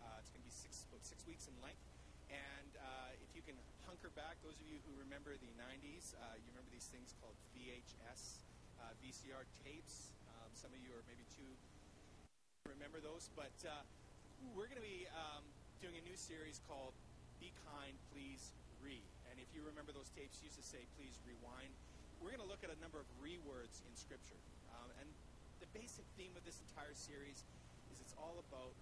Uh, 0.00 0.20
it's 0.20 0.30
going 0.32 0.42
to 0.42 0.48
be 0.48 0.54
six, 0.54 0.84
about 0.88 1.04
six 1.04 1.24
weeks 1.28 1.46
in 1.48 1.54
length. 1.60 1.82
And 2.32 2.72
uh, 2.80 3.24
if 3.24 3.30
you 3.36 3.42
can 3.44 3.56
hunker 3.86 4.10
back, 4.16 4.40
those 4.42 4.58
of 4.58 4.66
you 4.66 4.80
who 4.88 4.92
remember 4.98 5.36
the 5.38 5.52
90s, 5.60 6.16
uh, 6.18 6.36
you 6.40 6.48
remember 6.52 6.72
these 6.72 6.88
things 6.90 7.14
called 7.22 7.36
VHS, 7.54 8.42
uh, 8.82 8.92
VCR 9.04 9.44
tapes. 9.62 10.10
Um, 10.26 10.50
some 10.56 10.72
of 10.74 10.80
you 10.82 10.90
are 10.96 11.04
maybe 11.06 11.24
too 11.34 11.52
remember 12.66 12.98
those, 12.98 13.30
but 13.38 13.54
uh, 13.62 13.72
we're 14.52 14.66
going 14.66 14.80
to 14.80 14.84
be 14.84 15.06
um, 15.14 15.46
doing 15.78 15.94
a 15.96 16.04
new 16.04 16.18
series 16.18 16.58
called 16.66 16.92
Be 17.38 17.54
Kind, 17.70 17.94
Please 18.10 18.52
Read. 18.82 19.06
And 19.30 19.38
if 19.38 19.46
you 19.54 19.62
remember 19.62 19.94
those 19.94 20.10
tapes 20.12 20.42
used 20.42 20.58
to 20.58 20.66
say, 20.66 20.82
please 20.98 21.14
rewind, 21.22 21.70
we're 22.18 22.34
going 22.34 22.42
to 22.42 22.50
look 22.50 22.66
at 22.66 22.72
a 22.72 22.80
number 22.82 22.98
of 22.98 23.06
rewords 23.22 23.84
in 23.86 23.92
Scripture. 23.94 24.40
Um, 24.74 24.90
and 24.98 25.08
the 25.62 25.70
basic 25.72 26.04
theme 26.18 26.34
of 26.34 26.42
this 26.44 26.58
entire 26.68 26.92
series 26.92 27.46
is 27.92 28.02
it's 28.02 28.16
all 28.18 28.42
about 28.50 28.74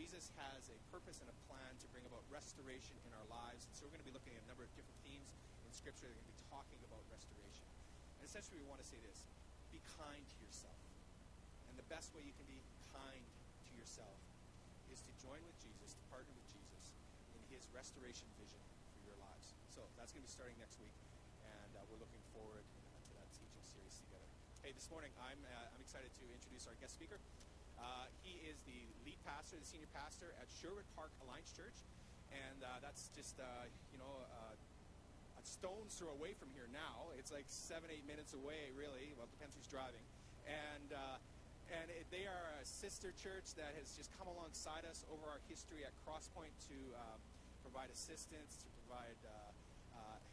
Jesus 0.00 0.32
has 0.40 0.64
a 0.72 0.78
purpose 0.88 1.20
and 1.20 1.28
a 1.28 1.38
plan 1.44 1.76
to 1.76 1.86
bring 1.92 2.08
about 2.08 2.24
restoration 2.32 2.96
in 3.04 3.12
our 3.12 3.28
lives. 3.28 3.68
And 3.68 3.72
so 3.76 3.84
we're 3.84 3.92
going 3.92 4.06
to 4.06 4.10
be 4.10 4.16
looking 4.16 4.32
at 4.32 4.40
a 4.40 4.48
number 4.48 4.64
of 4.64 4.72
different 4.72 4.96
themes 5.04 5.28
in 5.66 5.70
Scripture 5.76 6.08
that 6.08 6.16
are 6.16 6.24
going 6.24 6.30
to 6.30 6.40
be 6.40 6.48
talking 6.48 6.80
about 6.88 7.04
restoration. 7.12 7.68
And 8.16 8.24
essentially, 8.24 8.64
we 8.64 8.66
want 8.70 8.80
to 8.80 8.88
say 8.88 8.96
this 9.04 9.28
be 9.68 9.76
kind 10.00 10.24
to 10.24 10.36
yourself. 10.40 10.80
And 11.68 11.76
the 11.76 11.84
best 11.92 12.16
way 12.16 12.24
you 12.24 12.32
can 12.32 12.48
be 12.48 12.64
kind 12.96 13.22
to 13.22 13.72
yourself 13.76 14.16
is 14.88 15.04
to 15.04 15.12
join 15.20 15.38
with 15.44 15.58
Jesus, 15.60 15.92
to 15.92 16.02
partner 16.08 16.32
with 16.32 16.48
Jesus 16.48 16.84
in 17.36 17.42
his 17.52 17.68
restoration 17.76 18.26
vision 18.40 18.62
for 18.96 19.04
your 19.04 19.20
lives. 19.20 19.52
So 19.68 19.84
that's 20.00 20.16
going 20.16 20.24
to 20.24 20.28
be 20.28 20.34
starting 20.34 20.56
next 20.58 20.80
week. 20.80 20.96
And 21.44 21.76
uh, 21.76 21.84
we're 21.92 22.00
looking 22.00 22.24
forward 22.32 22.64
to 22.64 23.10
that 23.20 23.28
teaching 23.36 23.62
series 23.68 24.00
together. 24.00 24.26
Hey, 24.64 24.72
this 24.72 24.88
morning 24.88 25.12
I'm, 25.20 25.38
uh, 25.44 25.74
I'm 25.76 25.82
excited 25.84 26.08
to 26.08 26.24
introduce 26.30 26.64
our 26.66 26.74
guest 26.80 26.96
speaker. 26.96 27.20
Uh, 27.80 28.06
he 28.20 28.36
is 28.44 28.60
the 28.68 28.76
lead 29.08 29.16
pastor, 29.24 29.56
the 29.56 29.64
senior 29.64 29.88
pastor 29.96 30.36
at 30.36 30.46
Sherwood 30.60 30.84
Park 30.92 31.08
Alliance 31.24 31.48
Church, 31.56 31.80
and 32.28 32.60
uh, 32.60 32.76
that's 32.84 33.08
just 33.16 33.40
uh, 33.40 33.64
you 33.88 33.96
know 33.96 34.12
uh, 34.28 34.54
a 35.40 35.44
stone's 35.44 35.96
throw 35.96 36.12
away 36.12 36.36
from 36.36 36.52
here 36.52 36.68
now. 36.68 37.08
It's 37.16 37.32
like 37.32 37.48
seven, 37.48 37.88
eight 37.88 38.04
minutes 38.04 38.36
away, 38.36 38.68
really. 38.76 39.16
Well, 39.16 39.24
it 39.24 39.32
depends 39.32 39.56
who's 39.56 39.70
driving, 39.72 40.04
and 40.44 40.92
uh, 40.92 41.16
and 41.80 41.88
it, 41.88 42.04
they 42.12 42.28
are 42.28 42.46
a 42.60 42.64
sister 42.68 43.16
church 43.16 43.56
that 43.56 43.72
has 43.80 43.96
just 43.96 44.12
come 44.20 44.28
alongside 44.28 44.84
us 44.84 45.08
over 45.08 45.24
our 45.24 45.40
history 45.48 45.80
at 45.88 45.96
Crosspoint 46.04 46.52
to 46.68 46.78
um, 47.00 47.18
provide 47.64 47.88
assistance, 47.88 48.60
to 48.60 48.68
provide 48.84 49.16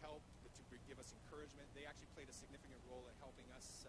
help, 0.06 0.22
to 0.45 0.78
give 0.86 1.00
us 1.02 1.09
encouragement. 1.26 1.66
They 1.73 1.89
actually 1.89 2.11
played 2.14 2.30
a 2.30 2.36
significant 2.38 2.77
role 2.86 3.02
in 3.10 3.16
helping 3.17 3.49
us 3.58 3.88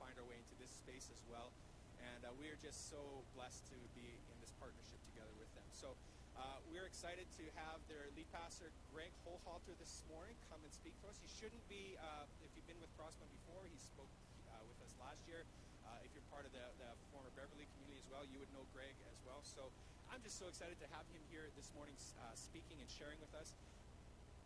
find 0.00 0.16
our 0.16 0.24
way 0.24 0.40
into 0.40 0.56
this 0.56 0.72
space 0.72 1.12
as 1.12 1.20
well. 1.28 1.52
And 2.00 2.24
uh, 2.24 2.32
we 2.40 2.48
are 2.48 2.56
just 2.60 2.88
so 2.88 3.00
blessed 3.36 3.60
to 3.72 3.78
be 3.92 4.08
in 4.32 4.36
this 4.40 4.52
partnership 4.56 5.00
together 5.12 5.32
with 5.36 5.48
them. 5.52 5.66
So 5.72 5.92
uh, 6.40 6.56
we're 6.72 6.88
excited 6.88 7.28
to 7.36 7.44
have 7.60 7.80
their 7.92 8.08
lead 8.16 8.28
pastor, 8.32 8.72
Greg 8.88 9.12
Hochhalter, 9.28 9.76
this 9.76 10.00
morning 10.08 10.36
come 10.48 10.60
and 10.64 10.72
speak 10.72 10.96
to 11.04 11.12
us. 11.12 11.20
He 11.20 11.28
shouldn't 11.28 11.62
be, 11.68 12.00
uh, 12.00 12.24
if 12.40 12.50
you've 12.56 12.66
been 12.66 12.80
with 12.80 12.90
Crosspoint 12.96 13.28
before, 13.44 13.68
he 13.68 13.76
spoke 13.76 14.08
uh, 14.48 14.64
with 14.64 14.80
us 14.80 14.92
last 14.96 15.20
year. 15.28 15.44
Uh, 15.84 16.00
if 16.00 16.10
you're 16.16 16.24
part 16.32 16.48
of 16.48 16.52
the, 16.56 16.64
the 16.80 16.90
former 17.12 17.28
Beverly 17.36 17.68
community 17.76 18.00
as 18.00 18.08
well, 18.08 18.24
you 18.24 18.40
would 18.40 18.50
know 18.56 18.64
Greg 18.72 18.96
as 19.12 19.18
well. 19.28 19.44
So 19.44 19.68
I'm 20.08 20.24
just 20.24 20.40
so 20.40 20.48
excited 20.50 20.80
to 20.80 20.88
have 20.90 21.06
him 21.14 21.22
here 21.30 21.52
this 21.54 21.70
morning 21.76 21.94
uh, 22.24 22.34
speaking 22.34 22.80
and 22.80 22.88
sharing 22.88 23.20
with 23.20 23.30
us. 23.36 23.52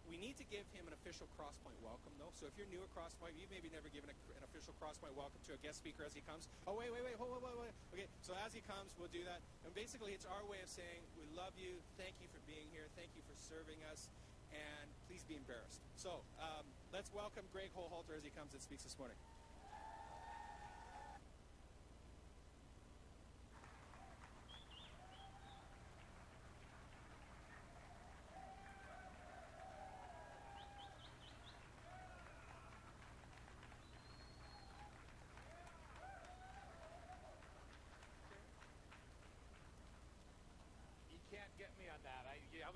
We 0.04 0.20
need 0.20 0.36
to 0.36 0.44
give 0.52 0.68
him 0.76 0.84
an 0.84 0.92
official 0.92 1.24
Crosspoint 1.32 1.80
welcome, 1.80 2.03
So 2.32 2.48
if 2.48 2.56
you're 2.56 2.70
new 2.72 2.80
at 2.80 2.88
Crosspoint, 2.96 3.36
you've 3.36 3.52
maybe 3.52 3.68
never 3.68 3.92
given 3.92 4.08
a, 4.08 4.16
an 4.40 4.44
official 4.48 4.72
Crosspoint 4.80 5.12
welcome 5.12 5.42
to 5.44 5.52
a 5.52 5.60
guest 5.60 5.84
speaker 5.84 6.06
as 6.06 6.16
he 6.16 6.24
comes. 6.24 6.48
Oh, 6.64 6.72
wait, 6.72 6.88
wait, 6.88 7.04
wait, 7.04 7.20
hold, 7.20 7.36
wait, 7.36 7.44
wait, 7.44 7.68
wait. 7.68 7.74
Okay, 7.92 8.08
so 8.24 8.32
as 8.40 8.56
he 8.56 8.64
comes, 8.64 8.96
we'll 8.96 9.12
do 9.12 9.20
that. 9.28 9.44
And 9.68 9.72
basically, 9.76 10.16
it's 10.16 10.24
our 10.24 10.44
way 10.48 10.64
of 10.64 10.70
saying, 10.72 11.04
we 11.20 11.28
love 11.36 11.52
you, 11.60 11.76
thank 12.00 12.16
you 12.24 12.28
for 12.32 12.40
being 12.48 12.64
here, 12.72 12.88
thank 12.96 13.12
you 13.12 13.20
for 13.28 13.36
serving 13.36 13.76
us, 13.92 14.08
and 14.52 14.88
please 15.04 15.26
be 15.28 15.36
embarrassed. 15.36 15.84
So 16.00 16.24
um, 16.40 16.64
let's 16.94 17.12
welcome 17.12 17.44
Greg 17.52 17.68
Hochhalter 17.76 18.16
as 18.16 18.24
he 18.24 18.32
comes 18.32 18.56
and 18.56 18.62
speaks 18.64 18.88
this 18.88 18.96
morning. 18.96 19.20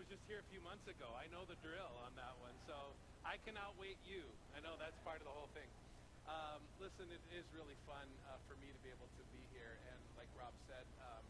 just 0.09 0.18
here 0.29 0.45
a 0.45 0.53
few 0.53 0.61
months 0.61 0.85
ago. 0.85 1.09
I 1.17 1.25
know 1.33 1.49
the 1.49 1.57
drill 1.65 1.89
on 2.05 2.13
that 2.21 2.37
one, 2.45 2.53
so 2.69 2.77
I 3.25 3.41
can 3.49 3.57
outweight 3.57 3.97
you. 4.05 4.21
I 4.53 4.61
know 4.61 4.77
that's 4.77 5.01
part 5.01 5.25
of 5.25 5.27
the 5.27 5.33
whole 5.33 5.49
thing. 5.57 5.65
Um, 6.29 6.61
listen, 6.77 7.09
it 7.09 7.25
is 7.33 7.49
really 7.57 7.73
fun 7.89 8.05
uh, 8.29 8.37
for 8.45 8.53
me 8.61 8.69
to 8.69 8.81
be 8.85 8.93
able 8.93 9.09
to 9.09 9.25
be 9.33 9.41
here, 9.57 9.81
and 9.89 10.01
like 10.21 10.29
Rob 10.37 10.53
said, 10.69 10.85
um, 11.01 11.25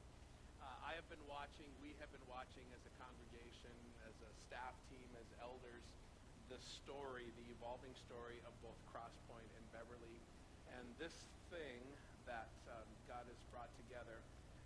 uh, 0.59 0.91
I 0.91 0.99
have 0.99 1.07
been 1.07 1.23
watching. 1.31 1.71
We 1.79 1.95
have 2.03 2.11
been 2.11 2.27
watching 2.27 2.67
as 2.75 2.83
a 2.91 2.93
congregation, 2.99 3.71
as 4.03 4.19
a 4.19 4.33
staff 4.51 4.75
team, 4.91 5.07
as 5.15 5.31
elders, 5.39 5.87
the 6.51 6.59
story, 6.59 7.31
the 7.39 7.47
evolving 7.55 7.95
story 8.11 8.43
of 8.51 8.53
both 8.67 8.79
Crosspoint 8.91 9.47
and 9.55 9.65
Beverly, 9.71 10.19
and 10.75 10.83
this 10.99 11.15
thing 11.55 11.87
that 12.27 12.51
um, 12.75 12.89
God 13.07 13.23
has 13.31 13.39
brought 13.55 13.71
together. 13.79 14.19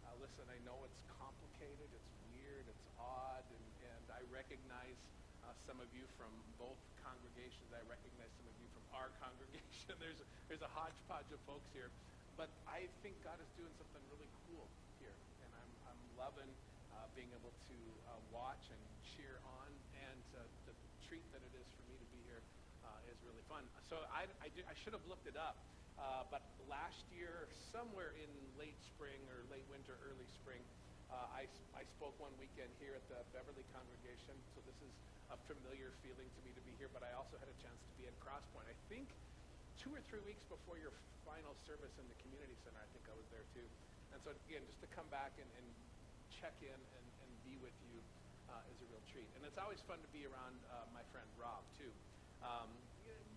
Uh, 0.09 0.16
listen, 0.25 0.49
I 0.49 0.56
know 0.64 0.81
it's 0.88 1.04
complicated, 1.20 1.84
it's 1.93 2.12
weird, 2.32 2.64
it's 2.64 2.88
odd, 2.97 3.44
and 3.53 3.62
I 4.12 4.20
recognize 4.31 4.99
uh, 5.43 5.52
some 5.67 5.78
of 5.78 5.89
you 5.95 6.03
from 6.19 6.31
both 6.59 6.78
congregations. 7.06 7.71
I 7.71 7.83
recognize 7.87 8.31
some 8.34 8.47
of 8.50 8.56
you 8.59 8.69
from 8.75 8.84
our 8.95 9.09
congregation. 9.23 9.95
there's, 10.03 10.19
a, 10.19 10.27
there's 10.50 10.65
a 10.65 10.73
hodgepodge 10.75 11.28
of 11.31 11.41
folks 11.47 11.71
here. 11.71 11.91
But 12.34 12.49
I 12.65 12.89
think 13.05 13.21
God 13.23 13.39
is 13.39 13.50
doing 13.55 13.71
something 13.77 14.03
really 14.11 14.31
cool 14.49 14.67
here. 14.99 15.15
And 15.47 15.50
I'm, 15.55 15.73
I'm 15.93 16.03
loving 16.19 16.49
uh, 16.97 17.06
being 17.15 17.31
able 17.37 17.53
to 17.53 17.78
uh, 18.09 18.19
watch 18.33 18.65
and 18.73 18.83
cheer 19.05 19.39
on. 19.61 19.71
And 20.03 20.19
the 20.67 20.75
treat 21.06 21.23
that 21.37 21.45
it 21.45 21.55
is 21.55 21.69
for 21.77 21.84
me 21.87 21.94
to 22.00 22.09
be 22.09 22.21
here 22.25 22.41
uh, 22.89 23.11
is 23.12 23.21
really 23.23 23.44
fun. 23.47 23.62
So 23.87 24.00
I, 24.11 24.27
I, 24.41 24.49
I 24.49 24.75
should 24.81 24.97
have 24.97 25.05
looked 25.06 25.29
it 25.29 25.37
up. 25.37 25.61
Uh, 26.00 26.25
but 26.33 26.43
last 26.67 27.05
year, 27.12 27.47
somewhere 27.71 28.17
in 28.17 28.31
late 28.56 28.81
spring 28.81 29.21
or 29.29 29.44
late 29.53 29.69
winter, 29.69 29.94
early 30.09 30.27
spring, 30.41 30.65
uh, 31.12 31.29
I, 31.37 31.44
I 31.77 31.84
spoke 31.84 32.17
one 32.17 32.33
weekend 32.41 32.73
here 32.81 32.97
at 32.97 33.05
the 33.12 33.20
Beverly 33.37 33.69
congregation, 33.76 34.32
so 34.56 34.64
this 34.64 34.81
is 34.81 34.93
a 35.32 35.38
familiar 35.49 35.88
feeling 36.05 36.29
to 36.29 36.40
me 36.44 36.52
to 36.52 36.62
be 36.69 36.76
here, 36.76 36.93
but 36.93 37.00
I 37.00 37.17
also 37.17 37.40
had 37.40 37.49
a 37.49 37.56
chance 37.64 37.81
to 37.81 37.93
be 37.96 38.05
at 38.05 38.12
Crosspoint. 38.20 38.69
I 38.69 38.76
think 38.93 39.08
two 39.81 39.88
or 39.88 40.00
three 40.12 40.20
weeks 40.29 40.44
before 40.44 40.76
your 40.76 40.93
final 41.25 41.56
service 41.64 41.96
in 41.96 42.05
the 42.12 42.19
community 42.20 42.52
center, 42.61 42.76
I 42.76 42.88
think 42.93 43.08
I 43.08 43.17
was 43.17 43.25
there 43.32 43.46
too. 43.56 43.64
And 44.12 44.20
so 44.20 44.37
again, 44.46 44.61
just 44.69 44.84
to 44.84 44.88
come 44.93 45.08
back 45.08 45.32
and, 45.40 45.49
and 45.56 45.67
check 46.29 46.52
in 46.61 46.76
and, 46.76 47.06
and 47.25 47.31
be 47.49 47.56
with 47.64 47.73
you 47.88 47.96
uh, 48.52 48.61
is 48.69 48.76
a 48.84 48.87
real 48.93 49.00
treat. 49.08 49.29
And 49.32 49.40
it's 49.49 49.56
always 49.56 49.81
fun 49.88 50.05
to 50.05 50.11
be 50.12 50.29
around 50.29 50.61
uh, 50.69 50.84
my 50.93 51.00
friend 51.17 51.25
Rob 51.40 51.64
too. 51.81 51.88
Um, 52.44 52.69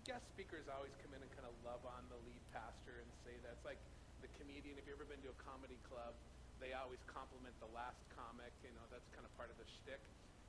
guest 0.04 0.28
speakers 0.30 0.68
always 0.68 0.92
come 1.02 1.16
in 1.16 1.20
and 1.24 1.32
kind 1.32 1.48
of 1.48 1.56
love 1.64 1.82
on 1.82 2.04
the 2.12 2.20
lead 2.28 2.44
pastor 2.52 3.00
and 3.00 3.08
say 3.24 3.34
that. 3.42 3.56
It's 3.56 3.66
like 3.66 3.80
the 4.20 4.30
comedian. 4.36 4.76
If 4.76 4.84
you've 4.84 5.00
ever 5.00 5.08
been 5.08 5.18
to 5.24 5.32
a 5.32 5.38
comedy 5.42 5.80
club, 5.88 6.12
they 6.60 6.76
always 6.76 7.00
compliment 7.08 7.56
the 7.58 7.72
last 7.72 7.98
comic. 8.14 8.52
You 8.62 8.70
know, 8.76 8.84
that's 8.92 9.08
kind 9.16 9.24
of 9.24 9.32
part 9.34 9.48
of 9.48 9.56
the 9.56 9.66
shtick. 9.66 9.98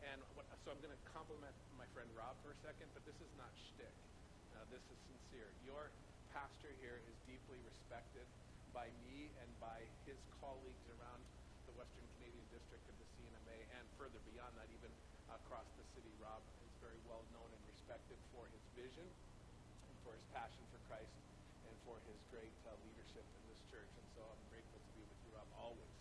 And 0.05 0.21
what, 0.37 0.45
so 0.61 0.69
I'm 0.69 0.81
going 0.83 0.93
to 0.93 1.03
compliment 1.09 1.55
my 1.79 1.87
friend 1.95 2.09
Rob 2.13 2.37
for 2.45 2.53
a 2.53 2.59
second, 2.61 2.89
but 2.93 3.01
this 3.07 3.17
is 3.17 3.31
not 3.39 3.49
shtick. 3.55 3.93
Uh, 4.53 4.61
this 4.69 4.83
is 4.93 4.97
sincere. 5.09 5.49
Your 5.65 5.89
pastor 6.35 6.69
here 6.83 7.01
is 7.09 7.15
deeply 7.25 7.57
respected 7.65 8.25
by 8.75 8.91
me 9.09 9.31
and 9.41 9.49
by 9.57 9.81
his 10.05 10.19
colleagues 10.37 10.85
around 10.99 11.21
the 11.65 11.73
Western 11.73 12.05
Canadian 12.19 12.45
District 12.53 12.83
of 12.85 12.95
the 13.01 13.07
C&MA 13.17 13.57
and 13.73 13.85
further 13.97 14.21
beyond 14.29 14.53
that, 14.61 14.69
even 14.69 14.91
across 15.33 15.65
the 15.81 15.85
city. 15.97 16.13
Rob 16.21 16.41
is 16.61 16.73
very 16.79 16.99
well 17.09 17.25
known 17.33 17.49
and 17.49 17.61
respected 17.67 18.17
for 18.33 18.45
his 18.53 18.63
vision 18.77 19.05
and 19.05 19.95
for 20.05 20.13
his 20.13 20.25
passion 20.33 20.61
for 20.69 20.79
Christ 20.85 21.13
and 21.65 21.75
for 21.83 21.97
his 22.05 22.19
great 22.29 22.53
uh, 22.69 22.73
leadership 22.85 23.25
in 23.25 23.41
this 23.49 23.61
church. 23.73 23.89
And 23.97 24.07
so 24.13 24.21
I'm 24.23 24.43
grateful 24.53 24.77
to 24.77 24.91
be 24.93 25.03
with 25.05 25.19
you, 25.25 25.31
Rob, 25.35 25.49
always. 25.57 25.93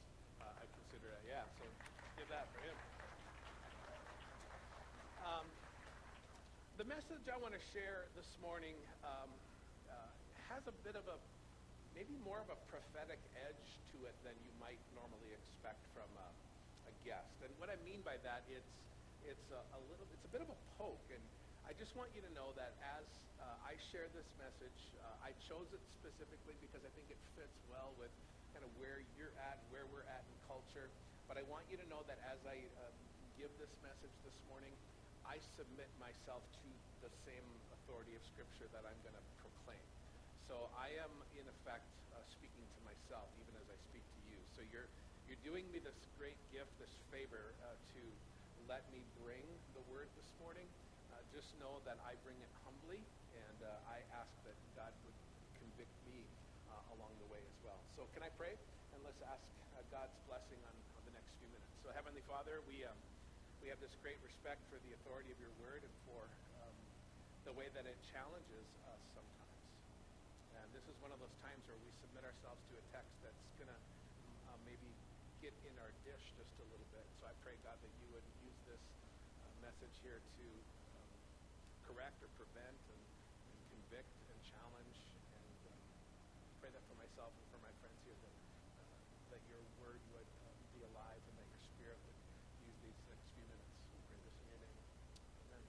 Uh, 0.42 0.62
I 0.62 0.64
consider 0.68 1.16
it, 1.16 1.22
yeah, 1.26 1.48
so 1.58 1.64
give 2.20 2.28
that 2.28 2.46
for 2.52 2.60
him. 2.60 2.95
Um, 5.26 5.50
the 6.78 6.86
message 6.86 7.26
I 7.26 7.34
want 7.42 7.50
to 7.50 7.62
share 7.74 8.06
this 8.14 8.30
morning 8.38 8.78
um, 9.02 9.26
uh, 9.90 10.14
has 10.46 10.62
a 10.70 10.74
bit 10.86 10.94
of 10.94 11.02
a, 11.10 11.18
maybe 11.98 12.14
more 12.22 12.38
of 12.38 12.46
a 12.46 12.54
prophetic 12.70 13.18
edge 13.34 13.66
to 13.90 14.06
it 14.06 14.14
than 14.22 14.38
you 14.46 14.54
might 14.62 14.78
normally 14.94 15.34
expect 15.34 15.82
from 15.98 16.06
a, 16.14 16.28
a 16.86 16.92
guest. 17.02 17.42
And 17.42 17.50
what 17.58 17.74
I 17.74 17.78
mean 17.82 18.06
by 18.06 18.22
that, 18.22 18.46
it's, 18.46 18.70
it's 19.26 19.50
a, 19.50 19.58
a 19.74 19.80
little, 19.90 20.06
it's 20.14 20.22
a 20.22 20.30
bit 20.30 20.46
of 20.46 20.50
a 20.54 20.58
poke. 20.78 21.02
And 21.10 21.24
I 21.66 21.74
just 21.74 21.98
want 21.98 22.14
you 22.14 22.22
to 22.22 22.30
know 22.30 22.54
that 22.54 22.78
as 22.86 23.02
uh, 23.42 23.66
I 23.66 23.74
share 23.90 24.06
this 24.14 24.30
message, 24.38 24.78
uh, 25.02 25.26
I 25.26 25.34
chose 25.50 25.66
it 25.74 25.82
specifically 25.98 26.54
because 26.62 26.86
I 26.86 26.90
think 26.94 27.10
it 27.10 27.18
fits 27.34 27.58
well 27.66 27.90
with 27.98 28.14
kind 28.54 28.62
of 28.62 28.70
where 28.78 29.02
you're 29.18 29.34
at, 29.42 29.58
where 29.74 29.90
we're 29.90 30.06
at 30.06 30.22
in 30.22 30.36
culture. 30.46 30.86
But 31.26 31.34
I 31.34 31.42
want 31.50 31.66
you 31.66 31.74
to 31.82 31.86
know 31.90 32.06
that 32.06 32.22
as 32.30 32.38
I 32.46 32.62
uh, 32.78 32.94
give 33.34 33.50
this 33.58 33.74
message 33.82 34.14
this 34.22 34.38
morning, 34.46 34.70
I 35.26 35.42
submit 35.58 35.90
myself 35.98 36.40
to 36.62 36.68
the 37.02 37.10
same 37.26 37.46
authority 37.74 38.14
of 38.14 38.22
Scripture 38.30 38.70
that 38.70 38.86
I'm 38.86 38.98
going 39.02 39.18
to 39.18 39.26
proclaim. 39.42 39.82
So 40.46 40.70
I 40.78 40.94
am, 41.02 41.10
in 41.34 41.42
effect, 41.50 41.82
uh, 42.14 42.22
speaking 42.30 42.62
to 42.62 42.80
myself 42.86 43.26
even 43.42 43.58
as 43.58 43.66
I 43.66 43.78
speak 43.90 44.06
to 44.06 44.20
you. 44.30 44.38
So 44.54 44.62
you're, 44.70 44.86
you're 45.26 45.42
doing 45.42 45.66
me 45.74 45.82
this 45.82 45.98
great 46.14 46.38
gift, 46.54 46.70
this 46.78 46.94
favor 47.10 47.50
uh, 47.66 47.74
to 47.74 48.02
let 48.70 48.86
me 48.94 49.02
bring 49.26 49.42
the 49.74 49.82
word 49.90 50.06
this 50.14 50.30
morning. 50.38 50.70
Uh, 51.10 51.18
just 51.34 51.50
know 51.58 51.82
that 51.82 51.98
I 52.06 52.14
bring 52.22 52.38
it 52.38 52.52
humbly, 52.62 53.02
and 53.34 53.58
uh, 53.66 53.90
I 53.90 53.98
ask 54.14 54.30
that 54.46 54.54
God 54.78 54.94
would 55.02 55.18
convict 55.58 55.96
me 56.06 56.22
uh, 56.70 56.94
along 56.94 57.10
the 57.18 57.28
way 57.34 57.42
as 57.42 57.58
well. 57.66 57.82
So 57.98 58.06
can 58.14 58.22
I 58.22 58.30
pray? 58.38 58.54
And 58.94 59.02
let's 59.02 59.18
ask 59.26 59.42
uh, 59.74 59.82
God's 59.90 60.14
blessing 60.30 60.62
on, 60.70 60.74
on 60.94 61.02
the 61.02 61.14
next 61.18 61.34
few 61.42 61.50
minutes. 61.50 61.74
So 61.82 61.90
Heavenly 61.90 62.22
Father, 62.30 62.62
we... 62.70 62.86
Um, 62.86 63.15
we 63.66 63.74
have 63.74 63.82
this 63.82 63.98
great 63.98 64.22
respect 64.22 64.62
for 64.70 64.78
the 64.86 64.94
authority 64.94 65.26
of 65.34 65.42
your 65.42 65.50
word 65.58 65.82
and 65.82 65.90
for 66.06 66.22
um, 66.62 66.70
the 67.42 67.50
way 67.58 67.66
that 67.74 67.82
it 67.82 67.98
challenges 68.14 68.62
us 68.86 69.02
sometimes. 69.10 69.58
And 70.54 70.70
this 70.70 70.86
is 70.86 70.94
one 71.02 71.10
of 71.10 71.18
those 71.18 71.34
times 71.42 71.58
where 71.66 71.74
we 71.82 71.90
submit 71.98 72.22
ourselves 72.22 72.62
to 72.70 72.78
a 72.78 72.84
text 72.94 73.10
that's 73.26 73.42
going 73.58 73.66
to 73.66 73.80
uh, 74.46 74.54
maybe 74.62 74.86
get 75.42 75.50
in 75.66 75.74
our 75.82 75.90
dish 76.06 76.22
just 76.38 76.54
a 76.62 76.66
little 76.70 76.86
bit. 76.94 77.10
So 77.18 77.26
I 77.26 77.34
pray, 77.42 77.58
God, 77.66 77.74
that 77.82 77.90
you 77.98 78.06
would 78.14 78.22
use 78.46 78.54
this 78.70 78.78
uh, 79.42 79.50
message 79.58 79.98
here 79.98 80.22
to 80.22 80.46
um, 81.02 81.10
correct 81.90 82.22
or 82.22 82.30
prevent 82.38 82.78
and, 82.94 83.02
and, 83.50 83.58
convict 83.74 84.14
and 84.30 84.38
challenge. 84.46 84.94
And 85.10 85.74
um, 85.74 85.82
pray 86.62 86.70
that 86.70 86.86
for 86.86 86.94
myself 87.02 87.34
and 87.34 87.46
for 87.50 87.58
my 87.66 87.74
friends 87.82 87.98
here 88.06 88.14
that, 88.14 88.36
uh, 88.78 88.94
that 89.34 89.42
your 89.50 89.58
word 89.82 89.98
would 90.14 90.30
um, 90.46 90.54
be 90.70 90.86
alive 90.86 91.18
and 91.18 91.34
that 91.34 91.50
your 91.50 91.62
spirit 91.66 91.98
would 92.06 92.14
use 92.66 92.78
these 92.82 92.98
next 93.06 93.26
few 93.34 93.46
minutes. 93.46 93.70
We 93.94 94.00
pray 94.10 94.18
this 94.26 94.36
in 94.42 94.46
your 94.50 94.60
name. 94.66 94.78
Amen. 95.46 95.62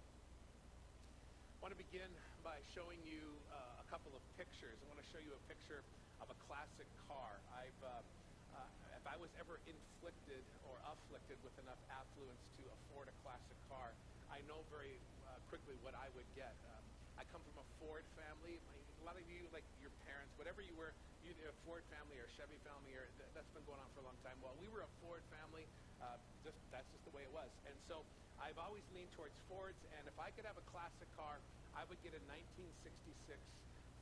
I 1.57 1.57
want 1.68 1.76
to 1.76 1.84
begin 1.92 2.08
by 2.48 2.56
showing 2.72 2.96
you 3.04 3.36
uh, 3.52 3.84
a 3.84 3.86
couple 3.92 4.16
of 4.16 4.24
pictures. 4.40 4.80
I 4.80 4.88
want 4.88 5.04
to 5.04 5.10
show 5.12 5.20
you 5.20 5.36
a 5.36 5.44
picture 5.52 5.84
of 6.24 6.32
a 6.32 6.38
classic 6.48 6.88
car. 7.12 7.44
I've, 7.52 7.82
uh, 7.84 8.56
uh, 8.56 8.96
if 8.96 9.04
I 9.04 9.20
was 9.20 9.28
ever 9.36 9.60
inflicted 9.68 10.48
or 10.64 10.80
afflicted 10.88 11.36
with 11.44 11.52
enough 11.60 11.76
affluence 11.92 12.40
to 12.56 12.72
afford 12.72 13.12
a 13.12 13.16
classic 13.20 13.60
car, 13.68 13.92
I 14.32 14.40
know 14.48 14.64
very 14.72 14.96
uh, 15.28 15.44
quickly 15.52 15.76
what 15.84 15.92
I 15.92 16.08
would 16.16 16.32
get. 16.40 16.56
Um, 16.72 16.88
I 17.20 17.28
come 17.28 17.44
from 17.44 17.60
a 17.60 17.68
Ford 17.84 18.08
family. 18.16 18.64
A 18.64 19.04
lot 19.04 19.20
of 19.20 19.28
you, 19.28 19.52
like 19.52 19.68
your 19.84 19.92
parents, 20.08 20.32
whatever 20.40 20.64
you 20.64 20.72
were, 20.72 20.96
either 21.28 21.52
a 21.52 21.56
Ford 21.68 21.84
family 21.92 22.16
or 22.16 22.32
a 22.32 22.34
Chevy 22.40 22.64
family, 22.64 22.96
or 22.96 23.12
th- 23.20 23.28
that's 23.36 23.52
been 23.52 23.68
going 23.68 23.84
on 23.84 23.92
for 23.92 24.00
a 24.00 24.08
long 24.08 24.16
time. 24.24 24.40
Well, 24.40 24.56
we 24.56 24.72
were 24.72 24.88
a 24.88 24.92
Ford 25.04 25.20
family. 25.36 25.68
Uh, 26.00 26.16
just 26.48 26.56
that's 26.72 26.88
just 26.96 27.04
the 27.04 27.12
way 27.12 27.28
it 27.28 27.34
was. 27.36 27.52
And 27.68 27.76
so 27.92 28.08
I've 28.38 28.62
always 28.62 28.86
leaned 28.94 29.10
towards 29.18 29.34
Fords. 29.50 29.82
And 29.98 30.06
if 30.06 30.14
I 30.22 30.30
could 30.30 30.46
have 30.46 30.62
a 30.62 30.66
classic 30.70 31.10
car, 31.18 31.42
I 31.78 31.86
would 31.94 32.02
get 32.02 32.18
a 32.18 32.22
1966 32.26 33.38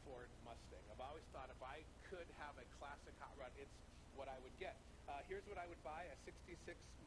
Ford 0.08 0.32
Mustang. 0.48 0.80
I've 0.88 1.04
always 1.04 1.28
thought 1.36 1.52
if 1.52 1.60
I 1.60 1.84
could 2.08 2.24
have 2.40 2.56
a 2.56 2.64
classic 2.80 3.12
hot 3.20 3.36
rod, 3.36 3.52
it's 3.60 3.76
what 4.16 4.32
I 4.32 4.40
would 4.48 4.56
get. 4.64 4.80
Uh, 5.12 5.20
here's 5.28 5.44
what 5.52 5.60
I 5.60 5.68
would 5.68 5.84
buy: 5.84 6.08
a 6.08 6.16
'66 6.24 6.56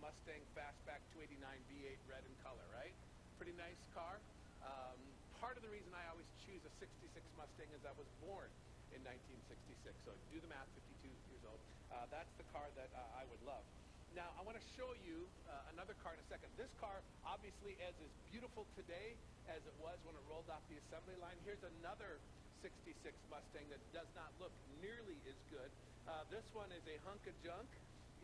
Mustang 0.05 0.45
Fastback 0.53 1.01
289 1.17 1.41
V8 1.73 1.97
red 2.13 2.21
in 2.21 2.37
color. 2.45 2.69
Right? 2.77 2.93
Pretty 3.41 3.57
nice 3.57 3.81
car. 3.97 4.21
Um, 4.61 5.01
part 5.41 5.57
of 5.57 5.65
the 5.65 5.73
reason 5.73 5.89
I 5.97 6.05
always 6.13 6.29
choose 6.45 6.61
a 6.69 6.73
66 6.77 7.17
Mustang 7.41 7.73
is 7.73 7.81
I 7.89 7.97
was 7.97 8.11
born 8.21 8.53
in 8.93 9.01
1966. 9.09 9.73
So 10.05 10.13
do 10.29 10.37
the 10.37 10.53
math, 10.53 10.69
52 10.77 11.09
years 11.33 11.45
old. 11.49 11.63
Uh, 11.89 12.05
that's 12.13 12.35
the 12.37 12.45
car 12.53 12.69
that 12.77 12.93
uh, 12.93 13.17
I 13.17 13.25
would 13.33 13.41
love. 13.49 13.65
Now, 14.17 14.31
I 14.39 14.43
want 14.47 14.57
to 14.57 14.67
show 14.77 14.89
you 15.05 15.29
uh, 15.49 15.75
another 15.75 15.93
car 16.01 16.17
in 16.17 16.21
a 16.21 16.29
second. 16.33 16.49
This 16.57 16.73
car 16.81 17.03
obviously 17.27 17.77
is 17.77 17.97
as 18.01 18.13
beautiful 18.33 18.65
today 18.79 19.19
as 19.49 19.61
it 19.65 19.77
was 19.81 19.97
when 20.05 20.17
it 20.17 20.25
rolled 20.29 20.49
off 20.49 20.65
the 20.73 20.79
assembly 20.89 21.17
line. 21.21 21.37
Here's 21.45 21.63
another 21.81 22.17
66 22.65 22.95
Mustang 23.31 23.67
that 23.71 23.83
does 23.95 24.09
not 24.19 24.33
look 24.43 24.53
nearly 24.83 25.19
as 25.29 25.39
good. 25.53 25.71
Uh, 26.09 26.25
this 26.33 26.45
one 26.57 26.73
is 26.73 26.83
a 26.89 26.97
hunk 27.07 27.23
of 27.29 27.37
junk. 27.45 27.69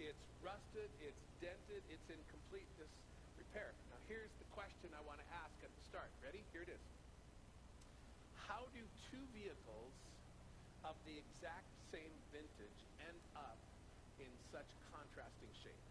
It's 0.00 0.24
rusted, 0.42 0.90
it's 1.04 1.22
dented, 1.38 1.82
it's 1.92 2.08
in 2.10 2.18
complete 2.32 2.66
disrepair. 2.80 3.70
Now, 3.94 4.00
here's 4.10 4.32
the 4.42 4.48
question 4.56 4.90
I 4.96 5.02
want 5.06 5.22
to 5.22 5.28
ask 5.38 5.54
at 5.62 5.70
the 5.70 5.82
start. 5.86 6.10
Ready? 6.24 6.42
Here 6.50 6.66
it 6.66 6.72
is. 6.72 6.82
How 8.50 8.66
do 8.74 8.82
two 9.12 9.22
vehicles 9.36 9.94
of 10.82 10.98
the 11.06 11.14
exact 11.14 11.70
same 11.94 12.12
vintage 12.34 12.80
end 13.06 13.20
up 13.38 13.56
in 14.18 14.30
such 14.50 14.66
contrasting 14.90 15.52
shape? 15.62 15.84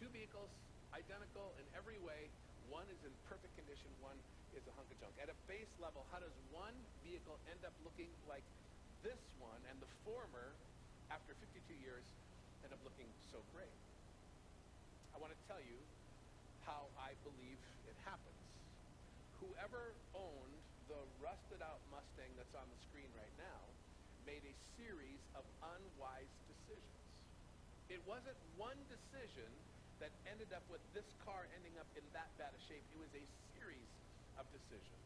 Two 0.00 0.03
vehicles, 0.14 0.48
identical 0.94 1.50
in 1.58 1.66
every 1.74 1.98
way. 2.06 2.30
One 2.70 2.86
is 2.86 3.02
in 3.02 3.10
perfect 3.26 3.50
condition, 3.58 3.90
one 3.98 4.14
is 4.54 4.62
a 4.70 4.72
hunk 4.78 4.86
of 4.94 4.96
junk. 5.02 5.14
At 5.18 5.26
a 5.26 5.36
base 5.50 5.68
level, 5.82 6.06
how 6.14 6.22
does 6.22 6.32
one 6.54 6.72
vehicle 7.02 7.34
end 7.50 7.66
up 7.66 7.74
looking 7.82 8.08
like 8.30 8.46
this 9.02 9.18
one, 9.42 9.58
and 9.66 9.76
the 9.82 9.90
former, 10.06 10.54
after 11.10 11.34
52 11.42 11.74
years, 11.82 12.06
end 12.62 12.70
up 12.70 12.78
looking 12.86 13.10
so 13.34 13.42
great? 13.50 13.74
I 15.12 15.18
want 15.18 15.34
to 15.34 15.40
tell 15.50 15.60
you 15.60 15.76
how 16.62 16.86
I 16.96 17.12
believe 17.26 17.58
it 17.90 17.98
happens. 18.06 18.38
Whoever 19.42 19.92
owned 20.14 20.56
the 20.86 21.02
rusted 21.18 21.60
out 21.60 21.82
Mustang 21.90 22.30
that's 22.38 22.54
on 22.54 22.64
the 22.70 22.80
screen 22.88 23.10
right 23.18 23.34
now 23.36 23.60
made 24.24 24.46
a 24.46 24.54
series 24.78 25.20
of 25.36 25.44
unwise 25.76 26.32
decisions. 26.48 27.02
It 27.92 28.00
wasn't 28.08 28.38
one 28.56 28.78
decision 28.88 29.50
that 30.04 30.12
ended 30.28 30.52
up 30.52 30.60
with 30.68 30.84
this 30.92 31.08
car 31.24 31.48
ending 31.56 31.72
up 31.80 31.88
in 31.96 32.04
that 32.12 32.28
bad 32.36 32.52
a 32.52 32.60
shape. 32.68 32.84
It 32.92 33.00
was 33.00 33.08
a 33.16 33.24
series 33.56 33.88
of 34.36 34.44
decisions. 34.52 35.00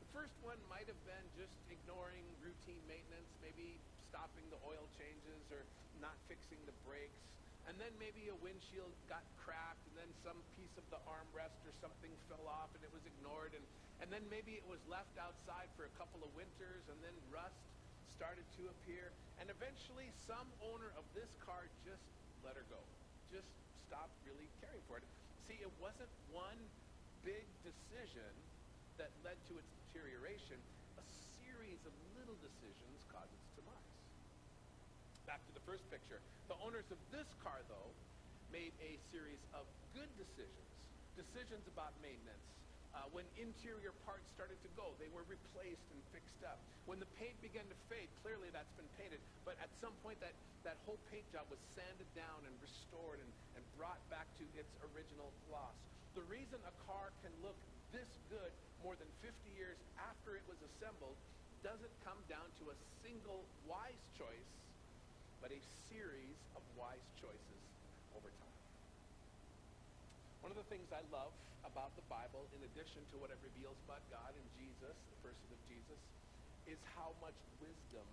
The 0.00 0.08
first 0.16 0.32
one 0.40 0.56
might 0.72 0.88
have 0.88 0.96
been 1.04 1.26
just 1.36 1.52
ignoring 1.68 2.24
routine 2.40 2.80
maintenance, 2.88 3.28
maybe 3.44 3.76
stopping 4.08 4.48
the 4.48 4.56
oil 4.64 4.88
changes 4.96 5.44
or 5.52 5.68
not 6.00 6.16
fixing 6.32 6.56
the 6.64 6.72
brakes. 6.88 7.20
And 7.68 7.76
then 7.76 7.92
maybe 8.00 8.32
a 8.32 8.38
windshield 8.40 8.88
got 9.04 9.20
cracked, 9.36 9.84
and 9.92 10.00
then 10.00 10.08
some 10.24 10.40
piece 10.56 10.72
of 10.80 10.86
the 10.88 11.02
armrest 11.04 11.60
or 11.68 11.76
something 11.84 12.08
fell 12.32 12.48
off 12.48 12.72
and 12.72 12.80
it 12.80 12.92
was 12.96 13.04
ignored. 13.04 13.52
And, 13.52 13.64
and 14.00 14.08
then 14.08 14.24
maybe 14.32 14.56
it 14.56 14.64
was 14.64 14.80
left 14.88 15.12
outside 15.20 15.68
for 15.76 15.84
a 15.84 15.92
couple 16.00 16.24
of 16.24 16.32
winters, 16.32 16.88
and 16.88 16.96
then 17.04 17.12
rust 17.28 17.60
started 18.16 18.48
to 18.56 18.72
appear. 18.80 19.12
And 19.44 19.52
eventually, 19.52 20.08
some 20.24 20.48
owner 20.72 20.88
of 20.96 21.04
this 21.12 21.28
car 21.44 21.68
just 21.84 22.08
let 22.40 22.56
her 22.56 22.64
go, 22.72 22.80
just 23.28 23.50
stopped 23.86 24.18
really 24.26 24.50
caring 24.58 24.82
for 24.90 24.98
it. 24.98 25.06
See, 25.46 25.58
it 25.62 25.70
wasn't 25.78 26.10
one 26.34 26.58
big 27.22 27.46
decision 27.62 28.34
that 28.98 29.14
led 29.22 29.38
to 29.46 29.54
its 29.58 29.70
deterioration. 29.86 30.58
A 30.98 31.06
series 31.38 31.78
of 31.86 31.94
little 32.18 32.38
decisions 32.42 33.06
caused 33.06 33.30
its 33.30 33.48
demise. 33.54 33.94
Back 35.26 35.42
to 35.46 35.52
the 35.54 35.62
first 35.62 35.86
picture. 35.90 36.18
The 36.50 36.58
owners 36.62 36.86
of 36.90 36.98
this 37.14 37.30
car, 37.42 37.62
though, 37.70 37.90
made 38.50 38.74
a 38.82 38.98
series 39.14 39.42
of 39.54 39.66
good 39.94 40.10
decisions. 40.18 40.70
Decisions 41.14 41.66
about 41.70 41.94
maintenance. 42.02 42.55
Uh, 42.96 43.04
when 43.12 43.28
interior 43.36 43.92
parts 44.08 44.24
started 44.32 44.56
to 44.64 44.70
go, 44.72 44.96
they 44.96 45.12
were 45.12 45.20
replaced 45.28 45.84
and 45.92 46.00
fixed 46.16 46.40
up. 46.48 46.56
When 46.88 46.96
the 46.96 47.10
paint 47.20 47.36
began 47.44 47.68
to 47.68 47.76
fade, 47.92 48.08
clearly 48.24 48.48
that's 48.48 48.72
been 48.80 48.88
painted. 48.96 49.20
But 49.44 49.60
at 49.60 49.68
some 49.84 49.92
point, 50.00 50.16
that, 50.24 50.32
that 50.64 50.80
whole 50.88 50.96
paint 51.12 51.28
job 51.28 51.44
was 51.52 51.60
sanded 51.76 52.08
down 52.16 52.40
and 52.48 52.56
restored 52.64 53.20
and, 53.20 53.28
and 53.60 53.62
brought 53.76 54.00
back 54.08 54.24
to 54.40 54.44
its 54.56 54.72
original 54.96 55.28
gloss. 55.52 55.76
The 56.16 56.24
reason 56.32 56.56
a 56.64 56.72
car 56.88 57.12
can 57.20 57.32
look 57.44 57.58
this 57.92 58.08
good 58.32 58.52
more 58.80 58.96
than 58.96 59.08
50 59.20 59.28
years 59.60 59.76
after 60.00 60.32
it 60.32 60.44
was 60.48 60.56
assembled 60.64 61.20
doesn't 61.60 61.92
come 62.00 62.18
down 62.32 62.48
to 62.64 62.72
a 62.72 62.76
single 63.04 63.44
wise 63.68 64.00
choice, 64.16 64.50
but 65.44 65.52
a 65.52 65.60
series 65.92 66.40
of 66.56 66.64
wise 66.80 67.04
choices 67.20 67.60
over 68.16 68.32
time. 68.40 68.56
One 70.40 70.48
of 70.48 70.56
of 70.56 70.64
the 70.64 70.72
things 70.72 70.88
I 70.88 71.04
love 71.12 71.36
about 71.66 71.96
the 71.96 72.02
Bible, 72.02 72.48
in 72.54 72.62
addition 72.62 73.04
to 73.06 73.18
what 73.18 73.30
it 73.30 73.38
reveals 73.42 73.76
about 73.84 74.08
God 74.10 74.34
and 74.36 74.46
Jesus, 74.58 74.96
the 75.10 75.16
person 75.16 75.52
of 75.52 75.60
Jesus, 75.68 76.00
is 76.66 76.82
how 76.84 77.12
much 77.20 77.36
wisdom 77.60 78.06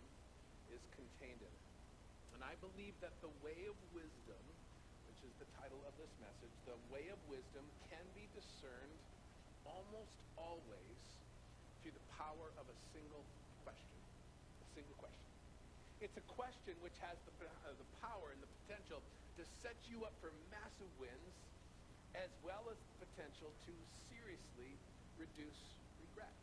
is 0.74 0.82
contained 0.88 1.42
in 1.42 1.48
it. 1.54 1.68
And 2.34 2.44
I 2.44 2.56
believe 2.56 3.00
that 3.02 3.22
the 3.22 3.30
way 3.30 3.66
of 3.68 3.78
wisdom, 3.94 4.44
which 5.08 5.24
is 5.24 5.34
the 5.38 5.46
title 5.46 5.86
of 5.86 5.98
this 5.98 6.12
message, 6.20 6.52
the 6.66 6.78
way 6.94 7.10
of 7.10 7.20
wisdom 7.30 7.66
can 7.90 8.06
be 8.14 8.28
discerned 8.34 9.00
almost 9.66 10.18
always 10.38 11.00
through 11.82 11.92
the 11.94 12.08
power 12.18 12.52
of 12.58 12.70
a 12.70 12.76
single 12.76 13.26
question. 13.64 14.00
A 14.62 14.66
single 14.66 14.96
question. 14.96 15.30
It's 16.02 16.18
a 16.18 16.22
question 16.22 16.82
which 16.82 16.98
has 17.00 17.22
the, 17.24 17.32
uh, 17.48 17.74
the 17.74 17.86
power 18.02 18.32
and 18.32 18.42
the 18.44 18.48
potential 18.48 19.04
to 19.36 19.46
set 19.46 19.88
you 19.88 20.06
up 20.06 20.20
for 20.20 20.32
massive 20.52 20.98
wins 21.00 21.53
as 22.14 22.30
well 22.46 22.62
as 22.70 22.78
the 22.78 22.98
potential 23.10 23.50
to 23.66 23.74
seriously 24.14 24.72
reduce 25.18 25.62
regret. 25.98 26.34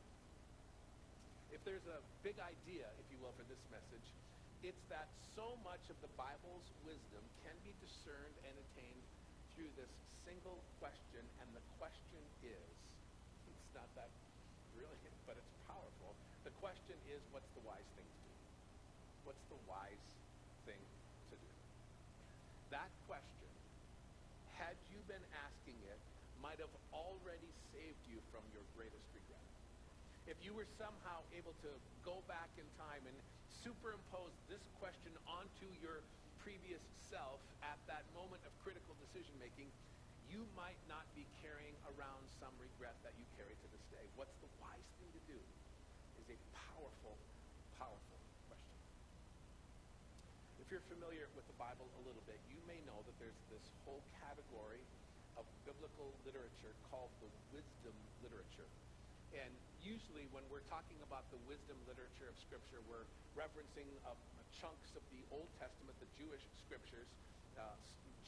If 1.54 1.62
there's 1.62 1.86
a 1.86 2.02
big 2.26 2.34
idea, 2.42 2.90
if 2.98 3.06
you 3.14 3.18
will, 3.22 3.34
for 3.38 3.46
this 3.46 3.62
message, 3.70 4.06
it's 4.66 4.82
that 4.90 5.06
so 5.38 5.54
much 5.62 5.82
of 5.88 5.96
the 6.02 6.10
Bible's 6.18 6.66
wisdom 6.82 7.22
can 7.46 7.54
be 7.62 7.72
discerned 7.78 8.36
and 8.44 8.54
attained 8.54 9.04
through 9.54 9.70
this 9.78 9.90
single 10.26 10.58
question, 10.82 11.22
and 11.42 11.48
the 11.54 11.64
question 11.78 12.22
is, 12.42 12.70
it's 13.46 13.70
not 13.72 13.86
that 13.94 14.10
brilliant, 14.74 15.16
but 15.28 15.38
it's 15.38 15.54
powerful. 15.70 16.10
The 16.42 16.54
question 16.58 16.98
is, 17.14 17.22
what's 17.30 17.50
the 17.54 17.62
wise 17.62 17.86
thing 17.94 18.06
to 18.06 18.20
do? 18.26 18.34
What's 19.22 19.46
the 19.48 19.60
wise 19.70 20.06
thing 20.66 20.82
to 21.30 21.34
do? 21.38 21.50
That 22.74 22.90
question 23.06 23.50
had 24.60 24.76
you 24.92 25.00
been 25.08 25.24
asking 25.48 25.80
it, 25.88 26.00
might 26.44 26.60
have 26.60 26.76
already 26.92 27.48
saved 27.80 28.04
you 28.12 28.20
from 28.28 28.44
your 28.52 28.60
greatest 28.76 29.08
regret. 29.16 29.40
If 30.28 30.36
you 30.44 30.52
were 30.52 30.68
somehow 30.76 31.24
able 31.32 31.56
to 31.64 31.72
go 32.04 32.20
back 32.28 32.52
in 32.60 32.68
time 32.76 33.00
and 33.08 33.16
superimpose 33.64 34.36
this 34.52 34.60
question 34.76 35.16
onto 35.24 35.64
your 35.80 36.04
previous 36.44 36.84
self 37.08 37.40
at 37.64 37.80
that 37.88 38.04
moment 38.12 38.44
of 38.44 38.52
critical 38.60 38.92
decision 39.00 39.32
making, 39.40 39.72
you 40.28 40.44
might 40.52 40.76
not 40.92 41.08
be 41.16 41.24
carrying 41.40 41.72
around 41.96 42.20
some 42.36 42.52
regret 42.60 42.92
that 43.00 43.16
you 43.16 43.24
carry 43.40 43.56
to 43.56 43.66
this 43.72 43.84
day. 43.88 44.04
What's 44.20 44.36
the 44.44 44.52
wise 44.60 44.88
thing 45.00 45.08
to 45.16 45.22
do 45.24 45.40
is 46.20 46.28
a 46.28 46.38
powerful, 46.52 47.16
powerful 47.80 48.20
question. 48.44 48.76
If 50.60 50.68
you're 50.68 50.84
familiar 50.92 51.32
with 51.32 51.48
the 51.48 51.56
Bible 51.56 51.88
a 51.96 52.02
little 52.04 52.22
bit, 52.28 52.36
you 52.52 52.60
may 52.68 52.76
know 52.84 53.00
that 53.08 53.16
there's 53.16 53.40
this 53.48 53.64
whole 53.88 54.04
category 54.20 54.84
of 55.40 55.48
biblical 55.64 56.12
literature 56.28 56.76
called 56.92 57.08
the 57.24 57.30
wisdom 57.56 57.96
literature. 58.20 58.68
And 59.32 59.50
usually 59.80 60.28
when 60.36 60.44
we're 60.52 60.66
talking 60.68 61.00
about 61.06 61.24
the 61.32 61.40
wisdom 61.48 61.80
literature 61.88 62.28
of 62.28 62.36
Scripture, 62.44 62.84
we're 62.84 63.08
referencing 63.32 63.88
uh, 64.04 64.12
chunks 64.60 64.92
of 64.92 65.04
the 65.08 65.22
Old 65.32 65.48
Testament, 65.56 65.96
the 66.02 66.10
Jewish 66.20 66.44
Scriptures, 66.68 67.08
uh, 67.56 67.74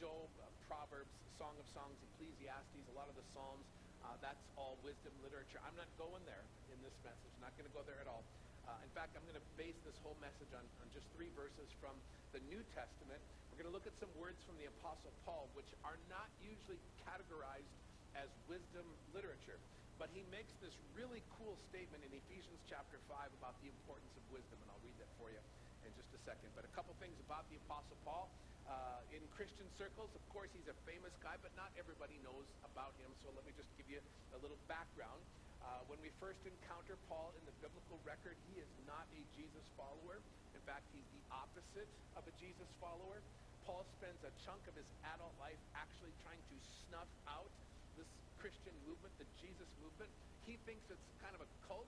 Job, 0.00 0.26
uh, 0.40 0.48
Proverbs, 0.66 1.12
Song 1.36 1.52
of 1.60 1.66
Songs, 1.76 1.94
Ecclesiastes, 2.14 2.86
a 2.88 2.96
lot 2.96 3.12
of 3.12 3.16
the 3.18 3.26
Psalms. 3.36 3.66
Uh, 4.02 4.18
that's 4.18 4.42
all 4.58 4.74
wisdom 4.82 5.12
literature. 5.22 5.62
I'm 5.62 5.76
not 5.78 5.90
going 6.00 6.22
there 6.26 6.42
in 6.74 6.78
this 6.82 6.96
message. 7.06 7.30
Not 7.38 7.54
going 7.54 7.68
to 7.68 7.74
go 7.76 7.84
there 7.86 8.00
at 8.02 8.08
all. 8.10 8.24
Uh, 8.66 8.78
in 8.82 8.90
fact, 8.94 9.14
I'm 9.18 9.26
going 9.26 9.38
to 9.38 9.48
base 9.58 9.78
this 9.82 9.94
whole 10.06 10.16
message 10.22 10.50
on, 10.54 10.62
on 10.82 10.86
just 10.94 11.06
three 11.14 11.30
verses 11.34 11.70
from 11.82 11.94
the 12.34 12.40
New 12.50 12.62
Testament. 12.74 13.20
Going 13.62 13.70
to 13.70 13.78
look 13.78 13.86
at 13.86 13.94
some 14.02 14.10
words 14.18 14.42
from 14.42 14.58
the 14.58 14.66
Apostle 14.66 15.14
Paul, 15.22 15.46
which 15.54 15.70
are 15.86 15.94
not 16.10 16.26
usually 16.42 16.82
categorized 17.06 17.70
as 18.18 18.26
wisdom 18.50 18.82
literature. 19.14 19.54
But 20.02 20.10
he 20.10 20.26
makes 20.34 20.50
this 20.58 20.74
really 20.98 21.22
cool 21.38 21.54
statement 21.70 22.02
in 22.02 22.10
Ephesians 22.10 22.58
chapter 22.66 22.98
5 23.06 23.22
about 23.38 23.54
the 23.62 23.70
importance 23.70 24.10
of 24.18 24.26
wisdom, 24.34 24.58
and 24.58 24.66
I'll 24.66 24.82
read 24.82 24.98
that 24.98 25.06
for 25.14 25.30
you 25.30 25.38
in 25.86 25.94
just 25.94 26.10
a 26.10 26.18
second. 26.26 26.50
But 26.58 26.66
a 26.66 26.72
couple 26.74 26.90
things 26.98 27.14
about 27.22 27.46
the 27.54 27.62
Apostle 27.62 27.94
Paul. 28.02 28.26
Uh, 28.66 28.98
in 29.14 29.22
Christian 29.38 29.70
circles, 29.78 30.10
of 30.10 30.24
course, 30.34 30.50
he's 30.50 30.66
a 30.66 30.74
famous 30.82 31.14
guy, 31.22 31.38
but 31.38 31.54
not 31.54 31.70
everybody 31.78 32.18
knows 32.26 32.50
about 32.66 32.98
him. 32.98 33.14
So 33.22 33.30
let 33.30 33.46
me 33.46 33.54
just 33.54 33.70
give 33.78 33.86
you 33.86 34.02
a 34.34 34.42
little 34.42 34.58
background. 34.66 35.22
Uh, 35.62 35.86
when 35.86 36.02
we 36.02 36.10
first 36.18 36.42
encounter 36.42 36.98
Paul 37.06 37.30
in 37.38 37.46
the 37.46 37.54
biblical 37.62 38.02
record, 38.02 38.34
he 38.50 38.58
is 38.58 38.70
not 38.90 39.06
a 39.14 39.22
Jesus 39.38 39.62
follower. 39.78 40.18
In 40.50 40.62
fact, 40.66 40.82
he's 40.90 41.06
the 41.14 41.22
opposite 41.30 41.86
of 42.18 42.26
a 42.26 42.34
Jesus 42.42 42.66
follower. 42.82 43.22
Paul 43.66 43.86
spends 43.98 44.18
a 44.26 44.32
chunk 44.42 44.62
of 44.66 44.74
his 44.74 44.88
adult 45.14 45.34
life 45.38 45.58
actually 45.78 46.10
trying 46.26 46.40
to 46.50 46.56
snuff 46.86 47.10
out 47.30 47.50
this 47.94 48.08
Christian 48.42 48.74
movement, 48.86 49.14
the 49.22 49.28
Jesus 49.38 49.70
movement. 49.78 50.10
He 50.42 50.58
thinks 50.66 50.82
it's 50.90 51.08
kind 51.22 51.34
of 51.38 51.42
a 51.46 51.50
cult, 51.70 51.86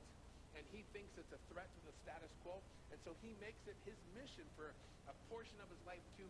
and 0.54 0.62
he 0.70 0.86
thinks 0.94 1.10
it's 1.18 1.34
a 1.34 1.42
threat 1.50 1.66
to 1.66 1.80
the 1.90 1.94
status 2.06 2.30
quo. 2.46 2.62
And 2.94 2.98
so 3.02 3.10
he 3.18 3.34
makes 3.42 3.58
it 3.66 3.74
his 3.82 3.98
mission 4.14 4.46
for 4.54 4.70
a 5.10 5.14
portion 5.26 5.58
of 5.58 5.66
his 5.66 5.82
life 5.82 6.02
to 6.22 6.24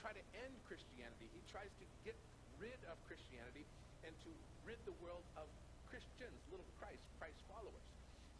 try 0.00 0.16
to 0.16 0.24
end 0.40 0.54
Christianity. 0.64 1.28
He 1.36 1.42
tries 1.52 1.68
to 1.68 1.86
get 2.08 2.16
rid 2.56 2.80
of 2.88 2.96
Christianity 3.04 3.68
and 4.08 4.14
to 4.24 4.30
rid 4.64 4.80
the 4.88 4.96
world 5.04 5.26
of 5.36 5.44
Christians, 5.92 6.36
little 6.48 6.66
Christ, 6.80 7.04
Christ 7.20 7.36
followers. 7.44 7.84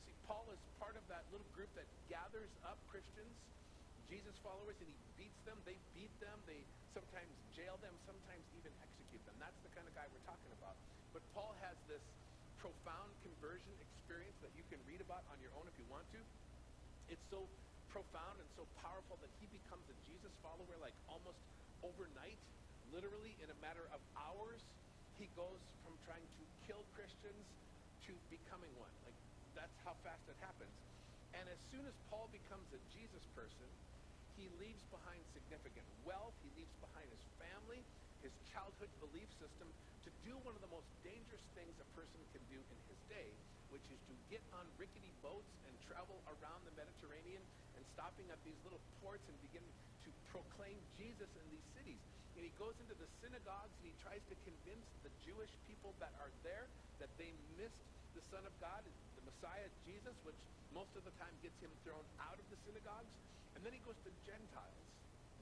See, 0.08 0.16
Paul 0.24 0.48
is 0.48 0.60
part 0.80 0.96
of 0.96 1.04
that 1.12 1.28
little 1.28 1.48
group 1.52 1.68
that 1.76 1.88
gathers 2.08 2.48
up 2.64 2.80
Christians, 2.88 3.36
Jesus 4.08 4.32
followers, 4.40 4.80
and 4.80 4.88
he 4.88 4.96
beats 5.20 5.27
them. 5.48 5.56
They 5.64 5.80
beat 5.96 6.12
them. 6.20 6.36
They 6.44 6.60
sometimes 6.92 7.32
jail 7.56 7.80
them, 7.80 7.96
sometimes 8.04 8.44
even 8.52 8.68
execute 8.84 9.24
them. 9.24 9.32
That's 9.40 9.56
the 9.64 9.72
kind 9.72 9.88
of 9.88 9.96
guy 9.96 10.04
we're 10.12 10.28
talking 10.28 10.52
about. 10.60 10.76
But 11.16 11.24
Paul 11.32 11.56
has 11.64 11.74
this 11.88 12.04
profound 12.60 13.08
conversion 13.24 13.72
experience 13.80 14.36
that 14.44 14.52
you 14.52 14.64
can 14.68 14.76
read 14.84 15.00
about 15.00 15.24
on 15.32 15.40
your 15.40 15.54
own 15.56 15.64
if 15.64 15.76
you 15.80 15.88
want 15.88 16.04
to. 16.12 16.20
It's 17.08 17.24
so 17.32 17.48
profound 17.88 18.36
and 18.36 18.48
so 18.60 18.68
powerful 18.84 19.16
that 19.24 19.32
he 19.40 19.48
becomes 19.48 19.88
a 19.88 19.96
Jesus 20.04 20.30
follower 20.44 20.76
like 20.84 20.92
almost 21.08 21.40
overnight, 21.80 22.36
literally 22.92 23.32
in 23.40 23.48
a 23.48 23.58
matter 23.64 23.88
of 23.96 24.04
hours. 24.20 24.60
He 25.16 25.32
goes 25.32 25.58
from 25.80 25.96
trying 26.04 26.22
to 26.22 26.42
kill 26.68 26.84
Christians 26.92 27.46
to 28.04 28.12
becoming 28.28 28.70
one. 28.76 28.92
Like 29.08 29.16
that's 29.56 29.74
how 29.80 29.96
fast 30.04 30.20
it 30.28 30.36
happens. 30.44 30.76
And 31.32 31.48
as 31.48 31.60
soon 31.72 31.88
as 31.88 31.96
Paul 32.12 32.28
becomes 32.28 32.68
a 32.76 32.80
Jesus 32.92 33.24
person, 33.32 33.68
he 34.38 34.46
leaves 34.62 34.80
behind 34.94 35.18
significant 35.34 35.84
wealth. 36.06 36.32
He 36.46 36.50
leaves 36.54 36.70
behind 36.78 37.10
his 37.10 37.24
family, 37.42 37.82
his 38.22 38.30
childhood 38.54 38.88
belief 39.02 39.26
system 39.42 39.66
to 40.06 40.10
do 40.22 40.38
one 40.46 40.54
of 40.54 40.62
the 40.62 40.70
most 40.70 40.86
dangerous 41.02 41.42
things 41.58 41.74
a 41.82 41.88
person 41.98 42.22
can 42.30 42.40
do 42.46 42.62
in 42.62 42.78
his 42.86 43.00
day, 43.10 43.28
which 43.74 43.82
is 43.90 43.98
to 44.06 44.14
get 44.30 44.40
on 44.54 44.62
rickety 44.78 45.10
boats 45.20 45.50
and 45.66 45.74
travel 45.90 46.16
around 46.30 46.62
the 46.62 46.74
Mediterranean 46.78 47.42
and 47.74 47.82
stopping 47.98 48.30
at 48.30 48.38
these 48.46 48.56
little 48.62 48.80
ports 49.02 49.26
and 49.26 49.34
begin 49.42 49.66
to 50.06 50.10
proclaim 50.30 50.78
Jesus 50.94 51.28
in 51.34 51.46
these 51.50 51.66
cities. 51.74 52.00
And 52.38 52.46
he 52.46 52.54
goes 52.54 52.78
into 52.78 52.94
the 52.94 53.10
synagogues 53.18 53.74
and 53.82 53.90
he 53.90 53.96
tries 53.98 54.22
to 54.30 54.36
convince 54.46 54.86
the 55.02 55.10
Jewish 55.26 55.50
people 55.66 55.90
that 55.98 56.14
are 56.22 56.30
there 56.46 56.70
that 57.02 57.10
they 57.18 57.34
missed 57.58 57.82
the 58.14 58.22
Son 58.30 58.46
of 58.46 58.54
God, 58.62 58.86
the 59.18 59.24
Messiah, 59.26 59.66
Jesus, 59.82 60.14
which 60.22 60.38
most 60.70 60.94
of 60.94 61.02
the 61.02 61.14
time 61.18 61.34
gets 61.42 61.58
him 61.58 61.70
thrown 61.82 62.06
out 62.22 62.38
of 62.38 62.46
the 62.54 62.58
synagogues. 62.62 63.10
And 63.58 63.66
then 63.66 63.74
he 63.74 63.82
goes 63.82 63.98
to 64.06 64.12
Gentiles, 64.22 64.86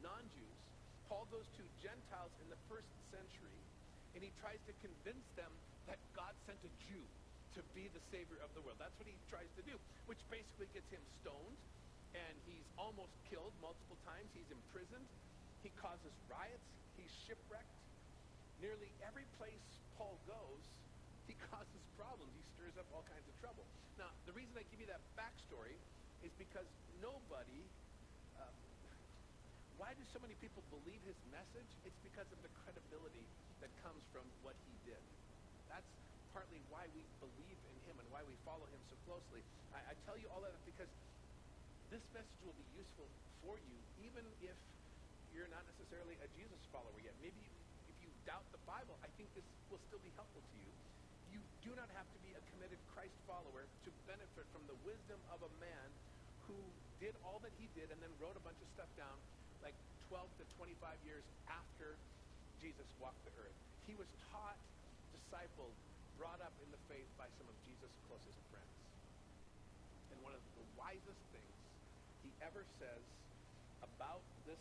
non-Jews. 0.00 0.60
Paul 1.04 1.28
goes 1.28 1.44
to 1.60 1.62
Gentiles 1.84 2.32
in 2.40 2.48
the 2.48 2.56
first 2.64 2.88
century, 3.12 3.60
and 4.16 4.24
he 4.24 4.32
tries 4.40 4.56
to 4.64 4.72
convince 4.80 5.28
them 5.36 5.52
that 5.84 6.00
God 6.16 6.32
sent 6.48 6.56
a 6.64 6.72
Jew 6.88 7.04
to 7.52 7.60
be 7.76 7.92
the 7.92 8.00
savior 8.08 8.40
of 8.40 8.48
the 8.56 8.64
world. 8.64 8.80
That's 8.80 8.96
what 8.96 9.04
he 9.04 9.20
tries 9.28 9.52
to 9.60 9.62
do, 9.68 9.76
which 10.08 10.24
basically 10.32 10.64
gets 10.72 10.88
him 10.88 11.04
stoned, 11.20 11.60
and 12.16 12.32
he's 12.48 12.64
almost 12.80 13.12
killed 13.28 13.52
multiple 13.60 14.00
times. 14.08 14.32
He's 14.32 14.48
imprisoned. 14.48 15.04
He 15.60 15.68
causes 15.76 16.16
riots. 16.32 16.72
He's 16.96 17.12
shipwrecked. 17.28 17.76
Nearly 18.64 18.88
every 19.04 19.28
place 19.36 19.60
Paul 20.00 20.16
goes, 20.24 20.64
he 21.28 21.36
causes 21.52 21.84
problems. 22.00 22.32
He 22.32 22.44
stirs 22.56 22.80
up 22.80 22.88
all 22.96 23.04
kinds 23.04 23.28
of 23.28 23.36
trouble. 23.44 23.68
Now, 24.00 24.08
the 24.24 24.32
reason 24.32 24.56
I 24.56 24.64
give 24.72 24.80
you 24.80 24.88
that 24.88 25.04
backstory 25.20 25.76
is 26.24 26.32
because 26.40 26.64
nobody 27.04 27.60
why 29.86 29.94
do 29.94 30.02
so 30.10 30.18
many 30.18 30.34
people 30.42 30.66
believe 30.74 30.98
his 31.06 31.14
message? 31.30 31.70
It's 31.86 32.02
because 32.02 32.26
of 32.34 32.42
the 32.42 32.50
credibility 32.66 33.22
that 33.62 33.70
comes 33.86 34.02
from 34.10 34.26
what 34.42 34.58
he 34.66 34.74
did. 34.82 34.98
That's 35.70 35.86
partly 36.34 36.58
why 36.74 36.90
we 36.90 37.06
believe 37.22 37.54
in 37.54 37.76
him 37.86 37.94
and 38.02 38.06
why 38.10 38.26
we 38.26 38.34
follow 38.42 38.66
him 38.66 38.82
so 38.90 38.98
closely. 39.06 39.46
I, 39.70 39.78
I 39.86 39.94
tell 40.02 40.18
you 40.18 40.26
all 40.34 40.42
that 40.42 40.58
because 40.66 40.90
this 41.94 42.02
message 42.10 42.34
will 42.42 42.58
be 42.58 42.66
useful 42.74 43.06
for 43.46 43.62
you, 43.62 43.78
even 44.02 44.26
if 44.42 44.58
you're 45.30 45.46
not 45.54 45.62
necessarily 45.70 46.18
a 46.18 46.26
Jesus 46.34 46.58
follower 46.74 46.98
yet. 46.98 47.14
Maybe 47.22 47.38
if 47.86 47.96
you 48.02 48.10
doubt 48.26 48.42
the 48.50 48.58
Bible, 48.66 48.98
I 49.06 49.08
think 49.14 49.30
this 49.38 49.46
will 49.70 49.78
still 49.86 50.02
be 50.02 50.10
helpful 50.18 50.42
to 50.42 50.56
you. 50.66 50.72
You 51.30 51.38
do 51.62 51.70
not 51.78 51.86
have 51.94 52.10
to 52.10 52.18
be 52.26 52.34
a 52.34 52.42
committed 52.50 52.82
Christ 52.90 53.14
follower 53.30 53.62
to 53.86 53.90
benefit 54.10 54.50
from 54.50 54.66
the 54.66 54.74
wisdom 54.82 55.22
of 55.30 55.46
a 55.46 55.50
man 55.62 55.88
who 56.50 56.58
did 56.98 57.14
all 57.22 57.38
that 57.46 57.54
he 57.62 57.70
did 57.78 57.94
and 57.94 58.02
then 58.02 58.10
wrote 58.18 58.34
a 58.34 58.42
bunch 58.42 58.58
of 58.58 58.66
stuff 58.74 58.90
down 58.98 59.14
12 60.16 60.40
to 60.40 60.48
25 60.80 60.96
years 61.04 61.20
after 61.44 61.92
Jesus 62.56 62.88
walked 62.96 63.20
the 63.28 63.36
earth. 63.36 63.52
He 63.84 63.92
was 64.00 64.08
taught 64.32 64.56
discipled, 65.12 65.76
brought 66.16 66.40
up 66.40 66.56
in 66.64 66.72
the 66.72 66.80
faith 66.88 67.04
by 67.20 67.28
some 67.36 67.44
of 67.44 67.56
Jesus' 67.68 67.92
closest 68.08 68.40
friends. 68.48 68.76
And 70.08 70.16
one 70.24 70.32
of 70.32 70.40
the 70.56 70.64
wisest 70.80 71.20
things 71.36 71.56
he 72.24 72.32
ever 72.40 72.64
says 72.80 73.04
about 73.84 74.24
this 74.48 74.56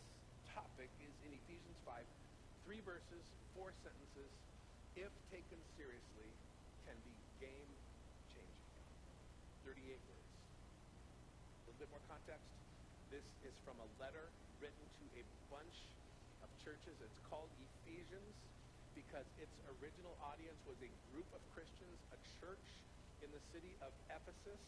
topic 0.52 0.92
is 1.00 1.14
in 1.24 1.32
Ephesians 1.32 1.80
5, 1.88 2.04
three 2.68 2.84
verses, 2.84 3.24
four 3.56 3.72
sentences, 3.80 4.28
if 4.92 5.08
taken 5.32 5.56
seriously, 5.80 6.28
can 6.84 7.00
be 7.00 7.16
game 7.40 7.72
changing. 8.28 8.68
38 9.64 9.88
words. 10.04 10.32
A 10.36 11.72
little 11.72 11.80
bit 11.80 11.88
more 11.96 12.04
context. 12.12 12.44
This 13.08 13.24
is 13.48 13.56
from 13.64 13.80
a 13.80 13.88
letter 13.96 14.28
written 14.60 14.84
to 14.84 15.04
a 15.16 15.35
bunch 15.52 15.76
of 16.42 16.48
churches. 16.62 16.96
It's 16.98 17.20
called 17.30 17.50
Ephesians 17.58 18.34
because 18.96 19.26
its 19.38 19.52
original 19.78 20.16
audience 20.24 20.58
was 20.66 20.78
a 20.82 20.90
group 21.12 21.28
of 21.36 21.42
Christians, 21.54 21.98
a 22.10 22.18
church 22.40 22.66
in 23.22 23.30
the 23.30 23.42
city 23.54 23.72
of 23.84 23.92
Ephesus. 24.10 24.60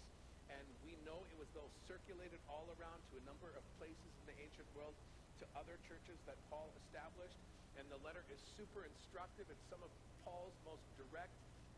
And 0.49 0.65
we 0.85 0.97
know 1.05 1.19
it 1.29 1.37
was 1.37 1.51
those 1.53 1.73
circulated 1.85 2.41
all 2.49 2.65
around 2.79 3.01
to 3.13 3.21
a 3.21 3.25
number 3.29 3.53
of 3.53 3.65
places 3.77 4.13
in 4.23 4.25
the 4.33 4.37
ancient 4.41 4.69
world 4.73 4.97
to 5.41 5.45
other 5.59 5.77
churches 5.85 6.17
that 6.25 6.39
Paul 6.49 6.69
established. 6.87 7.37
And 7.77 7.85
the 7.93 8.01
letter 8.01 8.25
is 8.33 8.41
super 8.57 8.85
instructive. 8.89 9.47
It's 9.51 9.67
some 9.69 9.83
of 9.85 9.93
Paul's 10.25 10.57
most 10.65 10.83
direct 10.99 11.35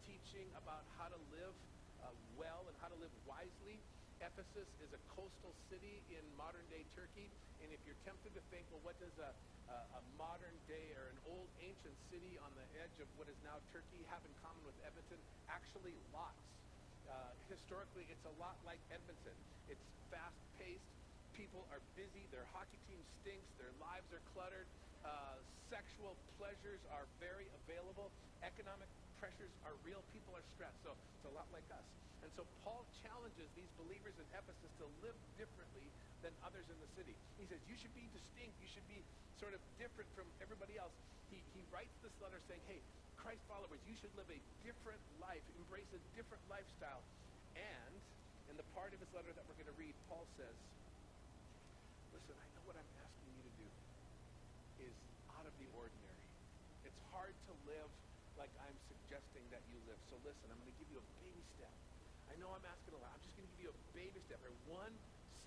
teaching 0.07 0.47
about 0.57 0.87
how 0.97 1.11
to 1.11 1.19
live 1.35 1.55
uh, 2.03 2.15
well 2.39 2.65
and 2.69 2.75
how 2.81 2.89
to 2.89 2.99
live 2.99 3.13
wisely. 3.29 3.77
Ephesus 4.21 4.69
is 4.85 4.93
a 4.93 5.01
coastal 5.17 5.53
city 5.73 6.05
in 6.13 6.21
modern 6.37 6.65
day 6.69 6.85
Turkey. 6.93 7.33
And 7.65 7.73
if 7.73 7.81
you're 7.89 7.97
tempted 8.05 8.37
to 8.37 8.43
think, 8.53 8.69
well, 8.69 8.85
what 8.85 8.97
does 9.01 9.17
a, 9.17 9.33
a, 9.73 9.77
a 9.97 10.03
modern 10.21 10.53
day 10.69 10.93
or 10.93 11.09
an 11.09 11.21
old 11.33 11.49
ancient 11.65 11.97
city 12.13 12.37
on 12.45 12.53
the 12.53 12.67
edge 12.85 12.93
of 13.01 13.09
what 13.17 13.33
is 13.33 13.37
now 13.41 13.57
Turkey 13.73 14.05
have 14.13 14.21
in 14.29 14.33
common 14.45 14.61
with 14.69 14.77
Edmonton? 14.85 15.17
Actually, 15.49 15.97
lots. 16.13 16.37
Uh, 17.09 17.33
historically, 17.49 18.05
it's 18.13 18.27
a 18.29 18.35
lot 18.37 18.61
like 18.69 18.79
Edmonton. 18.93 19.37
It's 19.73 19.85
fast 20.13 20.37
paced. 20.61 20.85
People 21.33 21.65
are 21.73 21.81
busy. 21.97 22.29
Their 22.29 22.45
hockey 22.53 22.77
team 22.93 23.01
stinks. 23.25 23.49
Their 23.57 23.73
lives 23.81 24.07
are 24.13 24.21
cluttered. 24.37 24.69
Uh, 25.01 25.41
sexual 25.73 26.13
pleasures 26.37 26.85
are 26.93 27.09
very 27.25 27.49
available. 27.65 28.13
Economic 28.45 28.89
pressures 29.17 29.53
are 29.65 29.73
real. 29.81 30.05
People 30.13 30.37
are 30.37 30.45
stressed. 30.53 30.77
So 30.85 30.93
it's 30.93 31.25
a 31.25 31.33
lot 31.33 31.49
like 31.57 31.65
us. 31.73 31.89
And 32.23 32.31
so 32.37 32.45
Paul 32.65 32.85
challenges 33.05 33.49
these 33.57 33.71
believers 33.81 34.17
in 34.21 34.27
Ephesus 34.37 34.73
to 34.81 34.87
live 35.01 35.17
differently 35.41 35.89
than 36.21 36.33
others 36.45 36.69
in 36.69 36.77
the 36.81 36.91
city. 36.97 37.17
He 37.41 37.49
says, 37.49 37.61
you 37.65 37.77
should 37.81 37.93
be 37.97 38.05
distinct. 38.13 38.55
You 38.61 38.69
should 38.69 38.87
be 38.89 39.01
sort 39.41 39.57
of 39.57 39.61
different 39.81 40.09
from 40.13 40.29
everybody 40.45 40.77
else. 40.77 40.93
He, 41.33 41.41
he 41.57 41.65
writes 41.73 41.93
this 42.05 42.13
letter 42.21 42.37
saying, 42.45 42.61
hey, 42.69 42.81
Christ 43.17 43.41
followers, 43.49 43.81
you 43.85 43.97
should 44.01 44.13
live 44.17 44.29
a 44.33 44.41
different 44.65 45.01
life, 45.21 45.45
embrace 45.61 45.89
a 45.93 46.01
different 46.17 46.41
lifestyle. 46.49 47.05
And 47.57 47.93
in 48.49 48.57
the 48.57 48.65
part 48.73 48.93
of 48.97 49.01
his 49.01 49.09
letter 49.13 49.33
that 49.37 49.45
we're 49.45 49.61
going 49.61 49.69
to 49.69 49.81
read, 49.81 49.93
Paul 50.09 50.25
says, 50.41 50.57
listen, 52.17 52.37
I 52.37 52.49
know 52.57 52.65
what 52.65 52.81
I'm 52.81 52.93
asking 53.05 53.29
you 53.37 53.45
to 53.45 53.53
do 53.61 53.69
is 54.89 54.95
out 55.37 55.45
of 55.45 55.53
the 55.61 55.69
ordinary. 55.77 56.25
It's 56.89 57.01
hard 57.13 57.37
to 57.49 57.53
live 57.69 57.93
like 58.41 58.53
I'm 58.65 58.77
suggesting 58.89 59.45
that 59.53 59.61
you 59.69 59.77
live. 59.85 60.01
So 60.09 60.17
listen, 60.25 60.49
I'm 60.49 60.57
going 60.57 60.73
to 60.73 60.79
give 60.81 60.89
you 60.89 60.97
a 60.97 61.09
baby 61.21 61.45
step. 61.60 61.60
Give 63.41 63.57
you 63.65 63.73
a 63.73 63.79
baby 63.97 64.21
step 64.29 64.37
or 64.45 64.53
one 64.69 64.93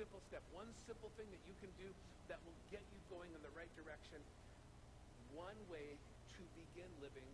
simple 0.01 0.17
step, 0.25 0.41
one 0.49 0.65
simple 0.89 1.13
thing 1.13 1.29
that 1.29 1.43
you 1.45 1.53
can 1.61 1.69
do 1.77 1.85
that 2.25 2.41
will 2.41 2.57
get 2.73 2.81
you 2.89 2.97
going 3.13 3.29
in 3.37 3.41
the 3.45 3.53
right 3.53 3.69
direction. 3.77 4.17
One 5.37 5.57
way 5.69 5.93
to 6.33 6.41
begin 6.57 6.89
living 7.05 7.29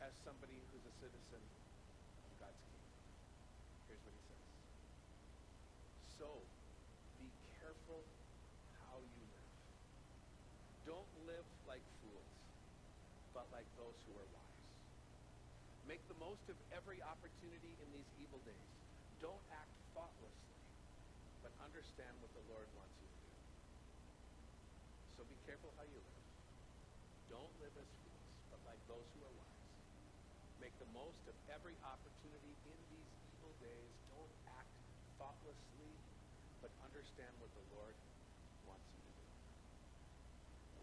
as 0.00 0.08
somebody 0.24 0.56
who's 0.72 0.84
a 0.88 0.94
citizen 0.96 1.42
of 1.44 2.32
God's 2.40 2.56
kingdom. 2.72 2.92
Here's 3.92 4.00
what 4.08 4.16
he 4.16 4.24
says. 4.32 4.44
So, 6.16 6.28
be 7.20 7.28
careful 7.60 8.00
how 8.88 8.96
you 8.96 9.24
live. 9.28 9.52
Don't 10.88 11.12
live 11.28 11.44
like 11.68 11.84
fools, 12.00 12.32
but 13.36 13.44
like 13.52 13.68
those 13.76 13.96
who 14.08 14.16
are 14.16 14.28
wise. 14.32 14.64
Make 15.84 16.00
the 16.08 16.16
most 16.16 16.48
of 16.48 16.56
every 16.72 17.04
opportunity 17.04 17.76
in 17.76 17.88
these 17.92 18.10
evil 18.24 18.40
days. 18.48 18.72
Don't 19.20 19.44
act 19.52 19.71
understand 21.82 22.14
what 22.22 22.30
the 22.30 22.46
Lord 22.46 22.70
wants 22.78 22.94
you 23.02 23.10
to 23.10 23.18
do. 23.26 23.34
So 25.18 25.26
be 25.26 25.34
careful 25.50 25.66
how 25.74 25.82
you 25.82 25.98
live. 25.98 26.26
Don't 27.26 27.54
live 27.58 27.74
as 27.74 27.90
fools, 28.06 28.30
but 28.54 28.62
like 28.70 28.78
those 28.86 29.02
who 29.18 29.26
are 29.26 29.34
wise. 29.34 29.66
Make 30.62 30.70
the 30.78 30.86
most 30.94 31.18
of 31.26 31.34
every 31.50 31.74
opportunity 31.82 32.54
in 32.70 32.78
these 32.86 33.10
evil 33.34 33.50
days. 33.58 33.90
Don't 34.14 34.30
act 34.62 34.70
thoughtlessly, 35.18 35.90
but 36.62 36.70
understand 36.86 37.34
what 37.42 37.50
the 37.50 37.66
Lord 37.74 37.98
wants 38.70 38.86
you 38.94 39.02
to 39.02 39.12
do. 39.18 39.26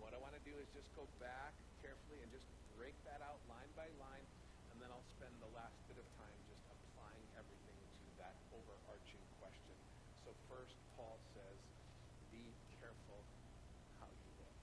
What 0.03 0.11
I 0.11 0.19
want 0.19 0.35
to 0.35 0.43
do 0.43 0.51
is 0.59 0.67
just 0.75 0.91
go 0.99 1.07
back 1.23 1.55
carefully 1.79 2.19
and 2.19 2.29
just 2.35 2.43
break 2.75 2.99
that 3.07 3.23
out 3.23 3.39
line 3.47 3.71
by 3.79 3.87
line, 4.03 4.27
and 4.67 4.83
then 4.83 4.91
I'll 4.91 5.09
spend 5.15 5.31
the 5.39 5.51
last 5.55 5.79
bit 5.87 5.95
of 5.95 6.07
time 6.19 6.35
just 6.51 6.59
applying 6.75 7.23
everything 7.39 7.79
to 7.87 8.07
that 8.19 8.35
overarching 8.51 9.23
question. 9.39 9.79
So 10.27 10.35
first, 10.45 10.77
Paul 10.93 11.17
says, 11.33 11.57
be 12.29 12.45
careful 12.77 13.17
how 13.97 14.05
you 14.05 14.29
live. 14.37 14.57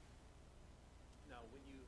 Now, 1.27 1.36
when 1.53 1.63
you 1.71 1.83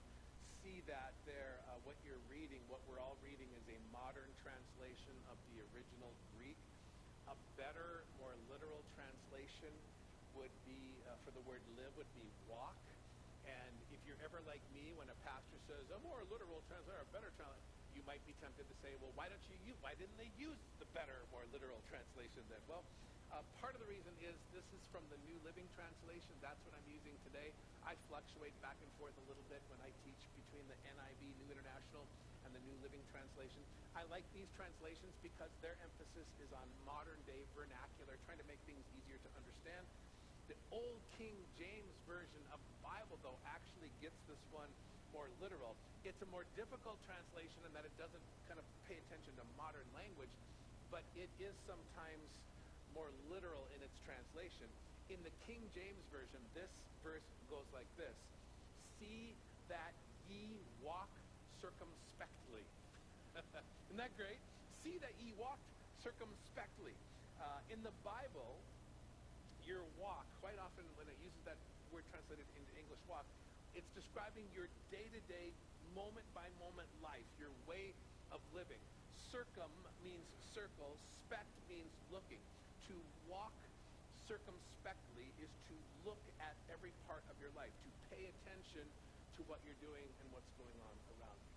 see 0.62 0.82
that 0.86 1.14
there, 1.24 1.58
uh, 1.70 1.78
what 1.86 1.96
you're 2.04 2.20
reading, 2.30 2.60
what 2.68 2.82
we're 2.86 3.00
all 3.00 3.16
reading 3.24 3.48
is 3.56 3.64
a 3.70 3.78
modern 3.90 4.28
translation 4.42 5.16
of 5.32 5.36
the 5.50 5.62
original 5.72 6.12
Greek. 6.36 6.58
A 7.28 7.36
better, 7.60 8.04
more 8.22 8.32
literal 8.48 8.80
translation 8.96 9.72
would 10.36 10.52
be, 10.64 10.96
uh, 11.08 11.16
for 11.24 11.32
the 11.34 11.44
word 11.44 11.60
live, 11.76 11.92
would 11.98 12.10
be 12.16 12.26
walk. 12.48 12.78
And 13.48 13.74
if 13.92 14.00
you're 14.04 14.20
ever 14.24 14.40
like 14.44 14.62
me, 14.76 14.92
when 14.96 15.08
a 15.08 15.18
pastor 15.24 15.58
says 15.68 15.84
a 15.92 16.00
more 16.04 16.20
literal 16.28 16.60
translation, 16.68 17.00
a 17.00 17.12
better 17.12 17.32
translation, 17.36 17.64
you 17.96 18.02
might 18.04 18.22
be 18.28 18.34
tempted 18.38 18.62
to 18.68 18.76
say, 18.84 18.94
well, 19.02 19.10
why 19.16 19.26
don't 19.26 19.42
you 19.50 19.56
use, 19.66 19.76
why 19.80 19.96
didn't 19.96 20.16
they 20.20 20.30
use 20.38 20.60
the 20.78 20.88
better, 20.94 21.24
more 21.32 21.42
literal 21.50 21.80
translation 21.90 22.44
then? 22.46 22.60
Well, 22.70 22.84
uh, 23.32 23.44
part 23.60 23.76
of 23.76 23.80
the 23.84 23.90
reason 23.90 24.12
is 24.24 24.36
this 24.56 24.64
is 24.72 24.82
from 24.88 25.04
the 25.12 25.20
New 25.28 25.36
Living 25.44 25.68
Translation. 25.76 26.32
That's 26.40 26.60
what 26.64 26.72
I'm 26.72 26.88
using 26.88 27.12
today. 27.28 27.52
I 27.84 27.92
fluctuate 28.08 28.56
back 28.64 28.76
and 28.80 28.90
forth 28.96 29.12
a 29.20 29.24
little 29.28 29.44
bit 29.52 29.60
when 29.68 29.80
I 29.84 29.92
teach 30.04 30.20
between 30.36 30.64
the 30.68 30.78
NIV, 30.88 31.20
New 31.44 31.48
International, 31.52 32.04
and 32.48 32.50
the 32.56 32.62
New 32.64 32.76
Living 32.80 33.04
Translation. 33.12 33.60
I 33.92 34.08
like 34.08 34.24
these 34.32 34.48
translations 34.56 35.12
because 35.20 35.52
their 35.60 35.76
emphasis 35.84 36.28
is 36.40 36.50
on 36.56 36.64
modern 36.88 37.20
day 37.28 37.44
vernacular, 37.52 38.16
trying 38.24 38.40
to 38.40 38.48
make 38.48 38.60
things 38.64 38.84
easier 38.96 39.20
to 39.20 39.30
understand. 39.36 39.84
The 40.48 40.56
Old 40.72 41.00
King 41.20 41.36
James 41.60 41.92
Version 42.08 42.40
of 42.56 42.60
the 42.64 42.76
Bible, 42.80 43.20
though, 43.20 43.36
actually 43.52 43.92
gets 44.00 44.16
this 44.24 44.40
one 44.48 44.72
more 45.12 45.28
literal. 45.44 45.76
It's 46.04 46.20
a 46.24 46.28
more 46.32 46.48
difficult 46.56 46.96
translation 47.04 47.60
in 47.68 47.72
that 47.76 47.84
it 47.84 47.92
doesn't 48.00 48.24
kind 48.48 48.56
of 48.56 48.64
pay 48.88 48.96
attention 48.96 49.36
to 49.36 49.44
modern 49.60 49.84
language, 49.92 50.32
but 50.88 51.04
it 51.12 51.28
is 51.36 51.52
sometimes 51.68 52.24
more 52.94 53.10
literal 53.28 53.64
in 53.76 53.80
its 53.84 53.96
translation. 54.04 54.68
In 55.08 55.20
the 55.24 55.32
King 55.48 55.60
James 55.72 56.04
Version, 56.12 56.40
this 56.52 56.70
verse 57.00 57.24
goes 57.48 57.66
like 57.72 57.88
this 57.96 58.16
See 59.00 59.32
that 59.72 59.94
ye 60.28 60.58
walk 60.84 61.08
circumspectly. 61.60 62.64
Isn't 63.88 64.00
that 64.00 64.12
great? 64.18 64.40
See 64.84 65.00
that 65.00 65.14
ye 65.22 65.32
walk 65.38 65.58
circumspectly. 66.02 66.94
Uh, 67.38 67.72
in 67.72 67.78
the 67.86 67.94
Bible, 68.02 68.58
your 69.62 69.84
walk, 70.02 70.26
quite 70.42 70.58
often 70.58 70.82
when 70.98 71.06
it 71.06 71.18
uses 71.22 71.38
that 71.46 71.58
word 71.94 72.02
translated 72.10 72.44
into 72.58 72.72
English 72.74 73.00
walk, 73.06 73.24
it's 73.76 73.88
describing 73.94 74.42
your 74.56 74.66
day 74.90 75.06
to 75.12 75.20
day, 75.30 75.54
moment 75.94 76.26
by 76.34 76.48
moment 76.58 76.88
life, 77.04 77.26
your 77.38 77.52
way 77.70 77.94
of 78.34 78.40
living. 78.50 78.80
Circum 79.30 79.70
means 80.02 80.26
circle, 80.56 80.96
spect 81.28 81.52
means 81.68 81.92
looking. 82.10 82.40
To 82.88 82.96
walk 83.28 83.52
circumspectly 84.24 85.28
is 85.44 85.52
to 85.68 85.76
look 86.08 86.20
at 86.40 86.56
every 86.72 86.92
part 87.04 87.20
of 87.28 87.36
your 87.36 87.52
life, 87.52 87.72
to 87.84 87.90
pay 88.08 88.24
attention 88.24 88.84
to 89.36 89.40
what 89.44 89.60
you're 89.68 89.82
doing 89.84 90.08
and 90.08 90.26
what's 90.32 90.52
going 90.56 90.78
on 90.88 90.96
around 91.20 91.36
you. 91.36 91.52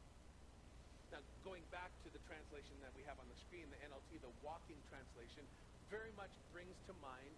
Now, 1.16 1.24
going 1.48 1.64
back 1.72 1.92
to 2.04 2.10
the 2.12 2.20
translation 2.28 2.76
that 2.84 2.92
we 3.00 3.04
have 3.08 3.16
on 3.16 3.28
the 3.32 3.40
screen, 3.48 3.68
the 3.72 3.80
NLT, 3.80 4.20
the 4.24 4.36
walking 4.44 4.80
translation, 4.92 5.44
very 5.88 6.12
much 6.20 6.32
brings 6.52 6.76
to 6.88 6.94
mind 7.00 7.36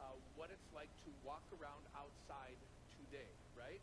uh, 0.00 0.16
what 0.36 0.48
it's 0.52 0.68
like 0.76 0.92
to 1.04 1.10
walk 1.24 1.44
around 1.60 1.84
outside 1.96 2.56
today, 3.00 3.28
right? 3.56 3.80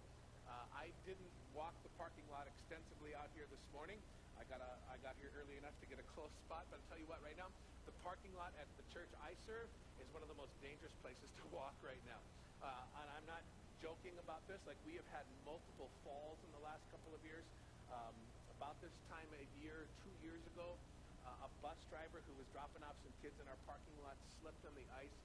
Uh, 0.50 0.82
I 0.82 0.90
didn't 1.06 1.34
walk 1.54 1.74
the 1.86 1.94
parking 1.98 2.26
lot 2.34 2.46
extensively 2.46 3.14
out 3.18 3.30
here 3.38 3.46
this 3.50 3.66
morning. 3.74 3.98
I 4.44 4.52
got, 4.52 4.60
a, 4.60 4.76
I 4.92 5.00
got 5.00 5.16
here 5.24 5.32
early 5.40 5.56
enough 5.56 5.72
to 5.80 5.88
get 5.88 6.04
a 6.04 6.08
close 6.20 6.36
spot, 6.44 6.68
but 6.68 6.76
I'll 6.76 6.90
tell 6.92 7.00
you 7.00 7.08
what, 7.08 7.24
right 7.24 7.40
now, 7.40 7.48
the 7.88 7.96
parking 8.04 8.36
lot 8.36 8.52
at 8.60 8.68
the 8.76 8.84
church 8.92 9.08
I 9.24 9.32
serve 9.48 9.72
is 10.04 10.08
one 10.12 10.20
of 10.20 10.28
the 10.28 10.36
most 10.36 10.52
dangerous 10.60 10.92
places 11.00 11.32
to 11.40 11.44
walk 11.56 11.72
right 11.80 12.04
now. 12.04 12.20
Uh, 12.60 13.00
and 13.00 13.08
I'm 13.16 13.24
not 13.24 13.40
joking 13.80 14.12
about 14.20 14.44
this. 14.52 14.60
Like, 14.68 14.76
we 14.84 15.00
have 15.00 15.08
had 15.16 15.24
multiple 15.48 15.88
falls 16.04 16.44
in 16.44 16.52
the 16.52 16.60
last 16.60 16.84
couple 16.92 17.16
of 17.16 17.24
years. 17.24 17.48
Um, 17.88 18.12
about 18.60 18.76
this 18.84 18.92
time 19.08 19.28
of 19.32 19.40
year 19.64 19.88
two 20.04 20.16
years 20.20 20.44
ago. 20.52 20.76
Uh, 21.24 21.48
a 21.48 21.50
bus 21.64 21.80
driver 21.88 22.20
who 22.28 22.36
was 22.36 22.48
dropping 22.52 22.84
off 22.84 23.00
some 23.00 23.16
kids 23.24 23.40
in 23.40 23.48
our 23.48 23.60
parking 23.64 23.96
lot 24.04 24.20
slipped 24.44 24.64
on 24.68 24.76
the 24.76 24.84
ice, 25.00 25.16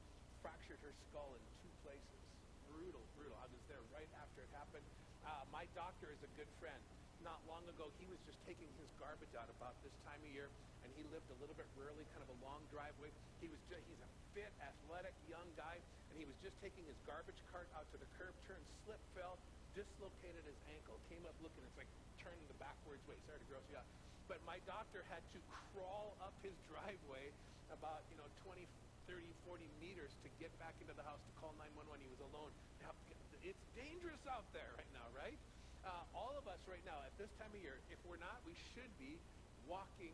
fractured 0.47 0.79
her 0.87 0.95
skull 1.11 1.35
in 1.35 1.43
two 1.67 1.75
places. 1.83 2.23
Brutal, 2.71 3.03
brutal. 3.19 3.35
I 3.43 3.51
was 3.51 3.63
there 3.67 3.83
right 3.91 4.11
after 4.23 4.47
it 4.47 4.51
happened. 4.55 4.87
Uh, 5.27 5.43
my 5.51 5.67
doctor 5.75 6.07
is 6.15 6.23
a 6.23 6.31
good 6.39 6.51
friend. 6.63 6.79
Not 7.27 7.43
long 7.51 7.67
ago, 7.67 7.91
he 7.99 8.07
was 8.07 8.19
just 8.25 8.39
taking 8.47 8.71
his 8.79 8.91
garbage 9.03 9.35
out 9.35 9.51
about 9.59 9.75
this 9.83 9.95
time 10.07 10.23
of 10.23 10.31
year, 10.31 10.47
and 10.87 10.89
he 10.95 11.03
lived 11.11 11.27
a 11.35 11.39
little 11.43 11.55
bit 11.59 11.67
rurally, 11.75 12.07
kind 12.15 12.23
of 12.23 12.31
a 12.31 12.39
long 12.47 12.63
driveway. 12.71 13.11
He 13.43 13.51
was 13.51 13.59
just, 13.67 13.83
he's 13.91 13.99
a 13.99 14.11
fit, 14.39 14.53
athletic, 14.63 15.15
young 15.27 15.47
guy, 15.59 15.83
and 16.11 16.15
he 16.15 16.25
was 16.25 16.39
just 16.41 16.55
taking 16.63 16.87
his 16.87 16.97
garbage 17.05 17.39
cart 17.51 17.67
out 17.75 17.91
to 17.91 17.99
the 17.99 18.09
curb, 18.17 18.35
turned, 18.47 18.63
slipped, 18.87 19.03
fell, 19.19 19.35
dislocated 19.75 20.47
his 20.47 20.59
ankle, 20.71 20.95
came 21.11 21.23
up 21.27 21.35
looking, 21.43 21.63
it's 21.67 21.79
like 21.79 21.91
turning 22.23 22.43
the 22.47 22.59
backwards 22.63 23.03
way. 23.11 23.19
Sorry 23.27 23.43
to 23.43 23.49
gross 23.51 23.67
you 23.71 23.79
out. 23.79 23.89
But 24.31 24.39
my 24.45 24.63
doctor 24.69 25.03
had 25.09 25.25
to 25.35 25.39
crawl 25.73 26.15
up 26.23 26.37
his 26.45 26.55
driveway 26.69 27.33
about, 27.73 28.05
you 28.13 28.17
know, 28.21 28.29
20, 28.45 28.63
30, 29.09 29.25
40 29.49 29.65
meters 29.81 30.13
to 30.23 30.29
get 30.37 30.53
back 30.61 30.77
into 30.85 30.93
the 30.93 31.03
house 31.03 31.21
to 31.25 31.33
call 31.41 31.57
911. 31.57 32.05
He 32.05 32.11
was 32.13 32.23
alone. 32.31 32.53
Now, 32.85 32.93
it's 33.41 33.65
dangerous 33.73 34.21
out 34.29 34.45
there 34.53 34.69
right 34.77 34.93
now, 34.93 35.09
right? 35.17 35.39
Uh, 35.87 36.05
all 36.13 36.35
of 36.37 36.45
us 36.51 36.58
right 36.69 36.85
now 36.85 37.01
at 37.01 37.17
this 37.17 37.33
time 37.41 37.49
of 37.49 37.61
year, 37.65 37.81
if 37.89 37.97
we're 38.05 38.21
not, 38.21 38.37
we 38.45 38.53
should 38.77 38.93
be 39.01 39.17
walking 39.65 40.13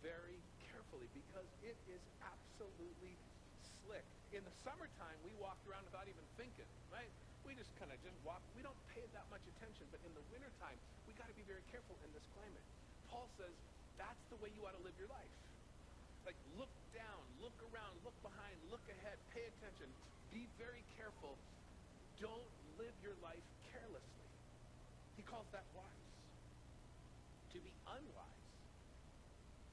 very 0.00 0.40
carefully 0.72 1.06
because 1.12 1.44
it 1.60 1.76
is 1.92 2.00
absolutely 2.24 3.12
slick. 3.84 4.04
In 4.32 4.40
the 4.40 4.54
summertime, 4.64 5.18
we 5.20 5.36
walked 5.36 5.60
around 5.68 5.84
without 5.84 6.08
even 6.08 6.24
thinking, 6.40 6.64
right? 6.88 7.12
We 7.44 7.52
just 7.52 7.68
kind 7.76 7.92
of 7.92 8.00
just 8.00 8.16
walk. 8.24 8.40
We 8.56 8.64
don't 8.64 8.76
pay 8.96 9.04
that 9.12 9.28
much 9.28 9.44
attention. 9.56 9.84
But 9.92 10.00
in 10.08 10.12
the 10.16 10.24
wintertime, 10.32 10.80
we 11.04 11.12
got 11.20 11.28
to 11.28 11.36
be 11.36 11.44
very 11.44 11.64
careful 11.68 11.96
in 12.00 12.10
this 12.16 12.24
climate. 12.32 12.64
Paul 13.12 13.28
says 13.36 13.52
that's 14.00 14.24
the 14.32 14.40
way 14.40 14.48
you 14.56 14.64
ought 14.64 14.76
to 14.76 14.84
live 14.84 14.96
your 14.96 15.12
life. 15.12 15.34
Like 16.24 16.38
look 16.56 16.72
down, 16.96 17.22
look 17.44 17.56
around, 17.72 17.92
look 18.08 18.16
behind, 18.24 18.56
look 18.72 18.84
ahead, 18.88 19.20
pay 19.36 19.44
attention, 19.44 19.88
be 20.32 20.48
very 20.56 20.80
careful. 20.96 21.36
Don't 22.20 22.48
live 22.80 22.92
your 23.04 23.16
life 23.20 23.44
that 25.52 25.66
wise. 25.74 26.06
To 27.54 27.58
be 27.58 27.72
unwise 27.86 28.46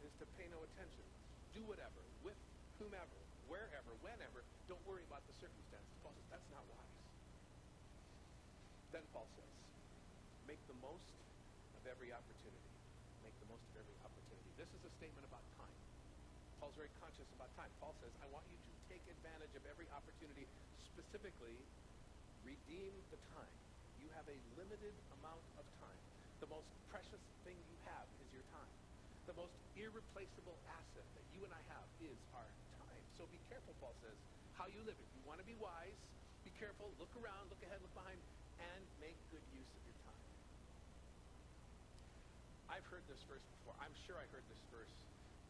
is 0.02 0.14
to 0.22 0.26
pay 0.38 0.50
no 0.50 0.62
attention. 0.66 1.06
Do 1.54 1.62
whatever, 1.70 2.02
with 2.26 2.38
whomever, 2.82 3.20
wherever, 3.50 3.92
whenever. 4.02 4.42
Don't 4.66 4.82
worry 4.90 5.06
about 5.06 5.22
the 5.30 5.36
circumstances. 5.38 5.94
Paul 6.02 6.14
says 6.18 6.28
that's 6.34 6.50
not 6.54 6.66
wise. 6.70 6.98
Then 8.94 9.06
Paul 9.14 9.30
says, 9.38 9.54
make 10.50 10.62
the 10.66 10.78
most 10.82 11.14
of 11.78 11.84
every 11.86 12.10
opportunity. 12.10 12.72
Make 13.22 13.36
the 13.44 13.50
most 13.52 13.62
of 13.74 13.84
every 13.84 13.98
opportunity. 14.02 14.50
This 14.58 14.70
is 14.74 14.82
a 14.88 14.92
statement 14.98 15.28
about 15.28 15.44
time. 15.60 15.78
Paul's 16.58 16.74
very 16.74 16.90
conscious 16.98 17.28
about 17.38 17.52
time. 17.54 17.70
Paul 17.78 17.94
says, 18.02 18.10
I 18.24 18.28
want 18.34 18.48
you 18.50 18.58
to 18.58 18.72
take 18.90 19.04
advantage 19.06 19.54
of 19.54 19.64
every 19.70 19.86
opportunity, 19.94 20.50
specifically, 20.90 21.58
redeem 22.42 22.94
the 23.14 23.20
time. 23.36 23.67
You 24.08 24.16
have 24.16 24.32
a 24.32 24.40
limited 24.56 24.96
amount 25.20 25.44
of 25.60 25.68
time. 25.84 26.00
The 26.40 26.48
most 26.48 26.72
precious 26.88 27.20
thing 27.44 27.60
you 27.60 27.76
have 27.92 28.08
is 28.24 28.32
your 28.32 28.48
time. 28.56 28.72
The 29.28 29.36
most 29.36 29.52
irreplaceable 29.76 30.56
asset 30.64 31.04
that 31.12 31.28
you 31.36 31.44
and 31.44 31.52
I 31.52 31.60
have 31.76 31.84
is 32.00 32.16
our 32.32 32.48
time. 32.80 33.04
So 33.20 33.28
be 33.28 33.36
careful, 33.52 33.76
Paul 33.84 33.92
says, 34.00 34.16
how 34.56 34.72
you 34.72 34.80
live. 34.88 34.96
If 34.96 35.12
you 35.12 35.20
want 35.28 35.44
to 35.44 35.48
be 35.48 35.60
wise, 35.60 36.00
be 36.48 36.56
careful, 36.56 36.88
look 37.04 37.12
around, 37.20 37.52
look 37.52 37.60
ahead, 37.68 37.84
look 37.84 37.92
behind, 38.00 38.16
and 38.64 38.80
make 39.04 39.20
good 39.28 39.44
use 39.52 39.68
of 39.76 39.84
your 39.84 40.00
time. 40.08 40.24
I've 42.72 42.88
heard 42.88 43.04
this 43.12 43.20
verse 43.28 43.44
before. 43.60 43.76
I'm 43.84 43.92
sure 44.08 44.16
I 44.16 44.28
heard 44.32 44.48
this 44.48 44.64
verse 44.72 44.96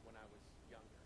when 0.02 0.18
I 0.18 0.26
was 0.34 0.42
younger. 0.66 1.02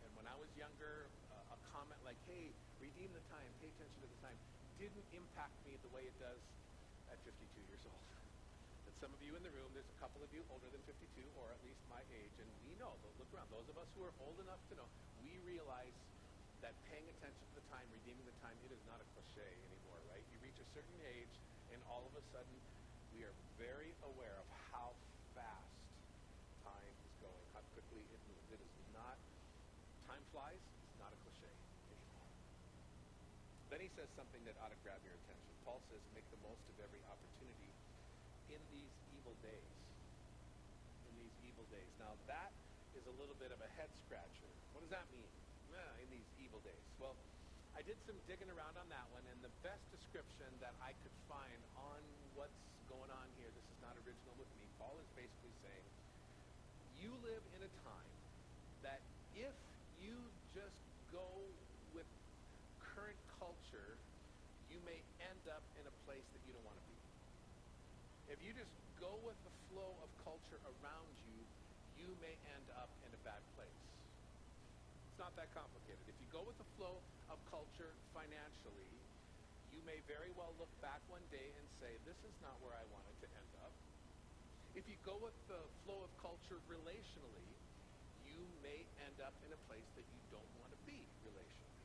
And 0.00 0.08
when 0.16 0.24
I 0.24 0.36
was 0.40 0.48
younger, 0.56 1.12
uh, 1.28 1.52
a 1.52 1.58
comment 1.76 2.00
like, 2.08 2.16
hey, 2.24 2.56
redeem 2.80 3.12
the 3.12 3.24
time, 3.28 3.52
pay 3.60 3.68
attention 3.68 4.00
to 4.00 4.08
the 4.08 4.20
time, 4.24 4.38
didn't 4.80 5.04
impact 5.12 5.60
me 5.68 5.76
the 5.84 5.92
way 5.92 6.08
it 6.08 6.16
does 6.16 6.40
52 7.26 7.42
years 7.66 7.82
old. 7.90 8.06
That 8.86 8.94
some 9.02 9.10
of 9.10 9.18
you 9.18 9.34
in 9.34 9.42
the 9.42 9.50
room, 9.50 9.66
there's 9.74 9.90
a 9.90 9.98
couple 9.98 10.22
of 10.22 10.30
you 10.30 10.46
older 10.46 10.70
than 10.70 10.78
52, 10.86 10.94
or 11.42 11.50
at 11.50 11.58
least 11.66 11.82
my 11.90 11.98
age, 12.14 12.34
and 12.38 12.46
we 12.62 12.78
know, 12.78 12.94
look 13.18 13.26
around, 13.34 13.50
those 13.50 13.66
of 13.66 13.74
us 13.82 13.90
who 13.98 14.06
are 14.06 14.14
old 14.22 14.38
enough 14.38 14.62
to 14.70 14.78
know, 14.78 14.86
we 15.26 15.34
realize 15.42 15.96
that 16.62 16.70
paying 16.86 17.04
attention 17.18 17.42
to 17.50 17.54
the 17.58 17.66
time, 17.66 17.82
redeeming 17.90 18.22
the 18.22 18.38
time, 18.38 18.54
it 18.62 18.70
is 18.70 18.78
not 18.86 19.02
a 19.02 19.06
cliche 19.18 19.50
anymore, 19.66 19.98
right? 20.06 20.22
You 20.30 20.38
reach 20.38 20.56
a 20.62 20.68
certain 20.70 20.98
age, 21.02 21.34
and 21.74 21.82
all 21.90 22.06
of 22.06 22.14
a 22.14 22.22
sudden, 22.30 22.54
we 23.10 23.26
are 23.26 23.34
very 23.58 23.90
aware 24.06 24.38
of 24.38 24.48
how 24.70 24.94
fast 25.34 25.74
time 26.62 26.94
is 26.94 27.14
going, 27.18 27.46
how 27.58 27.62
quickly 27.74 28.06
it 28.06 28.22
moves. 28.30 28.48
It 28.54 28.62
is 28.62 28.74
not, 28.94 29.18
time 30.06 30.22
flies, 30.30 30.62
it's 30.62 30.98
not 31.02 31.10
a 31.10 31.18
cliche 31.26 31.50
anymore. 31.90 32.30
Then 33.74 33.80
he 33.82 33.90
says 33.98 34.06
something 34.14 34.40
that 34.46 34.54
ought 34.62 34.70
to 34.70 34.80
grab 34.86 35.02
your 35.02 35.18
attention. 35.18 35.45
Paul 35.66 35.82
says, 35.90 35.98
make 36.14 36.24
the 36.30 36.38
most 36.46 36.62
of 36.70 36.76
every 36.78 37.02
opportunity 37.10 37.70
in 38.54 38.62
these 38.70 38.94
evil 39.18 39.34
days. 39.42 39.74
In 41.10 41.14
these 41.18 41.36
evil 41.42 41.66
days. 41.74 41.90
Now, 41.98 42.14
that 42.30 42.54
is 42.94 43.04
a 43.10 43.14
little 43.18 43.36
bit 43.42 43.50
of 43.50 43.58
a 43.58 43.70
head 43.74 43.90
scratcher. 44.06 44.48
What 44.72 44.86
does 44.86 44.94
that 44.94 45.04
mean? 45.10 45.26
Uh, 45.74 46.00
in 46.00 46.08
these 46.08 46.30
evil 46.40 46.62
days. 46.64 46.80
Well, 46.96 47.12
I 47.76 47.84
did 47.84 48.00
some 48.08 48.16
digging 48.24 48.48
around 48.48 48.80
on 48.80 48.88
that 48.88 49.04
one, 49.12 49.20
and 49.28 49.36
the 49.44 49.52
best 49.60 49.84
description 49.92 50.48
that 50.64 50.72
I 50.80 50.96
could 51.04 51.12
find 51.28 51.60
on 51.76 52.00
what's 52.32 52.56
going 52.88 53.12
on 53.12 53.28
here, 53.36 53.52
this 53.52 53.66
is 53.68 53.78
not 53.84 53.92
original 54.06 54.32
with 54.40 54.48
me. 54.56 54.64
Paul 54.80 54.96
is 54.96 55.10
basically 55.12 55.52
saying, 55.60 55.86
you 56.96 57.12
live 57.20 57.44
in 57.52 57.60
a 57.60 57.72
time 57.84 58.14
that 58.80 59.04
if 59.36 59.52
you 60.00 60.16
just 60.56 60.80
go 61.12 61.28
with 61.92 62.08
current 62.80 63.20
culture, 63.36 64.00
you 64.72 64.80
may 64.88 64.96
end 65.20 65.44
up 65.52 65.60
in 65.76 65.84
a 65.84 65.94
place 66.08 66.24
that 66.32 66.40
you 66.48 66.56
don't 66.56 66.64
want 66.64 66.80
to 66.80 66.86
be. 66.88 66.96
If 68.32 68.35
you 68.46 68.54
just 68.54 68.70
go 69.02 69.10
with 69.26 69.34
the 69.42 69.54
flow 69.66 69.90
of 70.06 70.08
culture 70.22 70.62
around 70.62 71.10
you, 71.26 71.34
you 71.98 72.06
may 72.22 72.30
end 72.54 72.66
up 72.78 72.86
in 73.02 73.10
a 73.10 73.20
bad 73.26 73.42
place. 73.58 73.82
It's 75.10 75.18
not 75.18 75.34
that 75.34 75.50
complicated. 75.50 75.98
If 76.06 76.14
you 76.22 76.30
go 76.30 76.46
with 76.46 76.54
the 76.54 76.68
flow 76.78 76.94
of 77.26 77.42
culture 77.50 77.90
financially, 78.14 78.94
you 79.74 79.82
may 79.82 79.98
very 80.06 80.30
well 80.38 80.54
look 80.62 80.70
back 80.78 81.02
one 81.10 81.26
day 81.34 81.42
and 81.58 81.66
say, 81.82 81.90
this 82.06 82.14
is 82.22 82.36
not 82.38 82.54
where 82.62 82.78
I 82.78 82.86
wanted 82.94 83.18
to 83.18 83.28
end 83.34 83.52
up. 83.66 83.74
If 84.78 84.86
you 84.86 84.94
go 85.02 85.18
with 85.18 85.34
the 85.50 85.66
flow 85.82 86.06
of 86.06 86.10
culture 86.22 86.62
relationally, 86.70 87.50
you 88.30 88.38
may 88.62 88.86
end 89.10 89.18
up 89.26 89.34
in 89.42 89.50
a 89.50 89.60
place 89.66 89.90
that 89.98 90.06
you 90.06 90.20
don't 90.30 90.52
want 90.62 90.70
to 90.70 90.80
be 90.86 91.02
relationally. 91.26 91.82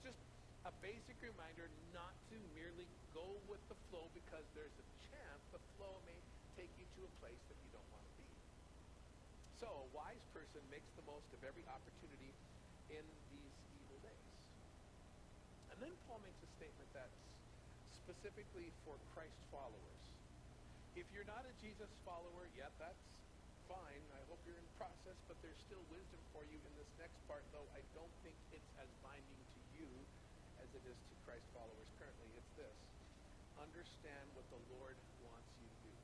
It's 0.00 0.08
just 0.08 0.20
a 0.64 0.72
basic 0.80 1.20
reminder 1.20 1.68
not 1.92 2.16
to 2.32 2.36
merely 2.56 2.88
go 3.12 3.28
with 3.44 3.60
the 3.68 3.76
flow 3.92 4.08
because 4.16 4.46
there's 4.56 4.72
a 4.80 4.86
chance 5.10 5.42
the 5.50 5.60
flow 5.76 5.98
may 6.06 6.16
take 6.56 6.70
you 6.78 6.86
a 7.02 7.12
place 7.18 7.42
that 7.50 7.58
you 7.58 7.70
don't 7.74 7.90
want 7.90 8.06
to 8.06 8.14
be. 8.22 8.30
So 9.58 9.66
a 9.66 9.86
wise 9.94 10.22
person 10.30 10.62
makes 10.70 10.86
the 10.94 11.04
most 11.06 11.26
of 11.34 11.42
every 11.42 11.66
opportunity 11.66 12.30
in 12.90 13.04
these 13.30 13.54
evil 13.78 13.98
days. 14.02 14.34
And 15.74 15.76
then 15.82 15.94
Paul 16.06 16.22
makes 16.22 16.38
a 16.42 16.50
statement 16.58 16.90
that's 16.94 17.18
specifically 18.06 18.70
for 18.86 18.98
Christ 19.14 19.38
followers. 19.50 20.02
If 20.94 21.06
you're 21.14 21.26
not 21.26 21.42
a 21.46 21.52
Jesus 21.62 21.88
follower 22.04 22.46
yet, 22.58 22.70
that's 22.76 23.06
fine. 23.70 24.04
I 24.12 24.22
hope 24.28 24.38
you're 24.44 24.58
in 24.58 24.70
process, 24.76 25.16
but 25.30 25.38
there's 25.40 25.58
still 25.64 25.80
wisdom 25.88 26.20
for 26.36 26.44
you 26.50 26.58
in 26.60 26.72
this 26.76 26.90
next 27.00 27.16
part, 27.24 27.40
though 27.54 27.64
I 27.72 27.80
don't 27.96 28.12
think 28.20 28.36
it's 28.52 28.70
as 28.82 28.90
binding 29.00 29.42
to 29.56 29.60
you 29.78 29.88
as 30.60 30.68
it 30.76 30.84
is 30.84 30.98
to 30.98 31.14
Christ 31.24 31.46
followers 31.56 31.88
currently. 31.96 32.28
It's 32.36 32.52
this. 32.60 32.78
Understand 33.56 34.26
what 34.36 34.44
the 34.52 34.60
Lord 34.76 34.98
wants 35.24 35.50
you 35.62 35.68
to 35.70 35.78
do. 35.88 35.94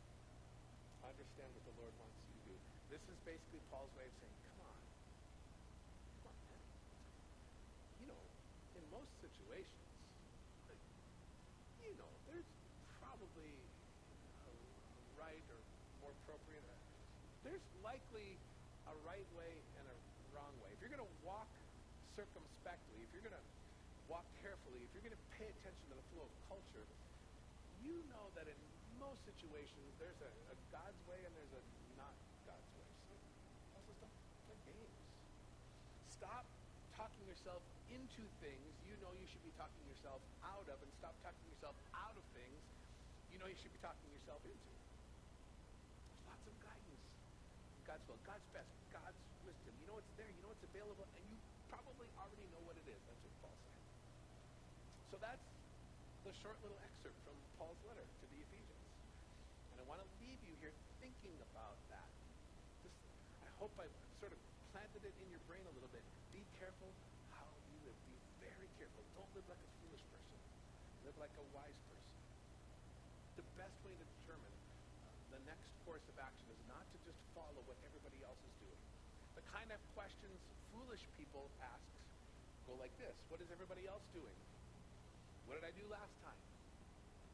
Understand 1.28 1.52
what 1.60 1.66
the 1.68 1.76
Lord 1.76 1.92
wants 2.00 2.16
you 2.24 2.32
to 2.40 2.42
do. 2.48 2.56
This 2.88 3.04
is 3.04 3.18
basically 3.28 3.60
Paul's 3.68 3.92
way 4.00 4.08
of 4.08 4.16
saying, 4.16 4.32
come 4.48 4.64
on. 4.64 4.80
Come 6.24 6.32
on, 6.32 6.40
man. 6.48 6.64
You 8.00 8.06
know, 8.08 8.22
in 8.80 8.84
most 8.88 9.12
situations, 9.20 9.92
you 11.84 11.92
know, 12.00 12.08
there's 12.32 12.48
probably 12.96 13.52
a, 13.52 14.48
a 14.48 14.52
right 15.20 15.44
or 15.52 15.60
more 16.00 16.16
appropriate. 16.24 16.64
uh, 16.64 16.80
There's 17.44 17.66
likely 17.84 18.40
a 18.88 18.96
right 19.04 19.28
way 19.36 19.52
and 19.52 19.84
a 19.84 19.96
wrong 20.32 20.56
way. 20.64 20.72
If 20.72 20.80
you're 20.80 20.96
going 20.96 21.04
to 21.04 21.14
walk 21.28 21.52
circumspectly, 22.16 23.04
if 23.04 23.12
you're 23.12 23.26
going 23.28 23.36
to 23.36 23.46
walk 24.08 24.24
carefully, 24.40 24.80
if 24.80 24.90
you're 24.96 25.04
going 25.04 25.12
to 25.12 25.24
pay 25.36 25.44
attention 25.44 25.84
to 25.92 25.96
the 26.00 26.06
flow 26.16 26.24
of 26.24 26.32
culture, 26.48 26.88
you 27.84 28.00
know 28.08 28.32
that 28.32 28.48
in 28.48 28.56
most 28.98 29.22
situations 29.24 29.88
there's 30.02 30.20
a, 30.20 30.30
a 30.52 30.56
God's 30.74 30.98
way 31.06 31.18
and 31.22 31.32
there's 31.34 31.54
a 31.54 31.62
not 31.98 32.14
God's 32.46 32.68
way. 32.74 32.90
So 33.06 33.14
says, 33.98 34.12
don't 34.46 34.60
play 34.66 34.76
games. 34.78 35.00
Stop 36.10 36.44
talking 36.94 37.24
yourself 37.30 37.62
into 37.88 38.26
things 38.42 38.70
you 38.84 38.98
know 39.00 39.14
you 39.16 39.26
should 39.30 39.42
be 39.46 39.54
talking 39.56 39.80
yourself 39.88 40.20
out 40.44 40.66
of, 40.68 40.76
and 40.82 40.90
stop 40.98 41.14
talking 41.22 41.46
yourself 41.48 41.78
out 41.94 42.14
of 42.18 42.24
things 42.34 42.60
you 43.32 43.38
know 43.38 43.46
you 43.46 43.58
should 43.62 43.72
be 43.72 43.80
talking 43.80 44.10
yourself 44.10 44.42
into. 44.42 44.72
There's 46.10 46.24
lots 46.26 46.44
of 46.44 46.54
guidance 46.58 47.04
God's 47.88 48.04
will, 48.04 48.20
God's 48.28 48.44
best, 48.52 48.68
God's 48.92 49.16
wisdom. 49.48 49.72
You 49.80 49.88
know 49.88 49.96
it's 49.96 50.12
there, 50.20 50.28
you 50.28 50.44
know 50.44 50.52
it's 50.52 50.60
available, 50.60 51.08
and 51.16 51.24
you 51.24 51.40
probably 51.72 52.04
already 52.20 52.44
know 52.52 52.60
what 52.68 52.76
it 52.76 52.84
is. 52.84 53.00
That's 53.08 53.22
what 53.24 53.34
Paul 53.40 53.56
said. 53.64 53.80
So 55.08 55.16
that's 55.24 55.48
the 56.28 56.32
short 56.44 56.60
little 56.60 56.76
excerpt 56.84 57.16
from 57.24 57.32
Paul's 57.56 57.80
letter 57.88 58.04
to 58.04 58.24
the 58.28 58.38
Ephesians. 58.44 58.84
And 59.72 59.77
I 59.77 59.77
want 59.88 60.04
to 60.04 60.08
leave 60.20 60.36
you 60.44 60.52
here 60.60 60.76
thinking 61.00 61.32
about 61.48 61.80
that. 61.88 62.12
Just, 62.84 62.92
I 63.40 63.48
hope 63.56 63.72
I've 63.80 63.98
sort 64.20 64.36
of 64.36 64.40
planted 64.76 65.00
it 65.00 65.16
in 65.24 65.32
your 65.32 65.40
brain 65.48 65.64
a 65.64 65.72
little 65.72 65.88
bit. 65.88 66.04
Be 66.36 66.44
careful 66.60 66.92
how 67.32 67.48
you 67.72 67.76
live. 67.88 67.96
Be 68.04 68.16
very 68.44 68.68
careful. 68.76 69.00
Don't 69.16 69.32
live 69.32 69.48
like 69.48 69.64
a 69.64 69.70
foolish 69.80 70.04
person. 70.12 70.38
Live 71.08 71.16
like 71.16 71.32
a 71.40 71.46
wise 71.56 71.80
person. 71.88 72.12
The 73.40 73.46
best 73.56 73.76
way 73.80 73.96
to 73.96 74.04
determine 74.04 74.52
uh, 74.52 75.08
the 75.32 75.40
next 75.48 75.72
course 75.88 76.04
of 76.12 76.16
action 76.20 76.44
is 76.52 76.60
not 76.68 76.84
to 76.92 76.98
just 77.08 77.20
follow 77.32 77.64
what 77.64 77.80
everybody 77.88 78.20
else 78.28 78.38
is 78.44 78.54
doing. 78.60 78.80
The 79.40 79.44
kind 79.48 79.72
of 79.72 79.80
questions 79.96 80.36
foolish 80.68 81.00
people 81.16 81.48
ask 81.64 81.88
go 82.68 82.76
like 82.76 82.92
this. 83.00 83.16
What 83.32 83.40
is 83.40 83.48
everybody 83.48 83.88
else 83.88 84.04
doing? 84.12 84.36
What 85.48 85.56
did 85.56 85.64
I 85.64 85.72
do 85.72 85.88
last 85.88 86.12
time? 86.20 86.36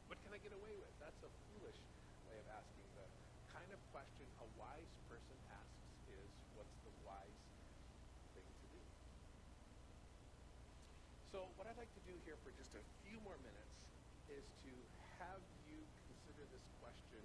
What 0.07 0.15
can 0.23 0.31
I 0.31 0.39
get 0.39 0.55
away 0.55 0.71
with? 0.79 0.93
That's 1.03 1.19
a 1.19 1.31
foolish 1.51 1.75
way 2.31 2.39
of 2.39 2.47
asking. 2.47 2.87
The 2.95 3.07
kind 3.51 3.69
of 3.75 3.79
question 3.91 4.25
a 4.39 4.47
wise 4.55 4.91
person 5.11 5.37
asks 5.51 5.83
is, 6.07 6.29
what's 6.55 6.77
the 6.87 6.93
wise 7.03 7.41
thing 8.31 8.47
to 8.47 8.67
do? 8.71 8.81
So 11.35 11.37
what 11.59 11.67
I'd 11.67 11.75
like 11.75 11.91
to 11.91 11.94
do 12.05 12.13
here 12.21 12.37
for 12.45 12.53
just 12.53 12.69
a 12.77 12.83
few 13.01 13.17
more 13.25 13.37
minutes 13.41 13.73
is 14.29 14.45
to 14.61 14.73
have 15.17 15.41
you 15.65 15.81
consider 16.05 16.45
this 16.53 16.65
question 16.77 17.23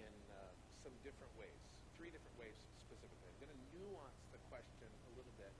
in 0.00 0.12
uh, 0.32 0.48
some 0.80 0.94
different 1.04 1.28
ways, 1.36 1.60
three 2.00 2.08
different 2.08 2.32
ways 2.40 2.56
specifically. 2.88 3.28
I'm 3.28 3.40
going 3.44 3.52
to 3.52 3.62
nuance 3.76 4.20
the 4.32 4.40
question 4.48 4.88
a 4.88 5.10
little 5.20 5.36
bit, 5.36 5.52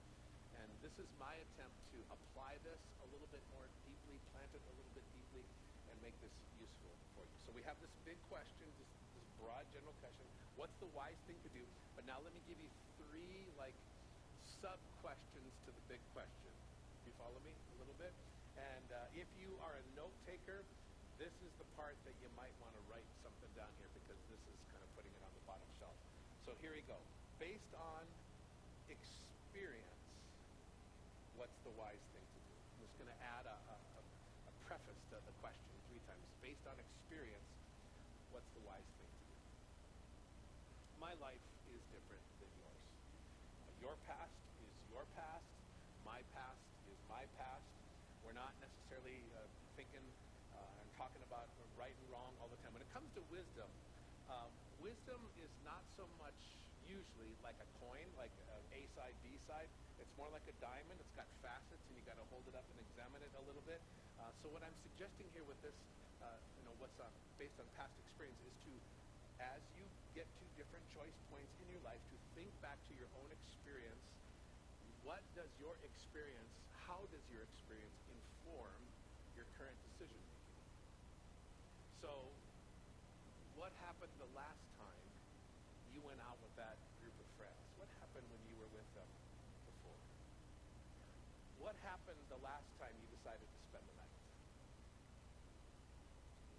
and 0.57 0.65
this 0.81 0.93
is 0.97 1.05
my 1.21 1.37
attempt 1.37 1.77
to 1.93 2.01
apply 2.09 2.57
this 2.65 2.81
a 3.05 3.07
little 3.13 3.29
bit 3.29 3.45
more 3.53 3.69
deeply, 3.85 4.17
plant 4.33 4.49
it 4.57 4.63
a 4.65 4.73
little 4.73 4.93
bit 4.97 5.05
deeply, 5.13 5.45
and 5.93 5.95
make 6.01 6.17
this 6.25 6.33
useful 6.57 6.93
for 7.13 7.29
you. 7.29 7.37
So 7.45 7.53
we 7.53 7.61
have 7.69 7.77
this 7.77 7.93
big 8.09 8.17
question, 8.25 8.65
this, 8.81 8.89
this 9.13 9.27
broad 9.37 9.69
general 9.69 9.93
question, 10.01 10.25
what's 10.57 10.73
the 10.81 10.89
wise 10.97 11.17
thing 11.29 11.37
to 11.45 11.51
do? 11.53 11.61
But 11.93 12.09
now 12.09 12.17
let 12.25 12.33
me 12.33 12.41
give 12.49 12.57
you 12.57 12.69
three 12.97 13.45
like 13.53 13.77
sub-questions 14.65 15.53
to 15.65 15.69
the 15.69 15.83
big 15.85 16.01
question. 16.17 16.49
You 17.05 17.13
follow 17.21 17.37
me 17.45 17.53
a 17.75 17.79
little 17.83 17.99
bit? 17.99 18.15
And 18.55 18.87
uh, 18.87 19.19
if 19.19 19.27
you 19.35 19.51
are 19.59 19.75
a 19.75 19.85
note 19.99 20.15
taker, 20.23 20.63
this 21.19 21.31
is 21.43 21.51
the 21.59 21.67
part 21.75 21.95
that 22.07 22.15
you 22.23 22.31
might 22.39 22.55
want 22.63 22.71
to 22.75 22.81
write 22.87 23.07
something 23.19 23.51
down 23.55 23.71
here 23.79 23.91
because 23.91 24.19
this 24.31 24.39
is 24.47 24.57
kind 24.71 24.79
of 24.79 24.89
putting 24.95 25.11
it 25.11 25.23
on 25.23 25.31
the 25.35 25.43
bottom 25.43 25.67
shelf. 25.79 25.95
So 26.47 26.55
here 26.63 26.71
we 26.71 26.83
go. 26.87 26.95
Based 27.39 27.71
on 27.75 28.03
experience, 28.87 30.03
what's 31.35 31.55
the 31.67 31.73
wise 31.75 32.03
thing 32.15 32.23
to 32.23 32.39
do? 32.47 32.55
I'm 32.55 32.79
just 32.87 32.95
going 32.95 33.11
to 33.11 33.19
add 33.27 33.43
a, 33.43 33.57
a, 33.59 33.77
a 34.47 34.53
preface 34.67 35.01
to 35.11 35.19
the 35.19 35.35
question 35.43 35.71
three 35.91 36.03
times. 36.07 36.23
Based 36.39 36.63
on 36.67 36.75
experience, 36.79 37.51
what's 38.31 38.47
the 38.55 38.63
wise 38.63 38.87
thing 38.99 39.11
to 39.11 39.23
do? 39.27 39.35
My 40.99 41.11
life 41.19 41.43
is 41.75 41.81
different 41.91 42.23
than 42.39 42.51
yours. 42.55 42.83
Your 43.83 43.95
past 44.07 44.35
is 44.63 44.71
your 44.87 45.03
past. 45.19 45.47
My 46.07 46.23
past 46.31 46.63
is 46.87 46.99
my 47.11 47.27
past. 47.35 47.67
We're 48.23 48.35
necessarily 49.05 49.21
uh, 49.37 49.45
thinking 49.77 50.01
uh, 50.57 50.81
and 50.81 50.87
talking 50.97 51.21
about 51.29 51.45
right 51.77 51.93
and 51.93 52.07
wrong 52.09 52.33
all 52.41 52.49
the 52.49 52.57
time. 52.65 52.73
When 52.73 52.81
it 52.81 52.89
comes 52.89 53.05
to 53.13 53.21
wisdom, 53.29 53.69
um, 54.33 54.49
wisdom 54.81 55.21
is 55.37 55.51
not 55.61 55.81
so 55.93 56.09
much 56.17 56.33
usually 56.89 57.29
like 57.45 57.57
a 57.61 57.69
coin, 57.85 58.05
like 58.17 58.33
uh, 58.49 58.77
A 58.77 58.81
side, 58.97 59.13
B 59.21 59.37
side. 59.45 59.69
It's 60.01 60.09
more 60.17 60.29
like 60.33 60.45
a 60.49 60.55
diamond. 60.57 60.97
It's 60.97 61.13
got 61.13 61.29
facets, 61.45 61.81
and 61.85 61.93
you 61.93 62.03
got 62.09 62.17
to 62.17 62.25
hold 62.33 62.45
it 62.49 62.57
up 62.57 62.65
and 62.65 62.77
examine 62.81 63.21
it 63.21 63.29
a 63.37 63.43
little 63.45 63.61
bit. 63.69 63.81
Uh, 64.17 64.33
so 64.41 64.49
what 64.49 64.65
I'm 64.65 64.77
suggesting 64.81 65.29
here 65.37 65.45
with 65.45 65.57
this, 65.61 65.77
uh, 66.25 66.41
you 66.57 66.63
know, 66.65 66.73
what's 66.81 66.97
on, 66.97 67.13
based 67.37 67.57
on 67.61 67.65
past 67.77 67.93
experience, 68.09 68.41
is 68.41 68.57
to, 68.65 68.73
as 69.37 69.61
you 69.77 69.85
get 70.17 70.25
to 70.25 70.43
different 70.57 70.85
choice 70.97 71.17
points 71.29 71.53
in 71.61 71.67
your 71.69 71.83
life, 71.85 72.01
to 72.09 72.17
think 72.33 72.49
back 72.65 72.81
to 72.89 72.93
your 72.97 73.09
own 73.21 73.29
experience. 73.29 74.01
What 75.05 75.21
does 75.37 75.49
your 75.61 75.77
experience? 75.85 76.49
How 76.89 77.01
does 77.13 77.21
your 77.29 77.45
experience 77.45 77.97
inform 78.09 78.84
decision 79.95 80.19
making? 80.27 80.59
So, 82.03 82.11
what 83.55 83.71
happened 83.79 84.11
the 84.19 84.27
last 84.35 84.59
time 84.75 85.07
you 85.95 86.03
went 86.03 86.19
out 86.19 86.35
with 86.43 86.51
that 86.59 86.75
group 86.99 87.15
of 87.15 87.27
friends? 87.39 87.63
What 87.79 87.87
happened 88.03 88.27
when 88.27 88.43
you 88.51 88.59
were 88.59 88.67
with 88.75 88.87
them 88.91 89.07
before? 89.71 89.99
What 91.63 91.79
happened 91.87 92.19
the 92.27 92.43
last 92.43 92.67
time 92.75 92.91
you 92.99 93.07
decided 93.07 93.47
to 93.47 93.59
spend 93.71 93.87
the 93.87 93.95
night? 93.95 94.19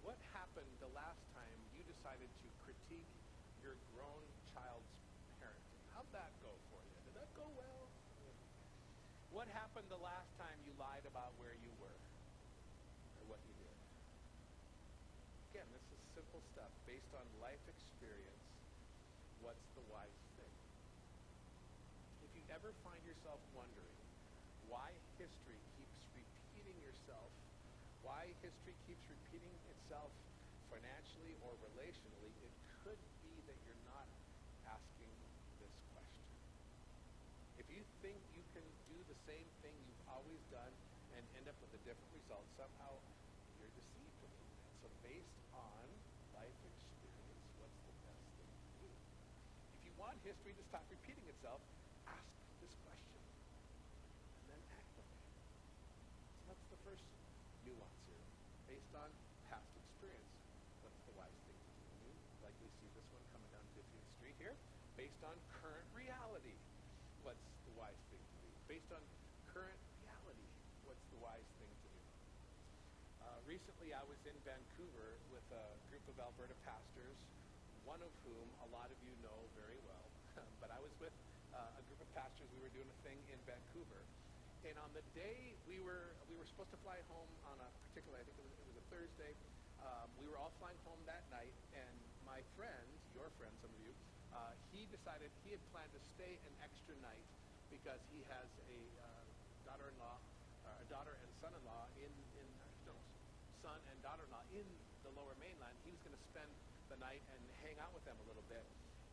What 0.01 0.17
happened 0.33 0.73
the 0.81 0.89
last 0.97 1.21
time 1.37 1.57
you 1.77 1.85
decided 1.85 2.33
to 2.41 2.47
critique 2.65 3.13
your 3.61 3.77
grown 3.93 4.25
child's 4.49 4.89
parenting? 5.37 5.83
How'd 5.93 6.09
that 6.17 6.33
go 6.41 6.57
for 6.73 6.81
you? 6.81 6.97
Did 7.05 7.21
that 7.21 7.29
go 7.37 7.45
well? 7.53 7.85
What 9.29 9.45
happened 9.53 9.85
the 9.93 10.01
last 10.01 10.33
time 10.41 10.57
you 10.65 10.73
lied 10.81 11.05
about 11.05 11.29
where 11.37 11.53
you 11.61 11.69
were 11.77 11.99
or 13.21 13.23
what 13.29 13.37
you 13.45 13.53
did? 13.61 13.77
Again, 15.53 15.69
this 15.69 15.85
is 15.93 16.01
simple 16.37 16.53
stuff 16.53 16.69
based 16.85 17.09
on 17.17 17.25
life 17.41 17.65
experience. 17.65 18.45
What's 19.41 19.65
the 19.73 19.81
wise 19.89 20.21
thing? 20.37 20.53
If 22.21 22.29
you 22.37 22.45
ever 22.53 22.69
find 22.85 23.01
yourself 23.09 23.41
wondering 23.57 23.97
why 24.69 24.93
history 25.17 25.57
keeps 25.73 25.97
repeating 26.13 26.77
yourself, 26.85 27.33
why 28.05 28.29
history 28.45 28.77
keeps 28.85 29.01
repeating 29.09 29.49
itself 29.73 30.13
financially 30.69 31.33
or 31.41 31.57
relationally, 31.73 32.29
it 32.45 32.53
could 32.85 33.01
be 33.25 33.33
that 33.49 33.57
you're 33.65 33.85
not 33.89 34.05
asking 34.69 35.09
this 35.57 35.73
question. 35.89 36.37
If 37.57 37.65
you 37.73 37.81
think 38.05 38.21
you 38.37 38.45
can 38.53 38.67
do 38.93 38.97
the 39.09 39.17
same 39.25 39.47
thing 39.65 39.73
you've 39.89 40.05
always 40.05 40.43
done 40.53 40.73
and 41.17 41.25
end 41.33 41.49
up 41.49 41.57
with 41.65 41.73
a 41.73 41.81
different 41.81 42.13
result, 42.13 42.45
somehow 42.53 42.93
you're 43.57 43.73
deceived 43.73 44.21
a 44.21 44.29
little 44.29 44.53
bit. 44.53 44.69
So 44.85 44.87
based 45.01 45.41
on 45.57 45.85
life 46.37 46.61
experience, 46.69 47.41
what's 47.57 47.81
the 47.89 47.95
best 48.05 48.25
thing 48.37 48.45
to 48.45 48.69
do? 48.77 48.89
If 49.73 49.81
you 49.89 49.93
want 49.97 50.16
history 50.27 50.51
to 50.59 50.63
stop 50.67 50.83
repeating 50.91 51.23
itself, 51.31 51.63
ask 52.03 52.27
this 52.59 52.75
question 52.83 53.23
and 54.43 54.45
then 54.51 54.61
act 54.75 54.91
on 54.99 55.07
it. 55.07 55.23
So 55.23 56.51
that's 56.51 56.67
the 56.67 56.79
first 56.83 57.07
nuance 57.63 58.01
here. 58.11 58.25
Based 58.67 58.91
on 58.91 59.07
past 59.47 59.71
experience, 59.71 60.35
what's 60.83 60.99
the 61.07 61.15
wise 61.15 61.39
thing 61.47 61.55
to 61.55 61.71
do? 62.03 62.11
You 62.11 62.39
likely 62.43 62.67
see 62.83 62.91
this 62.91 63.07
one 63.15 63.23
coming 63.31 63.47
down 63.55 63.63
50th 63.71 64.07
Street 64.19 64.35
here. 64.35 64.55
Based 64.99 65.21
on 65.23 65.31
current 65.63 65.87
reality, 65.95 66.59
what's 67.23 67.47
the 67.63 67.73
wise 67.79 68.01
thing 68.11 68.19
to 68.19 68.35
do? 68.43 68.49
Based 68.67 68.91
on 68.91 68.99
current 69.55 69.79
reality, 70.03 70.47
what's 70.83 71.07
the 71.15 71.23
wise 71.23 71.47
thing 71.55 71.71
to 71.71 71.87
do? 71.87 72.03
Uh, 73.23 73.39
recently, 73.47 73.95
I 73.95 74.03
was 74.11 74.19
in 74.27 74.35
Vancouver 74.43 75.15
with 75.31 75.47
a 75.55 75.65
group 75.87 76.03
of 76.11 76.19
Alberta 76.19 76.57
pastors, 76.67 77.15
one 77.87 78.03
of 78.03 78.11
whom 78.27 78.47
a 78.59 78.67
lot 78.75 78.91
of 78.91 78.99
you 79.07 79.15
know 79.23 79.39
very 79.55 79.79
well. 79.87 80.03
but 80.61 80.69
I 80.69 80.79
was 80.83 80.91
with 80.99 81.15
uh, 81.55 81.79
a 81.79 81.81
group 81.87 82.01
of 82.03 82.06
pastors. 82.17 82.49
We 82.49 82.65
were 82.65 82.73
doing 82.73 82.89
a 82.89 82.99
thing 83.05 83.21
in 83.29 83.37
Vancouver, 83.45 84.01
and 84.65 84.73
on 84.81 84.89
the 84.97 85.05
day 85.13 85.53
we 85.69 85.77
were 85.85 86.17
we 86.25 86.33
were 86.33 86.49
supposed 86.49 86.73
to 86.73 86.81
fly 86.81 86.97
home 87.13 87.29
on 87.53 87.61
a 87.61 87.69
particular, 87.93 88.17
I 88.17 88.25
think 88.25 88.41
it 88.41 88.45
was, 88.49 88.57
it 88.57 88.65
was 88.73 88.77
a 88.81 88.85
Thursday. 88.89 89.33
Um, 89.85 90.09
we 90.17 90.25
were 90.25 90.41
all 90.41 90.49
flying 90.57 90.81
home 90.81 90.97
that 91.05 91.21
night, 91.29 91.53
and 91.77 91.93
my 92.25 92.41
friend, 92.57 92.89
your 93.13 93.29
friend, 93.37 93.53
some 93.61 93.69
of 93.69 93.79
you, 93.85 93.93
uh, 94.33 94.57
he 94.73 94.89
decided 94.89 95.29
he 95.45 95.53
had 95.53 95.61
planned 95.69 95.93
to 95.93 96.01
stay 96.17 96.33
an 96.41 96.53
extra 96.65 96.97
night 97.05 97.21
because 97.69 98.01
he 98.09 98.25
has 98.33 98.49
a 98.65 98.79
uh, 98.97 99.05
daughter-in-law, 99.69 100.17
uh, 100.65 100.83
a 100.83 100.85
daughter 100.89 101.13
and 101.21 101.29
son-in-law 101.37 101.85
in 102.01 102.09
in 102.41 102.49
no, 102.89 102.97
son 103.61 103.77
and 103.93 103.97
daughter-in-law 104.01 104.41
in 104.57 104.65
the 105.05 105.13
Lower 105.13 105.37
Mainland. 105.37 105.77
He 105.85 105.93
was 105.93 106.01
going 106.01 106.17
to 106.17 106.23
spend 106.33 106.49
the 106.89 106.97
night 106.97 107.21
and 107.29 107.41
hang 107.61 107.77
out 107.77 107.93
with 107.93 108.01
them 108.09 108.17
a 108.17 108.25
little 108.25 108.45
bit. 108.49 108.65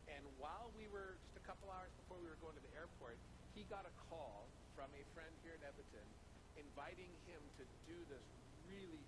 And 0.09 0.25
while 0.41 0.73
we 0.73 0.89
were 0.89 1.17
couple 1.45 1.69
hours 1.69 1.93
before 2.01 2.17
we 2.17 2.25
were 2.25 2.41
going 2.41 2.57
to 2.57 2.63
the 2.65 2.73
airport, 2.73 3.13
he 3.53 3.61
got 3.69 3.85
a 3.85 3.93
call 4.09 4.49
from 4.73 4.89
a 4.97 5.03
friend 5.13 5.29
here 5.45 5.53
in 5.53 5.61
Edmonton 5.61 6.07
inviting 6.57 7.11
him 7.29 7.41
to 7.61 7.63
do 7.85 7.97
this 8.09 8.25
really, 8.65 9.05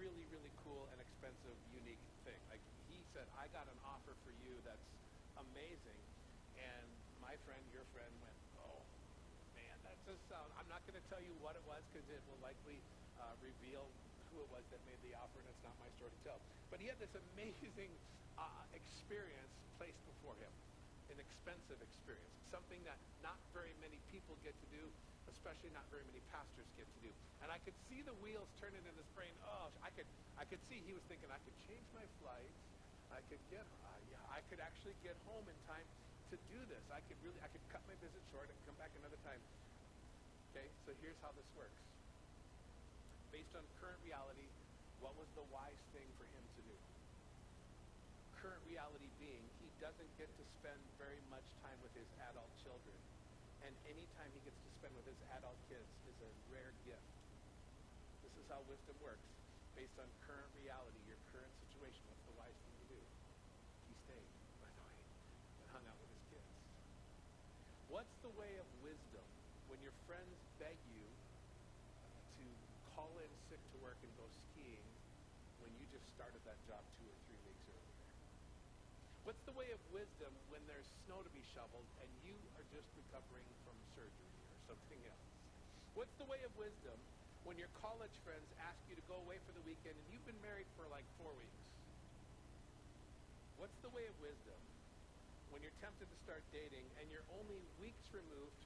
really, 0.00 0.24
really 0.32 0.48
cool 0.64 0.88
and 0.88 0.98
expensive, 1.04 1.52
unique 1.76 2.00
thing. 2.24 2.40
Like 2.48 2.64
he 2.88 2.96
said, 3.12 3.28
I 3.36 3.44
got 3.52 3.68
an 3.68 3.76
offer 3.84 4.16
for 4.24 4.32
you 4.40 4.56
that's 4.64 4.88
amazing. 5.36 6.00
And 6.56 6.88
my 7.20 7.36
friend, 7.44 7.60
your 7.76 7.84
friend, 7.92 8.08
went, 8.24 8.38
oh, 8.64 8.80
man, 9.52 9.76
that 9.84 10.00
just 10.08 10.24
sounds, 10.32 10.48
I'm 10.56 10.68
not 10.72 10.80
going 10.88 10.96
to 10.96 11.06
tell 11.12 11.20
you 11.20 11.36
what 11.44 11.60
it 11.60 11.64
was 11.68 11.84
because 11.92 12.08
it 12.08 12.24
will 12.24 12.40
likely 12.40 12.80
uh, 13.20 13.36
reveal 13.44 13.84
who 14.32 14.40
it 14.40 14.48
was 14.48 14.64
that 14.72 14.80
made 14.88 14.98
the 15.04 15.12
offer, 15.20 15.36
and 15.44 15.48
it's 15.52 15.64
not 15.66 15.76
my 15.76 15.90
story 16.00 16.08
to 16.08 16.22
tell. 16.24 16.40
But 16.72 16.80
he 16.80 16.88
had 16.88 16.96
this 16.96 17.12
amazing 17.36 17.92
uh, 18.40 18.64
experience 18.72 19.52
placed 19.76 20.00
before 20.08 20.38
him, 20.40 20.52
an 21.10 21.18
expensive 21.18 21.78
experience. 21.82 22.34
Something 22.48 22.80
that 22.86 22.98
not 23.20 23.38
very 23.50 23.74
many 23.82 23.98
people 24.10 24.38
get 24.46 24.54
to 24.54 24.68
do, 24.70 24.82
especially 25.30 25.70
not 25.74 25.86
very 25.90 26.06
many 26.10 26.22
pastors 26.30 26.66
get 26.78 26.86
to 26.86 27.00
do. 27.02 27.10
And 27.42 27.50
I 27.50 27.58
could 27.62 27.76
see 27.90 28.02
the 28.02 28.14
wheels 28.22 28.48
turning 28.58 28.82
in 28.82 28.94
his 28.94 29.08
brain. 29.14 29.34
Oh, 29.46 29.70
I 29.82 29.90
could, 29.94 30.06
I 30.38 30.44
could 30.46 30.62
see 30.70 30.82
he 30.82 30.94
was 30.94 31.02
thinking, 31.06 31.30
I 31.30 31.40
could 31.42 31.56
change 31.66 31.86
my 31.94 32.06
flight. 32.22 32.52
I 33.10 33.22
could 33.26 33.42
get, 33.50 33.62
uh, 33.62 34.00
yeah, 34.10 34.22
I 34.30 34.38
could 34.50 34.62
actually 34.62 34.94
get 35.02 35.18
home 35.26 35.42
in 35.46 35.58
time 35.66 35.86
to 36.30 36.36
do 36.50 36.60
this. 36.70 36.82
I 36.94 37.02
could 37.10 37.18
really, 37.26 37.38
I 37.42 37.50
could 37.50 37.62
cut 37.74 37.82
my 37.90 37.96
visit 37.98 38.22
short 38.30 38.46
and 38.46 38.56
come 38.66 38.78
back 38.78 38.94
another 38.98 39.18
time. 39.26 39.42
Okay, 40.50 40.66
so 40.86 40.94
here's 41.02 41.18
how 41.22 41.30
this 41.34 41.46
works. 41.54 41.78
Based 43.30 43.54
on 43.54 43.62
current 43.78 43.98
reality, 44.02 44.46
what 44.98 45.14
was 45.14 45.30
the 45.38 45.46
wise 45.54 45.78
thing 45.94 46.06
for 46.18 46.26
him 46.26 46.44
to 46.58 46.60
do? 46.66 46.76
Current 48.42 48.62
reality 48.66 48.99
doesn't 49.80 50.12
get 50.20 50.28
to 50.36 50.44
spend 50.60 50.76
very 51.00 51.24
much 51.32 51.48
time 51.64 51.76
with 51.80 51.96
his 51.96 52.04
adult 52.28 52.52
children. 52.60 52.92
And 53.64 53.72
any 53.88 54.04
time 54.20 54.28
he 54.36 54.40
gets 54.44 54.60
to 54.60 54.70
spend 54.76 54.92
with 54.92 55.08
his 55.08 55.16
adult 55.40 55.56
kids 55.72 55.88
is 56.04 56.16
a 56.20 56.30
rare 56.52 56.72
gift. 56.84 57.08
This 58.20 58.36
is 58.36 58.44
how 58.52 58.60
wisdom 58.68 58.92
works. 59.00 59.24
Based 59.72 59.96
on 59.96 60.04
current 60.28 60.52
reality, 60.60 61.00
your 61.08 61.16
current 61.32 61.48
situation, 61.64 61.96
what's 62.12 62.24
the 62.28 62.36
wise 62.36 62.52
thing 62.60 62.76
to 62.76 62.86
do? 62.92 63.00
He 63.88 63.96
stayed, 64.04 64.28
by 64.60 64.68
the 64.68 64.82
way, 64.84 64.98
and 65.64 65.66
hung 65.72 65.84
out 65.88 65.96
with 65.96 66.12
his 66.12 66.24
kids. 66.28 66.50
What's 67.88 68.16
the 68.20 68.32
way 68.36 68.52
of 68.60 68.68
wisdom 68.84 69.24
when 69.72 69.80
your 69.80 69.96
friends 70.04 70.36
beg 70.60 70.76
you 70.92 71.08
to 72.36 72.44
call 72.92 73.08
in 73.16 73.32
sick 73.48 73.62
to 73.72 73.78
work 73.80 73.96
and 74.04 74.12
go 74.20 74.28
skiing 74.52 74.84
when 75.64 75.72
you 75.80 75.88
just 75.88 76.04
started 76.12 76.44
that 76.44 76.60
job 76.68 76.84
two 77.00 77.08
or 77.08 77.16
three? 77.24 77.29
What's 79.30 79.46
the 79.46 79.54
way 79.54 79.70
of 79.70 79.78
wisdom 79.94 80.34
when 80.50 80.58
there's 80.66 80.90
snow 81.06 81.22
to 81.22 81.30
be 81.30 81.38
shoveled 81.54 81.86
and 82.02 82.10
you 82.26 82.34
are 82.58 82.66
just 82.74 82.90
recovering 82.98 83.46
from 83.62 83.78
surgery 83.94 84.34
or 84.50 84.58
something 84.66 84.98
else? 85.06 85.30
What's 85.94 86.10
the 86.18 86.26
way 86.26 86.42
of 86.42 86.50
wisdom 86.58 86.98
when 87.46 87.54
your 87.54 87.70
college 87.78 88.10
friends 88.26 88.42
ask 88.58 88.82
you 88.90 88.98
to 88.98 89.06
go 89.06 89.22
away 89.22 89.38
for 89.46 89.54
the 89.54 89.62
weekend 89.62 89.94
and 89.94 90.06
you've 90.10 90.26
been 90.26 90.42
married 90.42 90.66
for 90.74 90.82
like 90.90 91.06
four 91.22 91.30
weeks? 91.38 91.62
What's 93.54 93.78
the 93.86 93.92
way 93.94 94.02
of 94.10 94.18
wisdom 94.18 94.58
when 95.54 95.62
you're 95.62 95.78
tempted 95.78 96.10
to 96.10 96.18
start 96.26 96.42
dating 96.50 96.90
and 96.98 97.06
you're 97.06 97.22
only 97.38 97.62
weeks 97.78 98.10
removed 98.10 98.62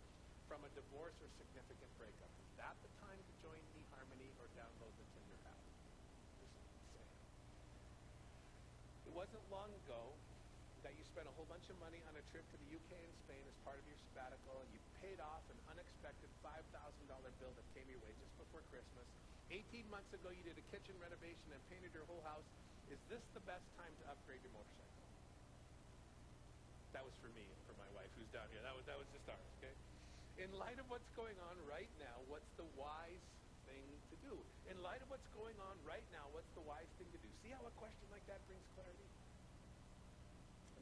from 0.48 0.64
a 0.64 0.72
divorce 0.72 1.20
or 1.20 1.28
significant 1.36 1.92
breakup? 2.00 2.32
Is 2.40 2.52
that 2.56 2.72
the 2.80 2.88
time 3.04 3.20
to 3.20 3.32
join 3.44 3.60
eHarmony 3.84 4.32
or 4.40 4.48
download 4.56 4.96
the 4.96 5.04
Tinder 5.12 5.40
app? 5.44 5.60
It 9.04 9.12
wasn't 9.12 9.44
long 9.52 9.68
ago 9.84 10.16
spent 11.14 11.30
a 11.30 11.36
whole 11.38 11.46
bunch 11.46 11.62
of 11.70 11.78
money 11.78 12.02
on 12.10 12.14
a 12.18 12.24
trip 12.34 12.42
to 12.50 12.58
the 12.58 12.74
UK 12.74 12.90
and 12.98 13.14
Spain 13.22 13.38
as 13.46 13.54
part 13.62 13.78
of 13.78 13.86
your 13.86 13.94
sabbatical, 14.10 14.58
and 14.66 14.66
you 14.74 14.82
paid 14.98 15.22
off 15.22 15.46
an 15.46 15.54
unexpected 15.70 16.26
$5,000 16.42 16.74
bill 17.38 17.54
that 17.54 17.66
came 17.70 17.86
your 17.86 18.02
way 18.02 18.10
just 18.18 18.34
before 18.34 18.58
Christmas. 18.74 19.06
18 19.46 19.86
months 19.94 20.10
ago, 20.10 20.34
you 20.34 20.42
did 20.42 20.58
a 20.58 20.66
kitchen 20.74 20.98
renovation 20.98 21.54
and 21.54 21.62
painted 21.70 21.94
your 21.94 22.02
whole 22.10 22.18
house. 22.26 22.42
Is 22.90 22.98
this 23.06 23.22
the 23.30 23.38
best 23.46 23.62
time 23.78 23.94
to 24.02 24.04
upgrade 24.10 24.42
your 24.42 24.58
motorcycle? 24.58 25.06
That 26.98 27.06
was 27.06 27.14
for 27.22 27.30
me 27.30 27.46
and 27.46 27.60
for 27.70 27.78
my 27.78 27.86
wife, 27.94 28.10
who's 28.18 28.30
down 28.34 28.50
here. 28.50 28.66
That 28.66 28.74
was 28.74 28.82
that 28.90 28.98
was 28.98 29.06
just 29.14 29.30
ours. 29.30 29.46
Okay. 29.62 29.74
In 30.42 30.50
light 30.58 30.82
of 30.82 30.86
what's 30.90 31.06
going 31.14 31.38
on 31.46 31.54
right 31.70 31.90
now, 32.02 32.26
what's 32.26 32.50
the 32.58 32.66
wise 32.74 33.22
thing 33.70 33.86
to 34.10 34.16
do? 34.18 34.34
In 34.66 34.82
light 34.82 34.98
of 34.98 35.06
what's 35.14 35.30
going 35.38 35.54
on 35.62 35.78
right 35.86 36.06
now, 36.10 36.26
what's 36.34 36.50
the 36.58 36.66
wise 36.66 36.90
thing 36.98 37.06
to 37.14 37.20
do? 37.22 37.30
See 37.46 37.54
how 37.54 37.62
a 37.62 37.74
question 37.78 38.10
like 38.10 38.26
that 38.26 38.42
brings 38.50 38.66
clarity? 38.74 39.13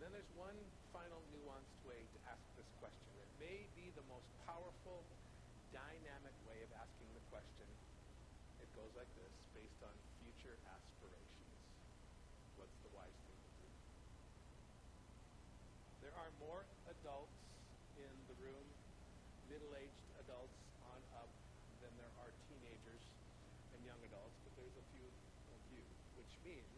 Then 0.03 0.11
there's 0.19 0.35
one 0.35 0.59
final 0.91 1.23
nuanced 1.31 1.79
way 1.87 2.03
to 2.03 2.19
ask 2.27 2.43
this 2.59 2.67
question. 2.83 3.07
It 3.23 3.31
may 3.39 3.63
be 3.79 3.87
the 3.95 4.03
most 4.11 4.27
powerful, 4.51 4.99
dynamic 5.71 6.35
way 6.43 6.59
of 6.67 6.75
asking 6.75 7.07
the 7.15 7.23
question. 7.31 7.71
It 8.59 8.67
goes 8.75 8.91
like 8.99 9.07
this, 9.15 9.31
based 9.55 9.79
on 9.87 9.95
future 10.19 10.59
aspirations. 10.75 11.55
What's 12.59 12.75
the 12.83 12.91
wise 12.99 13.15
thing 13.15 13.39
to 13.47 13.51
do? 13.63 13.69
There 16.03 16.15
are 16.19 16.35
more 16.43 16.67
adults 16.91 17.39
in 17.95 18.11
the 18.27 18.35
room, 18.43 18.67
middle-aged 19.55 20.03
adults 20.27 20.59
on 20.91 20.99
up, 21.15 21.31
than 21.79 21.95
there 21.95 22.11
are 22.27 22.35
teenagers 22.51 23.07
and 23.71 23.79
young 23.87 24.03
adults, 24.11 24.35
but 24.43 24.51
there's 24.59 24.75
a 24.75 24.87
few 24.99 25.07
of 25.07 25.63
you, 25.71 25.87
which 26.19 26.35
means 26.43 26.75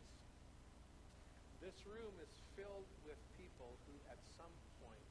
this 1.65 1.81
room 1.89 2.13
is 2.21 2.44
filled 2.55 2.87
with 3.03 3.19
people 3.35 3.75
who 3.87 3.95
at 4.07 4.19
some 4.39 4.55
point 4.79 5.11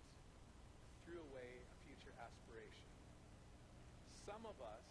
threw 1.03 1.19
away 1.19 1.59
a 1.59 1.75
future 1.83 2.15
aspiration. 2.15 2.91
Some 4.23 4.47
of 4.47 4.55
us, 4.63 4.87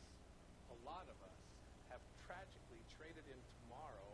a 0.68 0.76
lot 0.84 1.08
of 1.08 1.16
us, 1.24 1.40
have 1.88 2.04
tragically 2.28 2.84
traded 3.00 3.24
in 3.24 3.40
tomorrow 3.64 4.12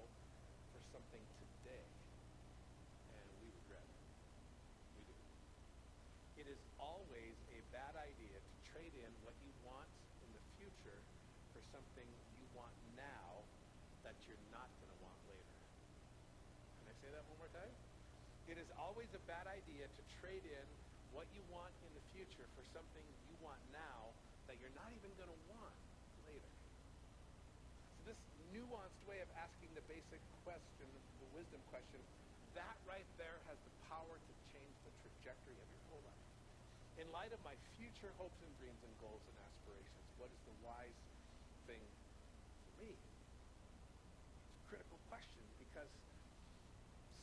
for 0.70 0.80
something 0.94 1.22
today, 1.42 1.86
and 3.10 3.26
we 3.42 3.50
regret 3.58 3.82
it. 3.82 3.98
We 4.94 5.02
do. 5.10 5.18
It 6.38 6.46
is 6.46 6.62
always 6.78 7.34
a 7.50 7.58
bad 7.74 7.98
idea 7.98 8.38
to 8.38 8.54
trade 8.70 8.94
in 9.02 9.10
what 9.26 9.34
you 9.42 9.50
want 9.66 9.90
in 10.22 10.30
the 10.30 10.42
future 10.54 11.02
for 11.50 11.62
something 11.74 12.06
you 12.38 12.46
want 12.54 12.74
now 12.94 13.42
that 14.06 14.14
you're 14.30 14.46
not 14.54 14.70
going 14.78 14.94
to 14.94 15.00
want 15.02 15.18
later. 15.26 15.54
Can 16.78 16.86
I 16.86 16.94
say 17.02 17.10
that 17.10 17.26
one 17.26 17.42
more 17.42 17.50
time? 17.50 17.87
It 18.58 18.66
is 18.66 18.74
always 18.74 19.06
a 19.14 19.22
bad 19.30 19.46
idea 19.46 19.86
to 19.86 20.02
trade 20.18 20.42
in 20.42 20.66
what 21.14 21.30
you 21.30 21.46
want 21.46 21.70
in 21.86 21.94
the 21.94 22.02
future 22.10 22.42
for 22.58 22.66
something 22.74 23.06
you 23.30 23.36
want 23.38 23.62
now 23.70 24.10
that 24.50 24.58
you're 24.58 24.74
not 24.74 24.90
even 24.98 25.14
going 25.14 25.30
to 25.30 25.40
want 25.46 25.78
later. 26.26 26.50
So 28.02 28.10
this 28.10 28.18
nuanced 28.50 28.98
way 29.06 29.22
of 29.22 29.30
asking 29.38 29.70
the 29.78 29.86
basic 29.86 30.18
question, 30.42 30.90
the 31.22 31.30
wisdom 31.38 31.62
question, 31.70 32.02
that 32.58 32.74
right 32.90 33.06
there 33.14 33.38
has 33.46 33.54
the 33.62 33.74
power 33.94 34.18
to 34.18 34.32
change 34.50 34.74
the 34.82 34.90
trajectory 35.06 35.54
of 35.54 35.68
your 35.70 35.84
whole 35.94 36.02
life. 36.02 36.26
In 36.98 37.06
light 37.14 37.30
of 37.30 37.38
my 37.46 37.54
future 37.78 38.10
hopes 38.18 38.42
and 38.42 38.50
dreams 38.58 38.82
and 38.82 38.90
goals 38.98 39.22
and 39.22 39.38
aspirations, 39.38 40.06
what 40.18 40.34
is 40.34 40.42
the 40.50 40.56
wise 40.66 40.98
thing 41.70 41.86
for 42.66 42.72
me? 42.82 42.90
It's 42.90 43.06
a 43.06 44.66
critical 44.66 44.98
question 45.06 45.46
because 45.62 45.94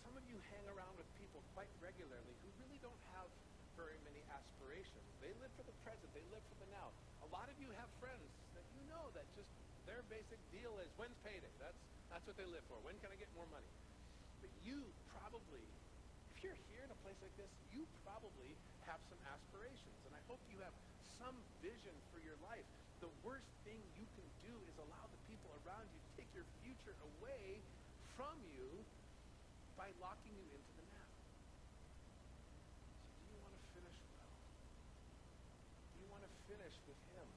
some 0.05 0.13
of 0.21 0.31
you 0.31 0.37
hang 0.53 0.63
around 0.69 0.93
with 1.01 1.09
people 1.17 1.41
quite 1.57 1.67
regularly 1.81 2.35
who 2.45 2.49
really 2.61 2.77
don't 2.77 3.03
have 3.17 3.25
very 3.75 3.97
many 4.05 4.21
aspirations. 4.29 5.14
They 5.25 5.33
live 5.41 5.49
for 5.57 5.65
the 5.65 5.73
present. 5.81 6.05
They 6.13 6.21
live 6.29 6.45
for 6.45 6.57
the 6.61 6.69
now. 6.69 6.93
A 7.25 7.29
lot 7.33 7.49
of 7.49 7.57
you 7.57 7.73
have 7.81 7.89
friends 7.97 8.29
that 8.53 8.61
you 8.77 8.85
know 8.85 9.09
that 9.17 9.25
just 9.33 9.49
their 9.89 10.05
basic 10.05 10.37
deal 10.53 10.77
is 10.85 10.89
when's 11.01 11.17
payday. 11.25 11.49
That's 11.57 11.81
that's 12.13 12.21
what 12.29 12.37
they 12.37 12.45
live 12.45 12.61
for. 12.69 12.77
When 12.85 12.93
can 13.01 13.09
I 13.09 13.17
get 13.17 13.27
more 13.33 13.49
money? 13.49 13.67
But 14.39 14.53
you 14.61 14.85
probably, 15.17 15.65
if 16.37 16.45
you're 16.45 16.61
here 16.69 16.85
in 16.85 16.91
a 16.93 16.99
place 17.01 17.17
like 17.25 17.33
this, 17.41 17.49
you 17.73 17.89
probably 18.05 18.53
have 18.85 19.01
some 19.09 19.17
aspirations, 19.25 19.99
and 20.05 20.13
I 20.13 20.21
hope 20.29 20.37
you 20.53 20.61
have 20.61 20.77
some 21.17 21.33
vision 21.65 21.97
for 22.13 22.21
your 22.21 22.37
life. 22.45 22.65
The 23.01 23.09
worst 23.25 23.49
thing 23.65 23.81
you 23.97 24.05
can 24.13 24.27
do 24.45 24.53
is 24.69 24.77
allow 24.77 25.05
the 25.09 25.21
people 25.25 25.49
around 25.65 25.89
you 25.89 25.97
to 25.97 26.11
take 26.21 26.29
your 26.37 26.45
future 26.61 26.93
away 27.17 27.57
from 28.13 28.37
you 28.53 28.69
by 29.73 29.89
locking 29.97 30.37
you 30.37 30.45
into 30.53 30.71
the 30.77 30.85
now. 30.93 31.09
So 33.17 33.25
do 33.25 33.33
you 33.33 33.41
want 33.41 33.57
to 33.57 33.61
finish 33.75 33.97
well? 34.15 34.31
Do 35.97 36.44
you 36.55 36.63
finish 36.63 36.79
with 36.87 37.01
him 37.11 37.27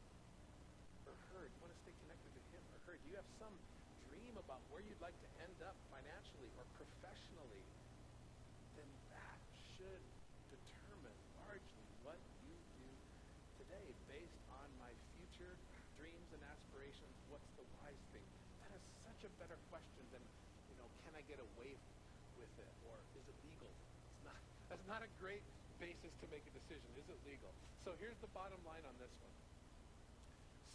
or 1.11 1.15
her? 1.35 1.43
You 1.43 1.59
want 1.59 1.75
to 1.75 1.81
stay 1.83 1.95
connected 2.07 2.31
to 2.39 2.43
him 2.55 2.63
or 2.71 2.79
her? 2.87 2.95
Do 3.03 3.07
you 3.11 3.19
have 3.19 3.27
some 3.43 3.51
dream 4.07 4.39
about 4.39 4.63
where 4.71 4.79
you'd 4.79 5.03
like 5.03 5.19
to 5.19 5.29
end 5.43 5.59
up 5.67 5.75
financially 5.91 6.47
or 6.55 6.63
professionally? 6.79 7.67
Then 8.79 8.87
that 9.11 9.41
should 9.75 10.05
determine 10.55 11.19
largely 11.35 11.87
what 12.07 12.15
you 12.47 12.55
do 12.79 12.87
today 13.59 13.91
based 14.07 14.39
on 14.55 14.71
my 14.79 14.95
future 15.19 15.51
dreams 15.99 16.31
and 16.31 16.43
aspirations. 16.47 17.11
What's 17.27 17.51
the 17.59 17.67
wise 17.83 18.03
thing? 18.15 18.27
That 18.63 18.71
is 18.71 18.85
such 19.03 19.27
a 19.27 19.31
better 19.43 19.59
question 19.67 20.07
than, 20.15 20.23
you 20.71 20.79
know, 20.79 20.87
can 21.03 21.19
I 21.19 21.27
get 21.27 21.43
away 21.43 21.75
with 22.39 22.55
it 22.55 22.71
or 22.87 22.95
is 23.19 23.27
it 23.27 23.35
legal? 23.43 23.67
It's 24.15 24.23
not. 24.23 24.39
That's 24.71 24.87
not 24.87 25.03
a 25.03 25.11
great 25.19 25.43
basis 25.83 26.15
to 26.23 26.27
make 26.31 26.47
a 26.47 26.55
decision. 26.55 26.87
Is 26.95 27.11
it 27.11 27.19
legal? 27.27 27.51
So 27.89 27.97
here's 28.05 28.21
the 28.21 28.29
bottom 28.37 28.61
line 28.69 28.85
on 28.85 28.93
this 29.01 29.09
one. 29.25 29.33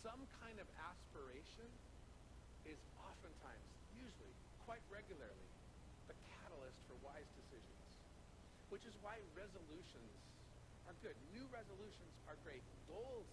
Some 0.02 0.18
kind 0.42 0.58
of 0.58 0.66
aspiration 0.82 1.70
is 2.66 2.82
oftentimes, 2.98 3.70
usually, 3.94 4.34
quite 4.66 4.82
regularly, 4.90 5.50
the 6.10 6.18
catalyst 6.26 6.82
for 6.90 6.98
wise 7.06 7.30
decisions. 7.38 7.86
Which 8.74 8.82
is 8.90 8.98
why 9.06 9.22
resolutions 9.38 10.10
are 10.90 10.98
good. 11.06 11.14
New 11.38 11.46
resolutions 11.54 12.18
are 12.26 12.34
great. 12.42 12.66
Goals 12.90 13.30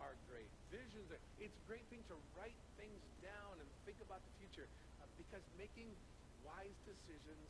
are 0.00 0.16
great. 0.32 0.48
Visions 0.72 1.12
are, 1.12 1.20
it's 1.36 1.52
a 1.52 1.64
great 1.68 1.84
thing 1.92 2.00
to 2.08 2.16
write 2.32 2.56
things 2.80 2.96
down 3.20 3.60
and 3.60 3.68
think 3.84 4.00
about 4.00 4.24
the 4.24 4.32
future 4.40 4.64
uh, 5.04 5.08
because 5.20 5.44
making 5.60 5.92
wise 6.48 6.80
decisions 6.88 7.44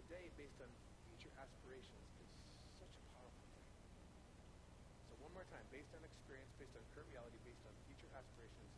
today 0.00 0.32
based 0.40 0.64
on 0.64 0.70
future 1.12 1.28
aspirations 1.36 2.23
more 5.34 5.42
time, 5.50 5.66
based 5.74 5.90
on 5.90 6.00
experience, 6.06 6.46
based 6.62 6.78
on 6.78 6.82
current 6.94 7.10
reality, 7.10 7.34
based 7.42 7.66
on 7.66 7.74
future 7.90 8.06
aspirations, 8.14 8.70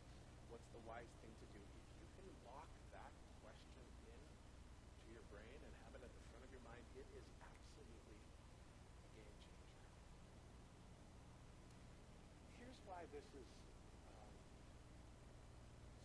what's 0.49 0.65
the 0.73 0.81
wise 0.89 1.13
thing 1.21 1.29
to 1.37 1.47
do? 1.53 1.61
If 1.61 1.85
you 2.01 2.09
can 2.17 2.29
lock 2.49 2.65
that 2.97 3.13
question 3.45 3.85
in 4.09 4.21
to 4.25 5.09
your 5.13 5.25
brain 5.29 5.53
and 5.53 5.73
have 5.85 5.93
it 5.93 6.01
at 6.01 6.09
the 6.09 6.25
front 6.33 6.49
of 6.49 6.51
your 6.57 6.65
mind, 6.65 6.81
it 6.97 7.05
is 7.13 7.27
absolutely 7.45 8.17
a 8.17 9.09
game 9.21 9.37
changer. 9.37 9.69
Here's 12.57 12.81
why 12.89 13.05
this 13.13 13.29
is 13.37 13.49
um, 14.17 14.33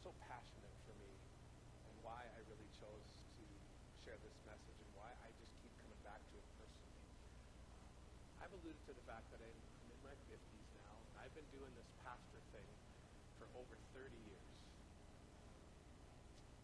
so 0.04 0.12
passionate 0.28 0.76
for 0.84 0.99
me 0.99 1.16
and 1.16 1.95
why 2.04 2.28
I 2.28 2.39
really 2.52 2.72
chose 2.76 3.08
to 3.39 3.43
share 4.04 4.20
this 4.20 4.36
message 4.43 4.78
and 4.84 4.91
why 4.99 5.16
I 5.24 5.32
just 5.39 5.52
keep 5.64 5.72
coming 5.80 6.02
back 6.04 6.20
to 6.20 6.34
it 6.36 6.47
personally. 6.60 7.08
Um, 7.72 7.88
I've 8.43 8.52
alluded 8.52 8.84
to 8.84 8.91
the 8.99 9.06
fact 9.08 9.32
that 9.32 9.39
I. 9.47 9.71
I've 11.32 11.48
been 11.48 11.64
doing 11.64 11.72
this 11.80 11.88
pastor 12.04 12.44
thing 12.52 12.68
for 13.40 13.48
over 13.56 13.72
30 13.96 14.12
years. 14.28 14.52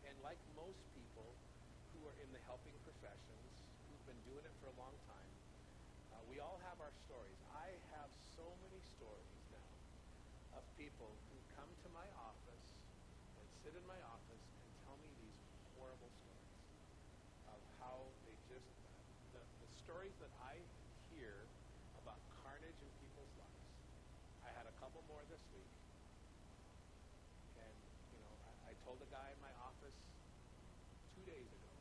And 0.03 0.11
like 0.19 0.35
most 0.59 0.75
people 0.91 1.23
who 1.95 2.03
are 2.03 2.17
in 2.19 2.27
the 2.35 2.43
helping 2.51 2.75
professions, 2.83 3.47
who've 3.87 4.07
been 4.11 4.19
doing 4.27 4.43
it 4.43 4.51
for 4.59 4.67
a 4.67 4.75
long 4.75 4.91
time, 5.07 5.31
uh, 6.11 6.19
we 6.27 6.43
all 6.43 6.59
have 6.67 6.83
our 6.83 6.91
stories. 7.07 7.39
I 7.55 7.79
have 7.95 8.11
so 8.35 8.43
many 8.67 8.83
stories 8.99 9.39
now 9.55 10.59
of 10.59 10.67
people 10.75 11.15
who 11.31 11.39
come 11.55 11.71
to 11.87 11.89
my 11.95 12.07
office 12.19 12.67
and 13.39 13.47
sit 13.63 13.71
in 13.71 13.85
my 13.87 14.03
office 14.03 14.43
and 14.67 14.71
tell 14.83 14.99
me 14.99 15.07
these 15.23 15.39
horrible 15.79 16.11
stories 16.11 16.59
of 17.55 17.59
how 17.79 18.03
they 18.27 18.35
just, 18.51 18.67
the, 19.31 19.39
the 19.63 19.69
stories 19.79 20.15
that 20.19 20.33
I 20.43 20.59
hear 21.15 21.39
about 22.03 22.19
carnage 22.43 22.75
in 22.83 22.91
people's 22.99 23.31
lives. 23.39 23.57
I 24.47 24.55
had 24.55 24.63
a 24.63 24.75
couple 24.79 25.03
more 25.11 25.19
this 25.27 25.43
week. 25.51 25.73
And, 27.59 27.75
you 28.15 28.19
know, 28.23 28.31
I, 28.47 28.71
I 28.71 28.73
told 28.87 28.95
a 29.03 29.09
guy 29.11 29.27
in 29.35 29.39
my 29.43 29.51
office 29.59 29.99
two 31.19 31.25
days 31.27 31.51
ago, 31.51 31.73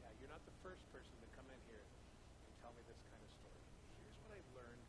yeah, 0.00 0.08
you're 0.16 0.27
not 0.38 0.54
the 0.54 0.62
first 0.62 0.86
person 0.94 1.10
to 1.18 1.28
come 1.34 1.50
in 1.50 1.58
here 1.66 1.82
and 1.82 2.50
tell 2.62 2.70
me 2.78 2.82
this 2.86 3.02
kind 3.10 3.18
of 3.18 3.30
story. 3.42 3.58
Here's 3.98 4.18
what 4.22 4.38
I've 4.38 4.52
learned 4.54 4.86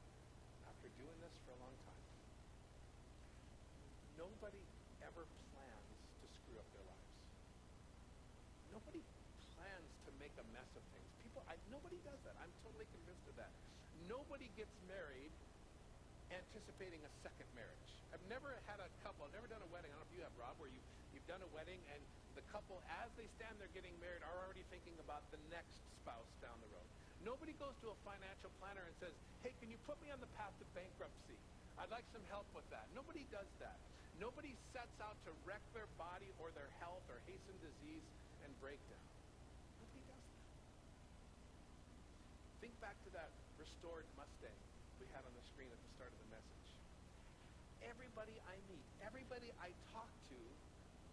after 0.70 0.94
doing 1.02 1.18
this 1.26 1.34
for 1.42 1.58
a 1.58 1.60
long 1.66 1.74
time. 1.90 2.04
Nobody 4.14 4.62
ever 5.02 5.26
plans 5.26 5.90
to 6.22 6.26
screw 6.38 6.62
up 6.62 6.70
their 6.78 6.86
lives. 6.86 7.10
Nobody 8.70 9.02
plans 9.58 9.90
to 10.06 10.14
make 10.22 10.38
a 10.38 10.46
mess 10.54 10.70
of 10.78 10.86
things. 10.94 11.10
People, 11.26 11.42
I, 11.50 11.58
nobody 11.74 11.98
does 12.06 12.22
that. 12.30 12.38
I'm 12.38 12.54
totally 12.62 12.86
convinced 12.94 13.26
of 13.26 13.42
that. 13.42 13.50
Nobody 14.06 14.54
gets 14.54 14.76
married 14.86 15.34
anticipating 16.30 17.02
a 17.02 17.12
second 17.26 17.50
marriage. 17.58 17.90
I've 18.14 18.22
never 18.30 18.54
had 18.70 18.78
a 18.78 18.90
couple, 19.02 19.26
I've 19.26 19.34
never 19.34 19.50
done 19.50 19.66
a 19.66 19.72
wedding, 19.74 19.90
I 19.90 19.98
don't 19.98 20.06
know 20.06 20.14
if 20.14 20.14
you 20.14 20.22
have, 20.22 20.36
Rob, 20.38 20.62
where 20.62 20.70
you, 20.70 20.78
you've 21.10 21.26
done 21.26 21.42
a 21.42 21.50
wedding 21.50 21.82
and 21.90 22.02
couple, 22.50 22.82
as 23.02 23.10
they 23.16 23.30
stand 23.38 23.56
there 23.62 23.72
getting 23.72 23.94
married, 24.02 24.22
are 24.26 24.38
already 24.46 24.66
thinking 24.70 24.98
about 25.02 25.26
the 25.34 25.42
next 25.50 25.78
spouse 26.02 26.30
down 26.42 26.58
the 26.62 26.72
road. 26.74 26.90
Nobody 27.22 27.54
goes 27.60 27.76
to 27.84 27.92
a 27.92 27.98
financial 28.08 28.52
planner 28.62 28.86
and 28.86 28.96
says, 29.02 29.14
hey, 29.44 29.52
can 29.60 29.68
you 29.68 29.80
put 29.84 30.00
me 30.00 30.10
on 30.14 30.20
the 30.22 30.32
path 30.40 30.54
to 30.62 30.66
bankruptcy? 30.72 31.38
I'd 31.80 31.92
like 31.92 32.06
some 32.12 32.24
help 32.32 32.48
with 32.56 32.68
that. 32.72 32.88
Nobody 32.96 33.24
does 33.32 33.48
that. 33.60 33.76
Nobody 34.20 34.52
sets 34.76 35.00
out 35.00 35.16
to 35.24 35.32
wreck 35.48 35.64
their 35.72 35.88
body 35.96 36.28
or 36.44 36.52
their 36.52 36.68
health 36.84 37.04
or 37.08 37.24
hasten 37.24 37.56
disease 37.64 38.04
and 38.44 38.52
breakdown. 38.60 39.06
Nobody 39.80 40.04
does 40.12 40.20
that. 40.20 40.44
Think 42.60 42.76
back 42.84 43.00
to 43.08 43.10
that 43.16 43.32
restored 43.56 44.04
Mustang 44.20 44.60
we 45.00 45.08
had 45.16 45.24
on 45.24 45.32
the 45.32 45.46
screen 45.56 45.72
at 45.72 45.80
the 45.80 45.92
start 45.96 46.12
of 46.12 46.20
the 46.20 46.30
message. 46.36 46.68
Everybody 47.88 48.36
I 48.44 48.60
meet, 48.68 48.84
everybody 49.00 49.48
I 49.64 49.72
talk 49.88 49.89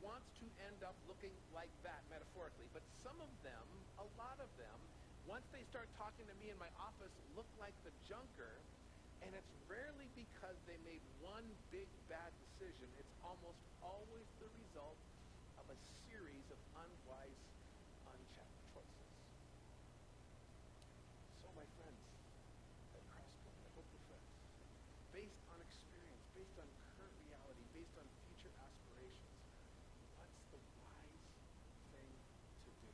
wants 0.07 0.31
to 0.39 0.47
end 0.71 0.79
up 0.87 0.95
looking 1.11 1.35
like 1.51 1.73
that 1.83 1.99
metaphorically, 2.07 2.71
but 2.71 2.83
some 3.03 3.19
of 3.19 3.31
them, 3.43 3.67
a 3.99 4.07
lot 4.15 4.39
of 4.39 4.47
them, 4.55 4.79
once 5.27 5.43
they 5.51 5.67
start 5.75 5.91
talking 5.99 6.23
to 6.31 6.37
me 6.39 6.55
in 6.55 6.59
my 6.63 6.71
office, 6.79 7.11
look 7.35 7.51
like 7.59 7.75
the 7.83 7.91
junker, 8.07 8.55
and 9.27 9.35
it's 9.35 9.53
rarely 9.67 10.07
because 10.15 10.55
they 10.71 10.79
made 10.87 11.03
one 11.19 11.43
big 11.75 11.91
bad 12.07 12.31
decision. 12.39 12.87
It's 13.03 13.15
almost 13.27 13.59
always 13.83 14.27
the 14.39 14.47
result 14.63 14.99
of 15.59 15.67
a 15.67 15.79
series 16.07 16.47
of 16.55 16.59
unwise, 16.87 17.43
unchecked 18.07 18.59
choices. 18.71 19.11
So, 21.43 21.51
my 21.59 21.67
friends, 21.75 21.99
at 22.95 23.03
Crosspoint, 23.11 23.59
I 23.59 23.71
hope 23.75 23.87
we're 23.91 24.07
friends. 24.07 24.31
Based 25.11 25.43
on 25.51 25.59
experience, 25.59 26.23
based 26.39 26.57
on 26.63 26.69
current 26.95 27.17
reality, 27.27 27.65
based 27.75 27.97
on 27.99 28.07
future 28.31 28.53
aspirations, 28.63 29.39
what's 30.21 30.41
the 30.53 30.61
wise 30.79 31.27
thing 31.91 32.11
to 32.63 32.71
do? 32.85 32.93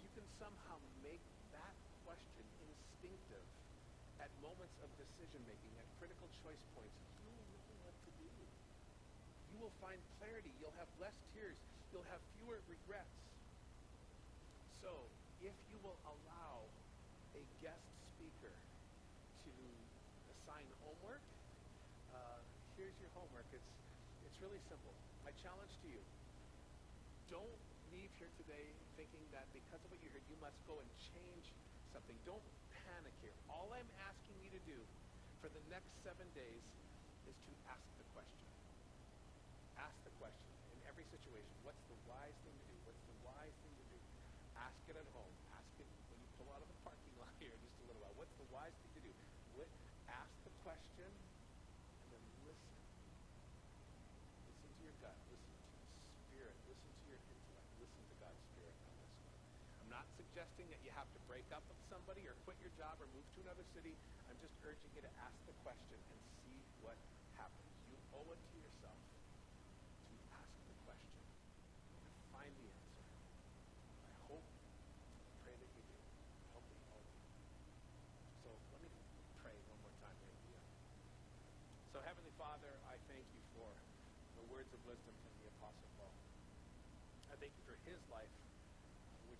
You 0.00 0.08
can 0.16 0.23
somehow 0.38 0.76
make 1.02 1.22
that 1.54 1.74
question 2.02 2.44
instinctive 2.66 3.46
at 4.20 4.30
moments 4.42 4.74
of 4.82 4.88
decision 4.98 5.40
making, 5.46 5.72
at 5.78 5.86
critical 5.98 6.28
choice 6.42 6.62
points. 6.74 6.96
You 7.22 7.30
will 7.30 7.46
know 7.50 7.76
what 7.86 7.96
to 8.06 8.10
do. 8.18 8.30
You 9.52 9.56
will 9.60 9.74
find 9.82 9.98
clarity. 10.18 10.50
You'll 10.58 10.74
have 10.78 10.90
less 11.02 11.14
tears. 11.34 11.58
You'll 11.92 12.06
have 12.10 12.20
fewer 12.38 12.58
regrets. 12.66 13.14
So, 14.82 14.90
if 15.40 15.56
you 15.70 15.78
will 15.82 15.98
allow 16.04 16.56
a 17.34 17.42
guest 17.62 17.84
speaker 18.14 18.54
to 19.44 19.52
assign 20.30 20.66
homework, 20.84 21.22
uh, 22.12 22.40
here's 22.76 22.96
your 23.00 23.12
homework. 23.16 23.46
It's, 23.54 23.70
it's 24.26 24.38
really 24.44 24.60
simple. 24.68 24.92
My 25.24 25.32
challenge 25.40 25.72
to 25.82 25.88
you, 25.88 26.02
don't 27.32 27.63
leave 28.04 28.20
here 28.20 28.36
today 28.36 28.68
thinking 29.00 29.24
that 29.32 29.48
because 29.56 29.80
of 29.80 29.88
what 29.88 29.96
you 30.04 30.12
heard, 30.12 30.20
you 30.28 30.36
must 30.36 30.60
go 30.68 30.76
and 30.76 30.84
change 31.16 31.48
something. 31.88 32.12
Don't 32.28 32.44
panic 32.84 33.16
here. 33.24 33.32
All 33.48 33.72
I'm 33.72 33.88
asking 34.04 34.36
you 34.44 34.52
to 34.52 34.60
do 34.68 34.76
for 35.40 35.48
the 35.48 35.64
next 35.72 35.88
seven 36.04 36.28
days 36.36 36.60
is 37.24 37.32
to 37.32 37.52
ask 37.64 37.80
the 37.96 38.04
question. 38.12 38.44
Ask 39.80 39.96
the 40.04 40.12
question 40.20 40.52
in 40.76 40.84
every 40.84 41.08
situation. 41.08 41.48
What's 41.64 41.80
the 41.88 41.96
wise 42.04 42.36
thing 42.44 42.52
to 42.52 42.66
do? 42.68 42.76
What's 42.84 43.04
the 43.08 43.16
wise 43.24 43.56
thing 43.64 43.72
to 43.72 43.86
do? 43.88 43.98
Ask 44.60 44.76
it 44.84 45.00
at 45.00 45.08
home. 45.16 45.32
Ask 45.56 45.72
it 45.80 45.88
when 46.12 46.20
you 46.20 46.28
pull 46.36 46.52
out 46.52 46.60
of 46.60 46.68
the 46.68 46.76
parking 46.84 47.14
lot 47.24 47.32
here 47.40 47.56
in 47.56 47.60
just 47.64 47.76
a 47.80 47.88
little 47.88 48.04
while. 48.04 48.12
What's 48.20 48.36
the 48.36 48.48
wise 48.52 48.76
thing 48.84 49.00
to 49.00 49.02
do? 49.08 49.12
What, 49.56 49.72
ask 50.12 50.28
the 50.44 50.52
question 50.60 51.08
and 51.08 52.08
then 52.12 52.24
listen. 52.44 52.76
Listen 54.44 54.68
to 54.76 54.80
your 54.92 54.96
gut. 55.00 55.16
Listen 55.32 55.56
to 55.56 55.72
the 55.72 55.94
spirit. 56.34 56.56
Listen 56.68 56.90
to 56.92 57.04
your 57.08 57.20
intellect. 57.32 57.68
Listen 57.80 58.02
to 58.10 58.16
God's 58.20 58.42
spirit 58.52 58.74
on 58.84 58.92
this 58.98 59.12
one. 59.24 59.38
I'm 59.80 59.83
not 59.94 60.10
suggesting 60.18 60.66
that 60.74 60.82
you 60.82 60.90
have 60.90 61.06
to 61.14 61.20
break 61.30 61.46
up 61.54 61.62
with 61.70 61.78
somebody 61.86 62.26
or 62.26 62.34
quit 62.42 62.58
your 62.58 62.74
job 62.74 62.98
or 62.98 63.06
move 63.14 63.22
to 63.38 63.46
another 63.46 63.62
city. 63.78 63.94
I'm 64.26 64.34
just 64.42 64.50
urging 64.66 64.90
you 64.90 65.06
to 65.06 65.12
ask 65.22 65.38
the 65.46 65.54
question 65.62 65.94
and 65.94 66.18
see 66.42 66.58
what 66.82 66.98
happens. 67.38 67.70
You 67.86 67.94
owe 68.18 68.26
it 68.34 68.42
to 68.42 68.56
yourself 68.58 68.98
to 68.98 70.14
ask 70.34 70.50
the 70.66 70.74
question 70.82 71.22
and 71.94 72.02
find 72.34 72.50
the 72.58 72.66
answer. 72.74 73.06
I 74.02 74.12
hope, 74.26 74.46
pray 75.46 75.54
that 75.54 75.70
you 75.78 75.82
do. 75.86 75.94
I 75.94 76.48
hope 76.58 76.66
that 76.66 76.74
you 76.74 76.90
all 76.90 77.04
do. 77.06 77.18
So 78.42 78.50
let 78.74 78.82
me 78.82 78.90
pray 79.46 79.54
one 79.70 79.78
more 79.78 79.94
time 80.02 80.18
here 80.18 80.58
at. 80.58 80.70
So 81.94 82.02
Heavenly 82.02 82.34
Father, 82.34 82.72
I 82.90 82.98
thank 83.06 83.22
you 83.30 83.42
for 83.54 83.70
the 84.34 84.44
words 84.50 84.74
of 84.74 84.82
wisdom 84.90 85.14
from 85.22 85.34
the 85.38 85.46
Apostle 85.62 85.86
Paul. 86.02 86.10
I 87.30 87.38
thank 87.38 87.54
you 87.54 87.62
for 87.62 87.78
his 87.86 88.02
life, 88.10 88.34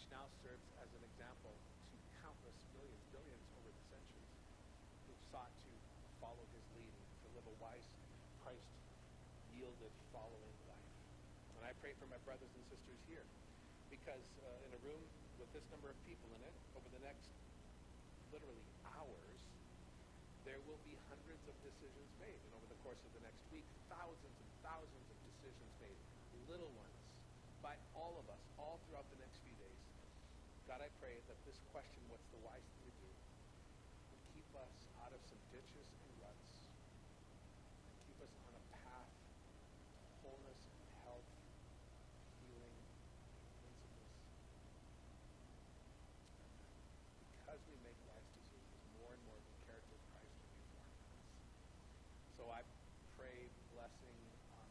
which 0.05 0.13
now 0.13 0.29
serves 0.45 0.69
as 0.85 0.91
an 0.93 1.01
example 1.01 1.57
to 1.89 1.97
countless 2.21 2.53
millions, 2.77 3.01
billions 3.09 3.47
over 3.57 3.73
the 3.73 3.85
centuries 3.89 4.33
who've 5.09 5.25
sought 5.33 5.49
to 5.65 5.73
follow 6.21 6.45
his 6.53 6.61
leading, 6.77 7.09
to 7.25 7.29
live 7.33 7.47
a 7.49 7.57
wise, 7.57 7.89
Christ-yielded, 8.45 9.93
following 10.13 10.53
life. 10.69 10.93
And 11.57 11.65
I 11.65 11.73
pray 11.81 11.97
for 11.97 12.05
my 12.13 12.21
brothers 12.29 12.53
and 12.53 12.65
sisters 12.69 13.01
here, 13.09 13.25
because 13.89 14.29
uh, 14.45 14.69
in 14.69 14.77
a 14.77 14.81
room 14.85 15.01
with 15.41 15.49
this 15.57 15.65
number 15.73 15.89
of 15.89 15.97
people 16.05 16.29
in 16.37 16.45
it, 16.45 16.53
over 16.77 16.89
the 16.93 17.01
next 17.01 17.33
literally 18.29 18.61
hours, 18.85 19.41
there 20.45 20.61
will 20.69 20.85
be 20.85 21.01
hundreds 21.09 21.49
of 21.49 21.57
decisions 21.65 22.13
made. 22.21 22.37
And 22.45 22.53
over 22.61 22.69
the 22.69 22.77
course 22.85 23.01
of 23.09 23.13
the 23.17 23.25
next 23.25 23.41
week, 23.49 23.65
thousands 23.89 24.37
and 24.37 24.51
thousands 24.61 25.09
of 25.09 25.17
decisions 25.33 25.73
made, 25.81 25.97
little 26.53 26.69
ones, 26.77 27.01
by 27.65 27.73
all 27.97 28.21
of 28.21 28.29
us, 28.29 28.45
all 28.61 28.77
throughout 28.85 29.09
the 29.09 29.17
next 29.25 29.41
few 29.41 29.57
days. 29.57 29.81
God, 30.69 30.85
I 30.85 30.93
pray 31.01 31.17
that 31.29 31.41
this 31.49 31.57
question, 31.75 32.07
what's 32.07 32.31
the 32.31 32.39
wise 32.47 32.62
thing 32.79 32.87
to 32.87 32.95
do, 33.03 33.11
would 34.14 34.22
keep 34.31 34.47
us 34.55 34.75
out 35.03 35.11
of 35.11 35.18
some 35.27 35.43
ditches 35.51 35.91
and 35.91 36.11
ruts, 36.22 36.55
and 36.62 37.99
keep 38.07 38.14
us 38.22 38.31
on 38.47 38.55
a 38.55 38.62
path 38.79 39.11
to 39.11 40.07
wholeness 40.22 40.62
and 40.70 40.91
health, 41.03 41.27
healing, 42.47 42.79
cleanliness. 43.59 44.14
Because 47.43 47.59
we 47.66 47.75
make 47.83 47.99
wise 48.07 48.31
decisions, 48.39 48.79
more 48.95 49.11
and 49.11 49.22
more 49.27 49.35
the 49.43 49.55
character 49.66 49.99
of 49.99 50.03
Christ 50.14 50.31
will 50.31 50.55
be 50.55 50.62
formed 50.79 50.95
in 50.95 51.11
us. 51.11 51.27
So 52.39 52.43
I 52.55 52.62
pray 53.18 53.51
blessing 53.75 54.14
on 54.62 54.70